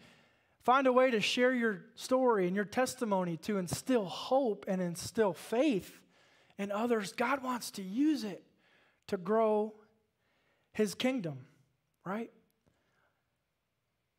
find 0.62 0.86
a 0.86 0.92
way 0.92 1.10
to 1.10 1.20
share 1.20 1.54
your 1.54 1.84
story 1.94 2.46
and 2.46 2.56
your 2.56 2.64
testimony 2.64 3.36
to 3.38 3.58
instill 3.58 4.04
hope 4.06 4.64
and 4.68 4.80
instill 4.80 5.32
faith 5.32 6.00
in 6.58 6.72
others, 6.72 7.12
God 7.12 7.42
wants 7.42 7.70
to 7.72 7.82
use 7.82 8.24
it 8.24 8.42
to 9.08 9.16
grow 9.16 9.74
his 10.72 10.94
kingdom, 10.94 11.38
right? 12.04 12.30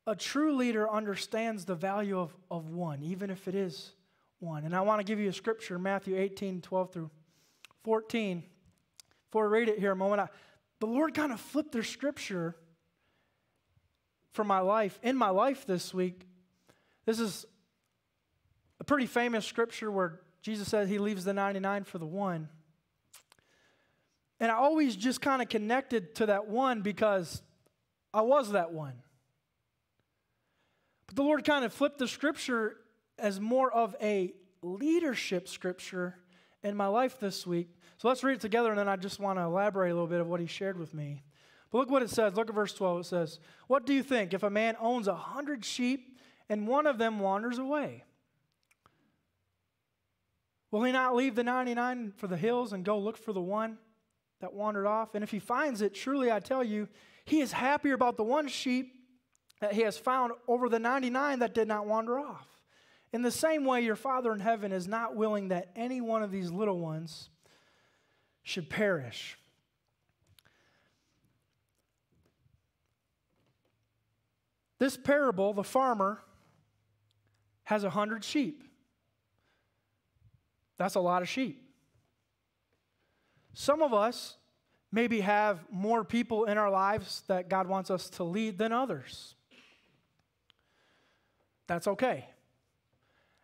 A 0.06 0.16
true 0.16 0.56
leader 0.56 0.90
understands 0.90 1.64
the 1.64 1.74
value 1.74 2.18
of, 2.18 2.34
of 2.50 2.70
one, 2.70 3.02
even 3.02 3.30
if 3.30 3.46
it 3.46 3.54
is 3.54 3.92
one. 4.40 4.64
And 4.64 4.74
I 4.74 4.80
want 4.80 5.00
to 5.00 5.04
give 5.04 5.18
you 5.18 5.28
a 5.28 5.32
scripture, 5.32 5.78
Matthew 5.78 6.16
18, 6.16 6.62
12 6.62 6.92
through 6.92 7.10
14. 7.84 8.42
Before 9.30 9.44
I 9.44 9.48
read 9.48 9.68
it 9.68 9.78
here 9.78 9.92
a 9.92 9.96
moment, 9.96 10.22
I, 10.22 10.28
the 10.80 10.86
Lord 10.86 11.12
kind 11.12 11.32
of 11.32 11.40
flipped 11.40 11.72
their 11.72 11.82
scripture 11.82 12.56
for 14.38 14.44
my 14.44 14.60
life, 14.60 15.00
in 15.02 15.16
my 15.16 15.30
life 15.30 15.66
this 15.66 15.92
week. 15.92 16.24
This 17.04 17.18
is 17.18 17.44
a 18.78 18.84
pretty 18.84 19.06
famous 19.06 19.44
scripture 19.44 19.90
where 19.90 20.20
Jesus 20.42 20.68
says 20.68 20.88
he 20.88 20.98
leaves 20.98 21.24
the 21.24 21.32
99 21.32 21.82
for 21.82 21.98
the 21.98 22.06
one. 22.06 22.48
And 24.38 24.52
I 24.52 24.54
always 24.54 24.94
just 24.94 25.20
kind 25.20 25.42
of 25.42 25.48
connected 25.48 26.14
to 26.14 26.26
that 26.26 26.46
one 26.46 26.82
because 26.82 27.42
I 28.14 28.20
was 28.20 28.52
that 28.52 28.70
one. 28.70 29.02
But 31.08 31.16
the 31.16 31.24
Lord 31.24 31.44
kind 31.44 31.64
of 31.64 31.72
flipped 31.72 31.98
the 31.98 32.06
scripture 32.06 32.76
as 33.18 33.40
more 33.40 33.72
of 33.72 33.96
a 34.00 34.34
leadership 34.62 35.48
scripture 35.48 36.14
in 36.62 36.76
my 36.76 36.86
life 36.86 37.18
this 37.18 37.44
week. 37.44 37.70
So 37.96 38.06
let's 38.06 38.22
read 38.22 38.34
it 38.34 38.40
together, 38.40 38.70
and 38.70 38.78
then 38.78 38.88
I 38.88 38.94
just 38.94 39.18
want 39.18 39.40
to 39.40 39.42
elaborate 39.42 39.90
a 39.90 39.94
little 39.94 40.06
bit 40.06 40.20
of 40.20 40.28
what 40.28 40.38
he 40.38 40.46
shared 40.46 40.78
with 40.78 40.94
me. 40.94 41.24
But 41.70 41.78
look 41.78 41.90
what 41.90 42.02
it 42.02 42.10
says. 42.10 42.34
Look 42.34 42.48
at 42.48 42.54
verse 42.54 42.72
12. 42.72 43.00
It 43.00 43.04
says, 43.04 43.40
What 43.66 43.86
do 43.86 43.92
you 43.92 44.02
think 44.02 44.32
if 44.32 44.42
a 44.42 44.50
man 44.50 44.76
owns 44.80 45.08
a 45.08 45.14
hundred 45.14 45.64
sheep 45.64 46.18
and 46.48 46.66
one 46.66 46.86
of 46.86 46.98
them 46.98 47.20
wanders 47.20 47.58
away? 47.58 48.04
Will 50.70 50.82
he 50.82 50.92
not 50.92 51.14
leave 51.14 51.34
the 51.34 51.44
99 51.44 52.12
for 52.16 52.26
the 52.26 52.36
hills 52.36 52.72
and 52.72 52.84
go 52.84 52.98
look 52.98 53.16
for 53.16 53.32
the 53.32 53.40
one 53.40 53.78
that 54.40 54.52
wandered 54.52 54.86
off? 54.86 55.14
And 55.14 55.24
if 55.24 55.30
he 55.30 55.38
finds 55.38 55.82
it, 55.82 55.94
truly 55.94 56.30
I 56.30 56.40
tell 56.40 56.62
you, 56.62 56.88
he 57.24 57.40
is 57.40 57.52
happier 57.52 57.94
about 57.94 58.16
the 58.16 58.24
one 58.24 58.48
sheep 58.48 58.94
that 59.60 59.72
he 59.72 59.82
has 59.82 59.98
found 59.98 60.32
over 60.46 60.68
the 60.68 60.78
99 60.78 61.40
that 61.40 61.54
did 61.54 61.68
not 61.68 61.86
wander 61.86 62.18
off. 62.18 62.46
In 63.12 63.22
the 63.22 63.30
same 63.30 63.64
way, 63.64 63.82
your 63.82 63.96
Father 63.96 64.32
in 64.32 64.40
heaven 64.40 64.72
is 64.72 64.86
not 64.86 65.16
willing 65.16 65.48
that 65.48 65.70
any 65.74 66.00
one 66.00 66.22
of 66.22 66.30
these 66.30 66.50
little 66.50 66.78
ones 66.78 67.30
should 68.42 68.68
perish. 68.68 69.38
This 74.78 74.96
parable, 74.96 75.52
the 75.52 75.64
farmer 75.64 76.22
has 77.64 77.84
a 77.84 77.90
hundred 77.90 78.24
sheep. 78.24 78.64
That's 80.78 80.94
a 80.94 81.00
lot 81.00 81.22
of 81.22 81.28
sheep. 81.28 81.62
Some 83.52 83.82
of 83.82 83.92
us 83.92 84.36
maybe 84.92 85.20
have 85.20 85.58
more 85.70 86.04
people 86.04 86.44
in 86.44 86.56
our 86.56 86.70
lives 86.70 87.24
that 87.26 87.48
God 87.48 87.66
wants 87.66 87.90
us 87.90 88.08
to 88.10 88.24
lead 88.24 88.56
than 88.56 88.72
others. 88.72 89.34
That's 91.66 91.88
okay. 91.88 92.26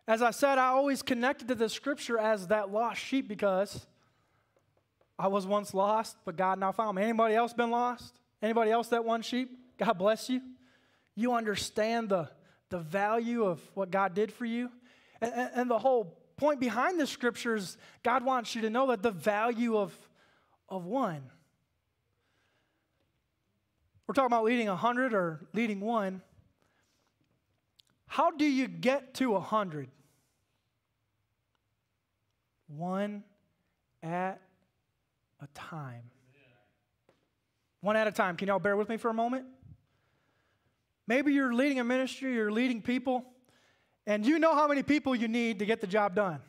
As 0.07 0.22
I 0.22 0.30
said, 0.30 0.59
I 0.59 0.68
always 0.68 1.03
connected 1.03 1.49
to 1.49 1.55
the 1.55 1.68
scripture 1.68 2.18
as 2.18 2.47
that 2.47 2.70
lost 2.70 3.01
sheep 3.01 3.26
because 3.26 3.87
I 5.18 5.26
was 5.28 5.47
once 5.47 5.74
lost, 5.74 6.16
but 6.24 6.37
God 6.37 6.59
now 6.59 6.72
found 6.72 6.97
me. 6.97 7.03
Anybody 7.03 7.35
else 7.35 7.53
been 7.53 7.70
lost? 7.70 8.20
Anybody 8.41 8.70
else 8.70 8.89
that 8.89 9.05
one 9.05 9.22
sheep? 9.22 9.51
God 9.78 9.95
bless 9.95 10.30
you 10.30 10.41
you 11.14 11.34
understand 11.34 12.08
the, 12.08 12.28
the 12.70 12.78
value 12.78 13.44
of 13.44 13.60
what 13.74 13.90
God 13.90 14.14
did 14.14 14.32
for 14.32 14.44
you. 14.44 14.70
And, 15.20 15.50
and, 15.54 15.70
the 15.70 15.78
whole 15.78 16.18
point 16.36 16.60
behind 16.60 16.98
the 16.98 17.06
scriptures, 17.06 17.76
God 18.02 18.24
wants 18.24 18.54
you 18.54 18.62
to 18.62 18.70
know 18.70 18.88
that 18.88 19.02
the 19.02 19.10
value 19.10 19.76
of, 19.76 19.96
of 20.68 20.84
one. 20.84 21.22
We're 24.06 24.14
talking 24.14 24.26
about 24.26 24.44
leading 24.44 24.68
a 24.68 24.76
hundred 24.76 25.14
or 25.14 25.46
leading 25.54 25.80
one. 25.80 26.20
How 28.06 28.30
do 28.30 28.44
you 28.44 28.68
get 28.68 29.14
to 29.14 29.36
a 29.36 29.40
hundred? 29.40 29.88
One 32.66 33.24
at 34.02 34.40
a 35.40 35.46
time. 35.54 36.10
One 37.80 37.96
at 37.96 38.06
a 38.06 38.12
time. 38.12 38.36
Can 38.36 38.48
y'all 38.48 38.58
bear 38.58 38.76
with 38.76 38.88
me 38.88 38.96
for 38.96 39.10
a 39.10 39.14
moment? 39.14 39.46
Maybe 41.07 41.32
you're 41.32 41.52
leading 41.52 41.80
a 41.80 41.84
ministry, 41.84 42.34
you're 42.34 42.52
leading 42.52 42.80
people, 42.80 43.24
and 44.07 44.24
you 44.24 44.38
know 44.38 44.55
how 44.55 44.66
many 44.66 44.82
people 44.82 45.14
you 45.14 45.28
need 45.28 45.59
to 45.59 45.66
get 45.66 45.80
the 45.80 45.86
job 45.86 46.14
done. 46.14 46.40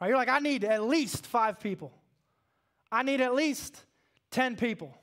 Right, 0.00 0.08
you're 0.08 0.16
like, 0.16 0.28
I 0.28 0.38
need 0.38 0.64
at 0.64 0.84
least 0.84 1.26
five 1.26 1.60
people. 1.60 1.92
I 2.90 3.02
need 3.02 3.20
at 3.20 3.34
least 3.34 3.84
10 4.30 4.56
people. 4.56 4.94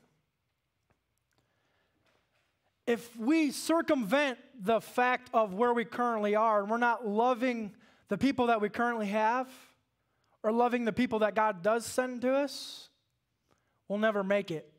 If 2.86 3.16
we 3.16 3.50
circumvent 3.50 4.38
the 4.60 4.80
fact 4.80 5.30
of 5.34 5.54
where 5.54 5.72
we 5.72 5.84
currently 5.84 6.34
are 6.36 6.60
and 6.60 6.70
we're 6.70 6.78
not 6.78 7.06
loving 7.06 7.74
the 8.08 8.16
people 8.16 8.46
that 8.46 8.60
we 8.60 8.68
currently 8.68 9.06
have 9.06 9.48
or 10.42 10.52
loving 10.52 10.84
the 10.84 10.92
people 10.92 11.20
that 11.20 11.34
God 11.34 11.62
does 11.62 11.84
send 11.84 12.22
to 12.22 12.32
us, 12.32 12.88
we'll 13.88 13.98
never 13.98 14.22
make 14.22 14.50
it. 14.50 14.72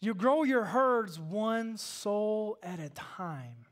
You 0.00 0.14
grow 0.14 0.44
your 0.44 0.64
herds 0.64 1.18
one 1.18 1.76
soul 1.76 2.58
at 2.62 2.78
a 2.78 2.88
time. 2.90 3.66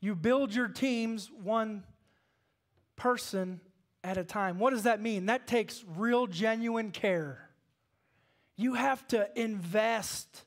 You 0.00 0.14
build 0.14 0.54
your 0.54 0.68
teams 0.68 1.30
one 1.42 1.84
person 2.96 3.60
at 4.02 4.16
a 4.16 4.24
time. 4.24 4.58
What 4.58 4.70
does 4.70 4.84
that 4.84 5.00
mean? 5.00 5.26
That 5.26 5.46
takes 5.46 5.84
real, 5.96 6.26
genuine 6.26 6.90
care. 6.90 7.50
You 8.56 8.74
have 8.74 9.06
to 9.08 9.28
invest 9.34 10.44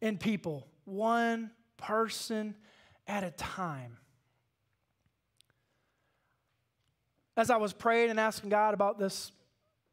in 0.00 0.18
people, 0.18 0.66
one 0.84 1.50
person 1.76 2.54
at 3.06 3.24
a 3.24 3.30
time. 3.30 3.98
As 7.36 7.50
I 7.50 7.56
was 7.56 7.72
praying 7.72 8.10
and 8.10 8.18
asking 8.18 8.50
God 8.50 8.74
about 8.74 8.98
this 8.98 9.30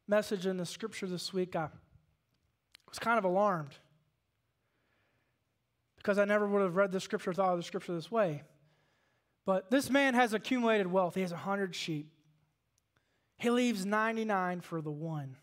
message 0.08 0.46
in 0.46 0.56
the 0.56 0.66
scripture 0.66 1.06
this 1.06 1.32
week, 1.32 1.54
I 1.56 1.68
was 2.94 3.00
kind 3.00 3.18
of 3.18 3.24
alarmed 3.24 3.74
because 5.96 6.16
I 6.16 6.24
never 6.26 6.46
would 6.46 6.62
have 6.62 6.76
read 6.76 6.92
the 6.92 7.00
scripture 7.00 7.32
thought 7.32 7.50
of 7.50 7.56
the 7.56 7.64
scripture 7.64 7.92
this 7.92 8.08
way. 8.08 8.44
But 9.44 9.68
this 9.68 9.90
man 9.90 10.14
has 10.14 10.32
accumulated 10.32 10.86
wealth. 10.86 11.16
He 11.16 11.22
has 11.22 11.32
a 11.32 11.36
hundred 11.36 11.74
sheep. 11.74 12.12
He 13.36 13.50
leaves 13.50 13.84
99 13.84 14.60
for 14.60 14.80
the 14.80 14.92
one. 14.92 15.34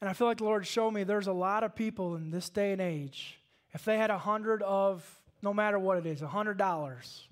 And 0.00 0.08
I 0.08 0.14
feel 0.14 0.26
like 0.26 0.38
the 0.38 0.44
Lord 0.44 0.66
showed 0.66 0.92
me 0.92 1.04
there's 1.04 1.26
a 1.26 1.32
lot 1.32 1.62
of 1.62 1.76
people 1.76 2.16
in 2.16 2.30
this 2.30 2.48
day 2.48 2.72
and 2.72 2.80
age, 2.80 3.38
if 3.72 3.84
they 3.84 3.98
had 3.98 4.08
a 4.08 4.16
hundred 4.16 4.62
of, 4.62 5.06
no 5.42 5.52
matter 5.52 5.78
what 5.78 5.98
it 5.98 6.06
is, 6.06 6.22
a 6.22 6.26
hundred 6.26 6.56
dollars, 6.56 7.28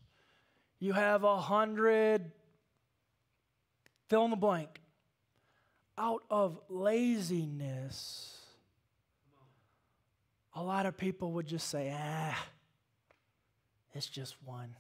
you 0.79 0.93
have 0.93 1.25
a 1.25 1.41
hundred, 1.41 2.31
fill 4.11 4.27
in 4.27 4.31
the 4.31 4.37
blank, 4.37 4.81
out 5.97 6.25
of 6.31 6.61
laziness, 6.69 8.40
a 10.55 10.63
lot 10.63 10.87
of 10.87 10.97
people 10.97 11.33
would 11.33 11.47
just 11.47 11.69
say, 11.69 11.95
ah, 11.97 12.47
it's 13.95 14.07
just 14.07 14.37
one. 14.45 14.75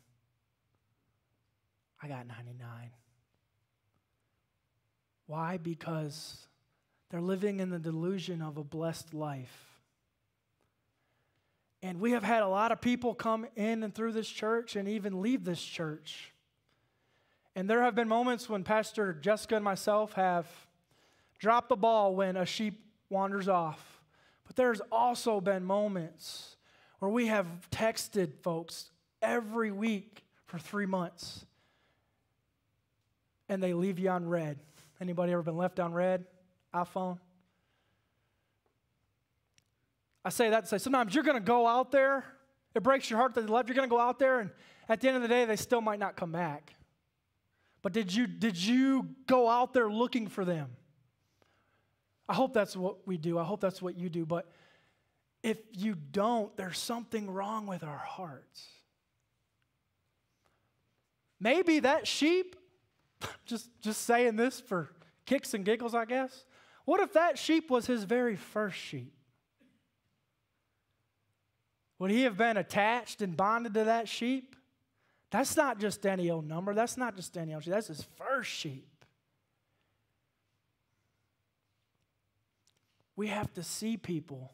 I 2.03 2.09
got 2.09 2.27
99. 2.27 2.67
Why? 5.27 5.59
Because 5.59 6.47
they're 7.11 7.21
living 7.21 7.61
in 7.61 7.71
the 7.71 7.79
delusion 7.79 8.43
of 8.43 8.57
a 8.57 8.65
blessed 8.65 9.15
life. 9.15 9.71
And 11.83 12.01
we 12.01 12.13
have 12.13 12.23
had 12.23 12.43
a 12.43 12.49
lot 12.49 12.73
of 12.73 12.81
people 12.81 13.15
come 13.15 13.47
in 13.57 13.83
and 13.83 13.95
through 13.95 14.13
this 14.13 14.29
church 14.29 14.77
and 14.77 14.89
even 14.89 15.23
leave 15.23 15.45
this 15.45 15.63
church. 15.63 16.33
And 17.57 17.69
there 17.69 17.83
have 17.83 17.95
been 17.95 18.09
moments 18.09 18.49
when 18.49 18.65
Pastor 18.65 19.13
Jessica 19.13 19.57
and 19.57 19.65
myself 19.65 20.13
have 20.13 20.47
dropped 21.39 21.69
the 21.69 21.77
ball 21.77 22.15
when 22.15 22.37
a 22.37 22.45
sheep 22.45 22.85
wanders 23.09 23.49
off. 23.49 23.90
But 24.51 24.57
there's 24.57 24.81
also 24.91 25.41
been 25.41 25.65
moments 25.65 26.57
where 26.99 27.09
we 27.09 27.29
have 27.29 27.47
texted 27.71 28.33
folks 28.43 28.91
every 29.23 29.71
week 29.71 30.25
for 30.47 30.59
three 30.59 30.87
months 30.87 31.47
and 33.49 33.63
they 33.63 33.75
leave 33.75 34.01
you 34.01 34.09
on 34.09 34.29
read. 34.29 34.59
Anybody 35.01 35.31
ever 35.31 35.45
been 35.45 35.57
left 35.57 35.79
on 35.79 35.93
read? 35.93 36.25
iPhone? 36.75 37.21
I 40.25 40.31
say 40.31 40.51
that 40.51 40.63
to 40.63 40.67
say 40.67 40.79
sometimes 40.79 41.15
you're 41.15 41.23
going 41.23 41.39
to 41.39 41.47
go 41.47 41.69
out 41.69 41.93
there. 41.93 42.25
It 42.75 42.83
breaks 42.83 43.09
your 43.09 43.21
heart 43.21 43.35
that 43.35 43.43
they 43.43 43.53
left. 43.53 43.69
You're 43.69 43.77
going 43.77 43.89
to 43.89 43.95
go 43.95 44.01
out 44.01 44.19
there, 44.19 44.41
and 44.41 44.51
at 44.89 45.01
the 45.01 45.07
end 45.07 45.17
of 45.17 45.23
the 45.23 45.29
day, 45.29 45.45
they 45.45 45.55
still 45.55 45.81
might 45.81 46.01
not 46.01 46.17
come 46.17 46.33
back. 46.33 46.75
But 47.83 47.93
did 47.93 48.13
you, 48.13 48.27
did 48.27 48.57
you 48.57 49.11
go 49.29 49.49
out 49.49 49.75
there 49.75 49.89
looking 49.89 50.27
for 50.27 50.45
them? 50.45 50.71
I 52.31 52.35
hope 52.35 52.55
that's 52.55 52.77
what 52.77 53.09
we 53.09 53.17
do. 53.17 53.41
I 53.41 53.43
hope 53.43 53.61
that's 53.61 53.83
what 53.83 53.99
you 53.99 54.09
do. 54.09 54.25
But 54.25 54.47
if 55.43 55.59
you 55.73 55.97
don't, 55.97 56.57
there's 56.57 56.79
something 56.79 57.29
wrong 57.29 57.67
with 57.67 57.83
our 57.83 57.99
hearts. 57.99 58.69
Maybe 61.41 61.81
that 61.81 62.07
sheep 62.07 62.55
just, 63.47 63.69
just 63.81 64.03
saying 64.03 64.37
this 64.37 64.61
for 64.61 64.93
kicks 65.27 65.55
and 65.55 65.65
giggles, 65.65 65.93
I 65.93 66.05
guess. 66.05 66.45
What 66.85 67.01
if 67.01 67.15
that 67.15 67.37
sheep 67.37 67.69
was 67.69 67.87
his 67.87 68.05
very 68.05 68.37
first 68.37 68.79
sheep? 68.79 69.13
Would 71.99 72.13
he 72.13 72.23
have 72.23 72.37
been 72.37 72.57
attached 72.57 73.23
and 73.23 73.37
bonded 73.37 73.75
to 73.75 73.85
that 73.85 74.09
sheep? 74.09 74.55
That's 75.33 75.57
not 75.57 75.81
just 75.81 76.07
any 76.07 76.31
old 76.31 76.47
number. 76.47 76.75
That's 76.75 76.97
not 76.97 77.17
just 77.17 77.37
any 77.37 77.55
old 77.55 77.65
sheep. 77.65 77.73
That's 77.73 77.89
his 77.89 78.07
first 78.17 78.51
sheep. 78.51 78.87
We 83.21 83.27
have 83.27 83.53
to 83.53 83.63
see 83.63 83.99
people. 83.99 84.51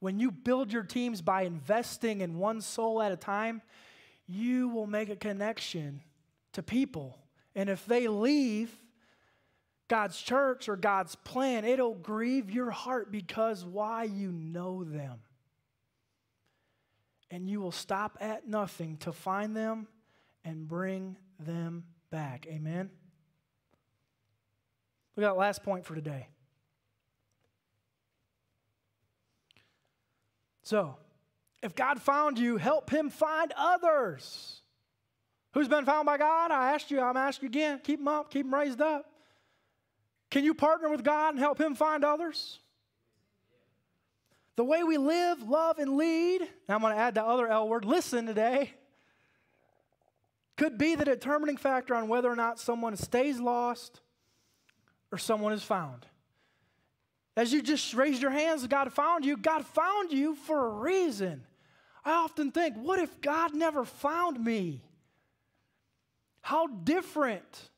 When 0.00 0.18
you 0.18 0.30
build 0.30 0.72
your 0.72 0.84
teams 0.84 1.20
by 1.20 1.42
investing 1.42 2.22
in 2.22 2.38
one 2.38 2.62
soul 2.62 3.02
at 3.02 3.12
a 3.12 3.16
time, 3.16 3.60
you 4.26 4.70
will 4.70 4.86
make 4.86 5.10
a 5.10 5.16
connection 5.16 6.00
to 6.54 6.62
people. 6.62 7.18
And 7.54 7.68
if 7.68 7.84
they 7.84 8.08
leave 8.08 8.74
God's 9.88 10.18
church 10.18 10.66
or 10.66 10.76
God's 10.76 11.14
plan, 11.14 11.66
it'll 11.66 11.94
grieve 11.94 12.50
your 12.50 12.70
heart 12.70 13.12
because 13.12 13.66
why? 13.66 14.04
You 14.04 14.32
know 14.32 14.82
them. 14.82 15.18
And 17.30 17.50
you 17.50 17.60
will 17.60 17.70
stop 17.70 18.16
at 18.22 18.48
nothing 18.48 18.96
to 19.00 19.12
find 19.12 19.54
them 19.54 19.88
and 20.42 20.66
bring 20.66 21.18
them 21.38 21.84
back. 22.08 22.46
Amen? 22.46 22.88
At 25.18 25.20
that 25.20 25.36
last 25.36 25.62
point 25.62 25.84
for 25.84 25.94
today. 25.94 26.28
So, 30.66 30.96
if 31.62 31.76
God 31.76 32.02
found 32.02 32.40
you, 32.40 32.56
help 32.56 32.90
him 32.90 33.08
find 33.08 33.52
others. 33.56 34.62
Who's 35.52 35.68
been 35.68 35.84
found 35.84 36.06
by 36.06 36.18
God? 36.18 36.50
I 36.50 36.72
asked 36.74 36.90
you, 36.90 37.00
I'm 37.00 37.16
asking 37.16 37.46
you 37.46 37.50
again. 37.50 37.80
Keep 37.84 38.00
them 38.00 38.08
up, 38.08 38.32
keep 38.32 38.44
them 38.44 38.52
raised 38.52 38.80
up. 38.80 39.06
Can 40.28 40.42
you 40.42 40.54
partner 40.54 40.88
with 40.88 41.04
God 41.04 41.34
and 41.34 41.38
help 41.38 41.60
Him 41.60 41.76
find 41.76 42.04
others? 42.04 42.58
The 44.56 44.64
way 44.64 44.82
we 44.82 44.98
live, 44.98 45.40
love, 45.48 45.78
and 45.78 45.96
lead, 45.96 46.42
I'm 46.68 46.80
going 46.80 46.92
to 46.92 47.00
add 47.00 47.14
the 47.14 47.24
other 47.24 47.46
L 47.46 47.68
word, 47.68 47.84
listen 47.84 48.26
today, 48.26 48.72
could 50.56 50.78
be 50.78 50.96
the 50.96 51.04
determining 51.04 51.58
factor 51.58 51.94
on 51.94 52.08
whether 52.08 52.28
or 52.28 52.34
not 52.34 52.58
someone 52.58 52.96
stays 52.96 53.38
lost 53.38 54.00
or 55.12 55.18
someone 55.18 55.52
is 55.52 55.62
found. 55.62 56.06
As 57.36 57.52
you 57.52 57.62
just 57.62 57.92
raised 57.94 58.22
your 58.22 58.30
hands, 58.30 58.66
God 58.66 58.92
found 58.92 59.24
you. 59.24 59.36
God 59.36 59.66
found 59.66 60.12
you 60.12 60.34
for 60.34 60.66
a 60.66 60.70
reason. 60.70 61.44
I 62.04 62.12
often 62.12 62.50
think, 62.50 62.76
what 62.76 62.98
if 62.98 63.20
God 63.20 63.54
never 63.54 63.84
found 63.84 64.42
me? 64.42 64.86
how 66.46 66.68
different 66.68 67.70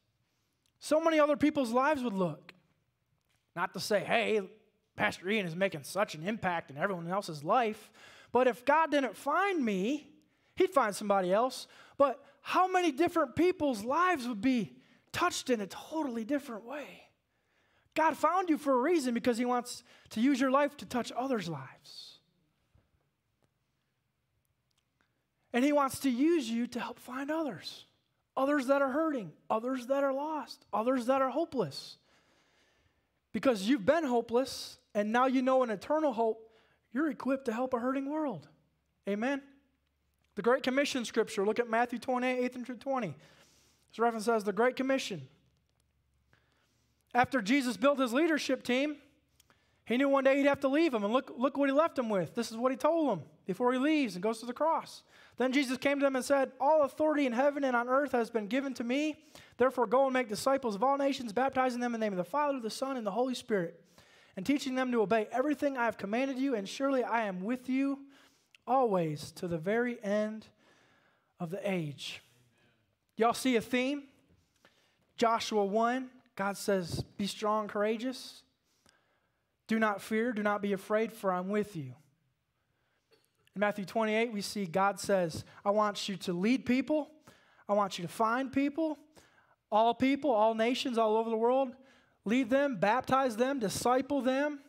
so 0.79 1.01
many 1.01 1.19
other 1.19 1.39
people's 1.39 1.71
lives 1.71 2.03
would 2.03 2.13
look. 2.13 2.53
Not 3.57 3.73
to 3.73 3.81
say, 3.81 4.01
hey, 4.01 4.43
Pastor 4.95 5.27
Ian 5.31 5.47
is 5.47 5.57
making 5.57 5.85
such 5.85 6.15
an 6.15 6.29
impact 6.29 6.71
in 6.71 6.77
everyone 6.77 7.09
else's 7.09 7.43
life, 7.43 7.91
but 8.31 8.47
if 8.47 8.67
God 8.67 8.91
didn't 8.91 9.17
find 9.17 9.65
me, 9.65 10.11
He'd 10.55 10.69
find 10.69 10.95
somebody 10.95 11.33
else. 11.33 11.67
But 11.97 12.23
how 12.43 12.69
many 12.69 12.93
different 12.93 13.35
people's 13.35 13.85
lives 13.85 14.29
would 14.29 14.43
be 14.43 14.77
touched 15.13 15.49
in 15.49 15.63
a 15.63 15.67
totally 15.67 16.25
different 16.25 16.67
way? 16.67 17.08
God 17.99 18.17
found 18.17 18.49
you 18.49 18.57
for 18.57 18.73
a 18.73 18.79
reason 18.79 19.13
because 19.13 19.39
He 19.39 19.45
wants 19.45 19.83
to 20.11 20.21
use 20.21 20.41
your 20.41 20.53
life 20.53 20.77
to 20.77 20.87
touch 20.87 21.11
others' 21.17 21.49
lives. 21.49 22.21
And 25.53 25.65
He 25.65 25.73
wants 25.73 25.99
to 26.01 26.11
use 26.11 26.49
you 26.49 26.69
to 26.69 26.81
help 26.81 27.01
find 27.01 27.29
others 27.31 27.85
others 28.37 28.69
that 28.69 28.81
are 28.81 28.93
hurting, 28.93 29.33
others 29.51 29.89
that 29.89 30.05
are 30.05 30.13
lost, 30.13 30.65
others 30.73 31.07
that 31.07 31.21
are 31.21 31.29
hopeless. 31.29 31.99
Because 33.33 33.63
you've 33.63 33.85
been 33.85 34.05
hopeless 34.05 34.79
and 34.95 35.11
now 35.11 35.27
you 35.27 35.43
know 35.43 35.65
an 35.65 35.71
eternal 35.71 36.13
hope, 36.13 36.49
you're 36.93 37.11
equipped 37.11 37.47
to 37.47 37.53
help 37.53 37.75
a 37.75 37.81
hurting 37.81 38.09
world. 38.09 38.47
Amen. 39.09 39.43
The 40.37 40.43
Great 40.43 40.63
Commission 40.63 41.05
scripture, 41.05 41.45
look 41.45 41.59
at 41.59 41.69
Matthew 41.69 41.99
28, 41.99 42.45
8 42.45 42.65
through 42.65 42.77
20. 42.77 43.09
This 43.09 43.99
reference 43.99 44.27
says 44.27 44.45
the 44.45 44.53
Great 44.53 44.77
Commission. 44.77 45.27
After 47.15 47.41
Jesus 47.41 47.77
built 47.77 47.99
his 47.99 48.13
leadership 48.13 48.63
team, 48.63 48.97
he 49.89 49.97
knew 49.97 50.09
one 50.09 50.25
day 50.25 50.37
he'd 50.37 50.47
have 50.47 50.61
to 50.61 50.69
leave 50.69 50.93
them. 50.93 51.03
And 51.03 51.13
look, 51.13 51.33
look 51.39 51.57
what 51.57 51.69
he 51.69 51.73
left 51.73 51.97
them 51.97 52.11
with. 52.11 52.35
This 52.35 52.51
is 52.51 52.59
what 52.59 52.71
he 52.71 52.77
told 52.77 53.09
them 53.09 53.23
before 53.47 53.73
he 53.73 53.79
leaves 53.79 54.15
and 54.15 54.23
goes 54.23 54.39
to 54.41 54.47
the 54.47 54.53
cross. 54.53 55.03
Then 55.39 55.51
Jesus 55.51 55.79
came 55.79 55.99
to 55.99 56.05
them 56.05 56.15
and 56.15 56.25
said, 56.25 56.53
All 56.61 56.83
authority 56.83 57.25
in 57.25 57.33
heaven 57.33 57.65
and 57.65 57.75
on 57.75 57.89
earth 57.89 58.13
has 58.13 58.29
been 58.29 58.49
given 58.49 58.75
to 58.75 58.85
me. 58.85 59.17
Therefore, 59.57 59.87
go 59.87 60.05
and 60.05 60.13
make 60.13 60.29
disciples 60.29 60.75
of 60.75 60.83
all 60.83 60.99
nations, 60.99 61.33
baptizing 61.33 61.81
them 61.81 61.95
in 61.95 62.01
the 62.01 62.05
name 62.05 62.13
of 62.13 62.19
the 62.19 62.25
Father, 62.25 62.61
the 62.61 62.69
Son, 62.69 62.99
and 62.99 63.07
the 63.07 63.11
Holy 63.11 63.35
Spirit, 63.35 63.83
and 64.37 64.45
teaching 64.45 64.75
them 64.75 64.93
to 64.93 65.01
obey 65.01 65.27
everything 65.33 65.79
I 65.79 65.87
have 65.87 65.97
commanded 65.97 66.39
you. 66.39 66.55
And 66.55 66.69
surely 66.69 67.03
I 67.03 67.23
am 67.23 67.43
with 67.43 67.71
you 67.71 68.01
always 68.67 69.31
to 69.33 69.49
the 69.49 69.59
very 69.59 69.97
end 70.05 70.47
of 71.41 71.49
the 71.49 71.61
age. 71.69 72.21
Y'all 73.17 73.33
see 73.33 73.57
a 73.57 73.61
theme? 73.63 74.03
Joshua 75.17 75.65
1, 75.65 76.11
God 76.39 76.57
says, 76.57 77.03
Be 77.17 77.27
strong, 77.27 77.67
courageous. 77.67 78.43
Do 79.67 79.81
not 79.81 80.01
fear, 80.01 80.33
do 80.33 80.45
not 80.45 80.63
be 80.63 80.73
afraid, 80.73 81.13
for 81.13 81.33
I'm 81.33 81.49
with 81.49 81.75
you. 81.75 81.95
In 83.57 83.61
Matthew 83.61 83.85
28, 83.85 84.33
we 84.33 84.41
see 84.41 84.65
God 84.65 85.01
says, 85.01 85.45
I 85.65 85.73
want 85.73 86.09
you 86.09 86.17
to 86.19 86.33
lead 86.33 86.65
people, 86.65 87.11
I 87.69 87.73
want 87.73 87.99
you 87.99 88.07
to 88.07 88.09
find 88.09 88.53
people, 88.53 88.99
all 89.71 89.93
people, 89.95 90.31
all 90.31 90.55
nations 90.55 90.97
all 90.97 91.17
over 91.17 91.29
the 91.29 91.37
world. 91.37 91.75
Lead 92.25 92.51
them, 92.51 92.77
baptize 92.77 93.37
them, 93.37 93.59
disciple 93.59 94.21
them. 94.21 94.61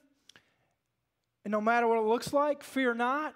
And 1.46 1.52
no 1.52 1.62
matter 1.62 1.88
what 1.88 2.00
it 2.00 2.06
looks 2.06 2.34
like, 2.34 2.64
fear 2.64 2.96
not, 2.96 3.36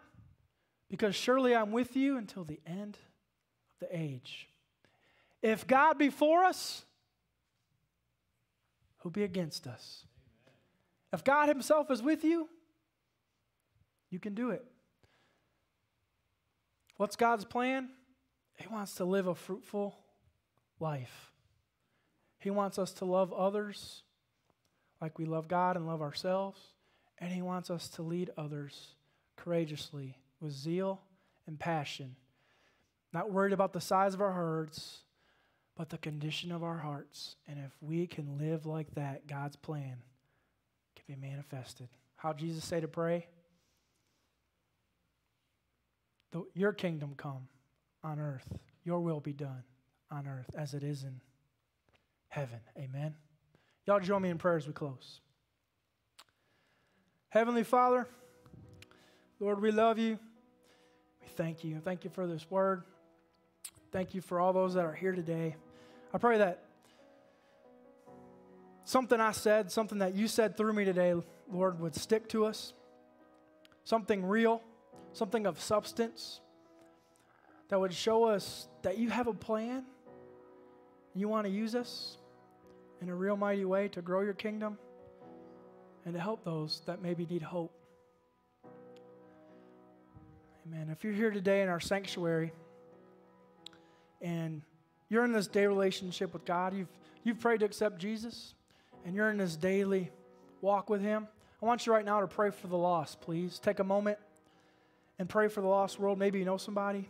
because 0.89 1.13
surely 1.13 1.55
I'm 1.55 1.71
with 1.71 1.95
you 1.95 2.17
until 2.17 2.45
the 2.45 2.59
end 2.65 2.97
of 3.69 3.87
the 3.87 3.95
age. 3.95 4.49
If 5.43 5.67
God 5.67 5.99
be 5.99 6.09
for 6.09 6.43
us, 6.43 6.85
who'll 9.03 9.11
be 9.11 9.23
against 9.23 9.67
us? 9.67 10.05
If 11.11 11.23
God 11.23 11.49
Himself 11.49 11.91
is 11.91 12.01
with 12.01 12.23
you, 12.23 12.47
you 14.09 14.19
can 14.19 14.33
do 14.33 14.51
it. 14.51 14.63
What's 16.97 17.17
God's 17.17 17.43
plan? 17.43 17.89
He 18.57 18.67
wants 18.67 18.95
to 18.95 19.05
live 19.05 19.27
a 19.27 19.35
fruitful 19.35 19.97
life. 20.79 21.31
He 22.39 22.49
wants 22.49 22.79
us 22.79 22.93
to 22.93 23.05
love 23.05 23.33
others 23.33 24.03
like 25.01 25.19
we 25.19 25.25
love 25.25 25.47
God 25.47 25.75
and 25.75 25.85
love 25.85 26.01
ourselves. 26.01 26.59
And 27.19 27.31
He 27.31 27.41
wants 27.41 27.69
us 27.69 27.89
to 27.89 28.01
lead 28.01 28.31
others 28.37 28.95
courageously 29.35 30.17
with 30.39 30.53
zeal 30.53 31.01
and 31.45 31.59
passion. 31.59 32.15
Not 33.11 33.31
worried 33.31 33.53
about 33.53 33.73
the 33.73 33.81
size 33.81 34.13
of 34.13 34.21
our 34.21 34.31
herds, 34.31 35.02
but 35.75 35.89
the 35.89 35.97
condition 35.97 36.51
of 36.51 36.63
our 36.63 36.77
hearts. 36.77 37.35
And 37.47 37.59
if 37.59 37.71
we 37.81 38.07
can 38.07 38.37
live 38.37 38.65
like 38.65 38.93
that, 38.95 39.27
God's 39.27 39.55
plan 39.55 39.97
can 40.95 41.05
be 41.07 41.27
manifested. 41.27 41.89
How 42.15 42.33
Jesus 42.33 42.63
say 42.63 42.79
to 42.79 42.87
pray? 42.87 43.27
Your 46.53 46.73
kingdom 46.73 47.13
come 47.15 47.47
on 48.03 48.19
earth, 48.19 48.47
your 48.83 48.99
will 48.99 49.19
be 49.19 49.33
done 49.33 49.63
on 50.09 50.27
earth 50.27 50.49
as 50.57 50.73
it 50.73 50.83
is 50.83 51.03
in 51.03 51.21
heaven. 52.29 52.59
Amen. 52.77 53.15
Y'all 53.85 53.99
join 53.99 54.21
me 54.21 54.29
in 54.29 54.37
prayer 54.37 54.57
as 54.57 54.65
we 54.65 54.73
close. 54.73 55.19
Heavenly 57.29 57.63
Father, 57.63 58.07
Lord, 59.39 59.61
we 59.61 59.71
love 59.71 59.97
you. 59.99 60.17
We 61.21 61.27
thank 61.35 61.63
you. 61.63 61.79
Thank 61.83 62.03
you 62.03 62.09
for 62.09 62.27
this 62.27 62.49
word. 62.49 62.83
Thank 63.93 64.15
you 64.15 64.21
for 64.21 64.39
all 64.39 64.53
those 64.53 64.73
that 64.73 64.85
are 64.85 64.93
here 64.93 65.11
today. 65.11 65.55
I 66.11 66.17
pray 66.17 66.39
that 66.39 66.63
something 68.85 69.21
I 69.21 69.31
said, 69.33 69.71
something 69.71 69.99
that 69.99 70.15
you 70.15 70.27
said 70.27 70.57
through 70.57 70.73
me 70.73 70.83
today, 70.83 71.13
Lord, 71.51 71.79
would 71.79 71.93
stick 71.93 72.27
to 72.29 72.45
us. 72.45 72.73
Something 73.83 74.25
real, 74.25 74.63
something 75.11 75.45
of 75.45 75.61
substance 75.61 76.41
that 77.69 77.79
would 77.79 77.93
show 77.93 78.23
us 78.23 78.67
that 78.81 78.97
you 78.97 79.11
have 79.11 79.27
a 79.27 79.33
plan. 79.33 79.83
You 81.13 81.27
want 81.27 81.45
to 81.45 81.51
use 81.51 81.75
us 81.75 82.17
in 82.99 83.09
a 83.09 83.15
real 83.15 83.37
mighty 83.37 83.65
way 83.65 83.89
to 83.89 84.01
grow 84.01 84.21
your 84.21 84.33
kingdom 84.33 84.79
and 86.03 86.15
to 86.15 86.19
help 86.19 86.43
those 86.43 86.81
that 86.87 86.99
maybe 87.03 87.27
need 87.29 87.43
hope. 87.43 87.71
Amen. 90.65 90.89
If 90.89 91.03
you're 91.03 91.13
here 91.13 91.29
today 91.29 91.61
in 91.61 91.69
our 91.69 91.79
sanctuary 91.79 92.53
and 94.23 94.63
you're 95.09 95.23
in 95.25 95.31
this 95.31 95.45
day 95.45 95.67
relationship 95.67 96.33
with 96.33 96.45
God, 96.45 96.73
you've, 96.73 96.87
you've 97.23 97.39
prayed 97.39 97.59
to 97.59 97.65
accept 97.65 97.99
Jesus, 97.99 98.55
and 99.05 99.13
you're 99.13 99.29
in 99.29 99.37
this 99.37 99.55
daily 99.55 100.09
walk 100.61 100.89
with 100.89 101.01
Him, 101.01 101.27
I 101.63 101.65
want 101.65 101.85
you 101.85 101.93
right 101.93 102.03
now 102.03 102.19
to 102.19 102.27
pray 102.27 102.49
for 102.49 102.67
the 102.67 102.77
lost, 102.77 103.21
please. 103.21 103.57
Take 103.57 103.79
a 103.79 103.85
moment 103.85 104.17
and 105.17 105.29
pray 105.29 105.47
for 105.47 105.61
the 105.61 105.67
lost 105.67 105.97
world. 105.97 106.19
Maybe 106.19 106.39
you 106.39 106.43
know 106.43 106.57
somebody. 106.57 107.07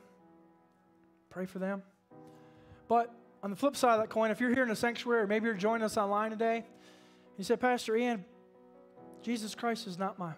Pray 1.31 1.47
for 1.47 1.57
them. 1.57 1.81
But 2.87 3.11
on 3.41 3.49
the 3.49 3.55
flip 3.55 3.75
side 3.75 3.95
of 3.95 4.01
that 4.01 4.11
coin, 4.11 4.29
if 4.29 4.39
you're 4.39 4.53
here 4.53 4.61
in 4.61 4.69
the 4.69 4.75
sanctuary, 4.75 5.21
or 5.21 5.27
maybe 5.27 5.45
you're 5.45 5.55
joining 5.55 5.83
us 5.83 5.97
online 5.97 6.29
today, 6.29 6.65
you 7.35 7.43
say, 7.43 7.55
Pastor 7.55 7.95
Ian, 7.95 8.23
Jesus 9.23 9.55
Christ 9.55 9.87
is 9.87 9.97
not 9.97 10.19
my, 10.19 10.33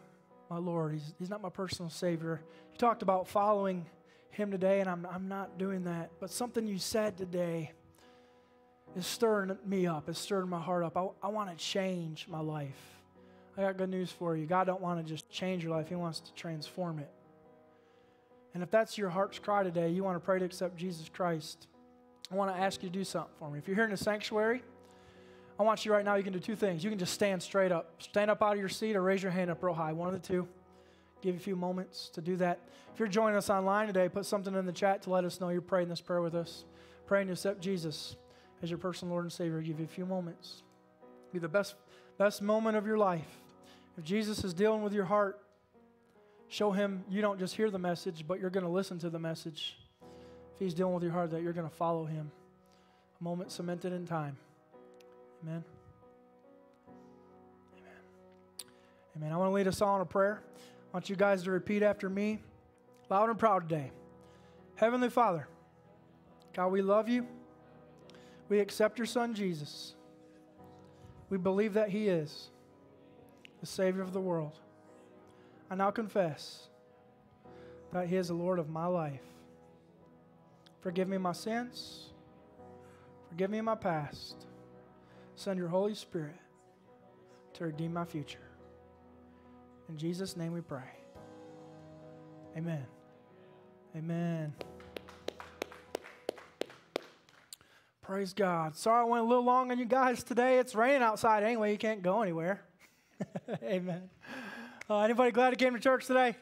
my 0.50 0.60
Lord. 0.60 0.94
He's, 0.94 1.14
he's 1.20 1.30
not 1.30 1.42
my 1.42 1.50
personal 1.50 1.90
Savior. 1.90 2.42
You 2.72 2.78
talked 2.78 3.02
about 3.02 3.28
following 3.28 3.86
Him 4.36 4.52
today, 4.52 4.82
and 4.82 4.90
I'm, 4.90 5.08
I'm 5.10 5.28
not 5.28 5.58
doing 5.58 5.86
that. 5.86 6.12
But 6.20 6.30
something 6.30 6.68
you 6.68 6.78
said 6.78 7.18
today 7.18 7.72
is 8.96 9.08
stirring 9.08 9.58
me 9.66 9.88
up, 9.88 10.10
is 10.10 10.18
stirring 10.18 10.50
my 10.50 10.60
heart 10.60 10.84
up. 10.84 10.98
I, 10.98 11.08
I 11.24 11.30
want 11.30 11.50
to 11.50 11.56
change 11.56 12.28
my 12.30 12.40
life. 12.40 12.80
I 13.58 13.62
got 13.62 13.78
good 13.78 13.90
news 13.90 14.12
for 14.12 14.36
you. 14.36 14.46
God 14.46 14.68
don't 14.68 14.82
want 14.82 15.06
to 15.06 15.10
just 15.10 15.30
change 15.30 15.64
your 15.64 15.76
life, 15.76 15.88
He 15.88 15.96
wants 15.96 16.20
to 16.20 16.34
transform 16.34 17.00
it. 17.00 17.10
And 18.54 18.64
if 18.64 18.72
that's 18.72 18.98
your 18.98 19.10
heart's 19.10 19.40
cry 19.40 19.64
today, 19.64 19.90
you 19.90 20.04
want 20.04 20.16
to 20.16 20.26
pray 20.26 20.40
to 20.40 20.46
accept 20.46 20.78
Jesus 20.78 21.10
Christ, 21.10 21.68
I 22.32 22.36
want 22.36 22.56
to 22.56 22.60
ask 22.60 22.82
you 22.82 22.90
to 22.90 22.94
do 22.94 23.04
something 23.04 23.34
for 23.38 23.50
me. 23.50 23.60
If 23.60 23.68
you're 23.68 23.76
here 23.76 23.86
in 23.86 23.92
the 23.92 23.98
sanctuary, 23.98 24.64
I 25.60 25.64
want 25.64 25.86
you 25.86 25.92
right 25.92 26.04
now, 26.04 26.16
you 26.16 26.24
can 26.24 26.34
do 26.34 26.40
two 26.40 26.56
things. 26.56 26.84
You 26.84 26.90
can 26.90 27.00
just 27.00 27.14
stand 27.14 27.42
straight 27.42 27.72
up. 27.72 27.94
Stand 28.00 28.32
up 28.32 28.42
out 28.42 28.54
of 28.54 28.60
your 28.60 28.70
seat 28.70 28.96
or 28.96 29.02
raise 29.02 29.24
your 29.24 29.32
hand 29.32 29.50
up 29.50 29.64
real 29.64 29.74
high. 29.74 29.94
One 29.94 30.08
of 30.08 30.14
the 30.14 30.26
two. 30.26 30.48
Give 31.22 31.36
you 31.36 31.40
a 31.40 31.44
few 31.44 31.56
moments 31.56 32.10
to 32.10 32.22
do 32.22 32.36
that. 32.38 32.60
If 32.94 33.00
you're 33.00 33.08
joining 33.08 33.36
us 33.36 33.50
online 33.50 33.88
today, 33.88 34.10
put 34.10 34.26
something 34.26 34.54
in 34.54 34.66
the 34.66 34.72
chat 34.72 35.02
to 35.04 35.10
let 35.10 35.26
us 35.26 35.42
know 35.42 35.50
you're 35.50 35.62
praying 35.62 35.90
this 35.90 36.02
prayer 36.02 36.22
with 36.22 36.36
us. 36.36 36.66
Praying 37.08 37.28
to 37.28 37.34
accept 37.34 37.62
Jesus 37.62 38.16
as 38.62 38.70
your 38.70 38.78
personal 38.78 39.12
Lord 39.12 39.26
and 39.26 39.34
Savior. 39.34 39.62
Give 39.62 39.80
you 39.80 39.86
a 39.86 39.88
few 39.88 40.06
moments. 40.06 40.64
Be 41.34 41.40
the 41.40 41.48
best, 41.48 41.76
best 42.18 42.42
moment 42.42 42.78
of 42.78 42.86
your 42.86 42.98
life. 42.98 43.42
If 43.98 44.04
Jesus 44.04 44.44
is 44.44 44.54
dealing 44.54 44.82
with 44.82 44.94
your 44.94 45.06
heart, 45.06 45.42
Show 46.48 46.72
him 46.72 47.04
you 47.10 47.22
don't 47.22 47.40
just 47.40 47.56
hear 47.56 47.70
the 47.70 47.80
message, 47.80 48.26
but 48.28 48.40
you're 48.40 48.50
going 48.50 48.66
to 48.66 48.72
listen 48.72 49.00
to 49.00 49.10
the 49.10 49.20
message. 49.20 49.78
If 50.02 50.60
he's 50.60 50.74
dealing 50.74 50.94
with 50.94 51.04
your 51.04 51.12
heart, 51.12 51.32
that 51.32 51.42
you're 51.42 51.54
going 51.54 51.68
to 51.68 51.76
follow 51.76 52.06
him. 52.06 52.32
A 53.20 53.24
moment 53.24 53.52
cemented 53.52 53.94
in 53.94 54.06
time. 54.06 54.38
Amen. 55.44 55.64
Amen. 57.78 57.94
Amen. 59.18 59.32
I 59.32 59.38
want 59.38 59.50
to 59.50 59.54
lead 59.54 59.68
us 59.68 59.82
all 59.82 59.96
in 59.96 60.02
a 60.02 60.06
prayer. 60.06 60.42
Want 60.96 61.10
you 61.10 61.18
guys 61.18 61.44
to 61.44 61.52
repeat 61.52 61.84
after 61.84 62.10
me, 62.10 62.40
loud 63.10 63.30
and 63.30 63.38
proud 63.38 63.68
today. 63.68 63.92
Heavenly 64.76 65.10
Father, 65.10 65.46
God, 66.54 66.70
we 66.70 66.82
love 66.82 67.10
you. 67.10 67.28
We 68.48 68.62
accept 68.62 68.98
your 68.98 69.06
Son, 69.06 69.34
Jesus. 69.34 69.94
We 71.30 71.38
believe 71.38 71.74
that 71.74 71.90
He 71.90 72.08
is 72.08 72.50
the 73.60 73.66
Savior 73.66 74.04
of 74.04 74.14
the 74.14 74.22
world. 74.22 74.58
I 75.70 75.76
now 75.76 75.92
confess 75.92 76.70
that 77.92 78.08
He 78.08 78.16
is 78.16 78.30
the 78.30 78.34
Lord 78.34 78.58
of 78.58 78.70
my 78.70 78.86
life. 78.86 79.26
Forgive 80.80 81.10
me 81.10 81.18
my 81.18 81.34
sins. 81.34 82.14
Forgive 83.28 83.50
me 83.50 83.60
my 83.60 83.76
past. 83.76 84.46
Send 85.36 85.60
your 85.60 85.68
Holy 85.68 85.94
Spirit 85.94 86.40
to 87.56 87.66
redeem 87.66 87.92
my 87.92 88.06
future. 88.06 88.45
In 89.90 89.98
Jesus' 89.98 90.36
name 90.36 90.54
we 90.54 90.62
pray. 90.62 90.82
Amen. 92.58 92.86
Amen. 93.96 94.54
Praise 98.02 98.34
God. 98.34 98.76
Sorry 98.76 99.02
I 99.02 99.04
went 99.04 99.24
a 99.24 99.28
little 99.28 99.44
long 99.44 99.72
on 99.72 99.80
you 99.80 99.86
guys 99.86 100.24
today. 100.24 100.60
It's 100.60 100.76
raining 100.76 101.02
outside 101.02 101.44
anyway. 101.44 101.72
You 101.72 101.78
can't 101.78 102.02
go 102.02 102.22
anywhere. 102.22 102.62
Amen. 103.64 104.10
Uh, 104.90 105.00
anybody 105.00 105.32
glad 105.32 105.50
you 105.52 105.58
came 105.58 105.74
to 105.74 105.80
church 105.80 106.06
today? 106.06 106.36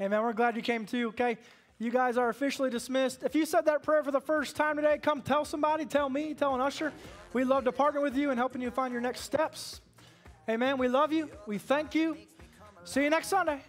Amen. 0.00 0.22
We're 0.22 0.32
glad 0.32 0.54
you 0.54 0.62
came 0.62 0.86
too, 0.86 1.08
okay? 1.08 1.38
You 1.78 1.90
guys 1.90 2.16
are 2.16 2.28
officially 2.28 2.70
dismissed. 2.70 3.22
If 3.22 3.34
you 3.34 3.46
said 3.46 3.66
that 3.66 3.82
prayer 3.82 4.04
for 4.04 4.12
the 4.12 4.20
first 4.20 4.54
time 4.54 4.76
today, 4.76 4.98
come 4.98 5.22
tell 5.22 5.44
somebody, 5.44 5.86
tell 5.86 6.08
me, 6.08 6.34
tell 6.34 6.54
an 6.54 6.60
usher. 6.60 6.92
We'd 7.32 7.44
love 7.44 7.64
to 7.64 7.72
partner 7.72 8.00
with 8.00 8.16
you 8.16 8.30
in 8.30 8.38
helping 8.38 8.62
you 8.62 8.70
find 8.70 8.92
your 8.92 9.02
next 9.02 9.20
steps. 9.20 9.80
Amen. 10.48 10.78
We 10.78 10.88
love 10.88 11.12
you. 11.12 11.28
We 11.46 11.58
thank 11.58 11.94
you. 11.94 12.16
See 12.86 13.02
you 13.02 13.10
next 13.10 13.26
Sunday. 13.26 13.60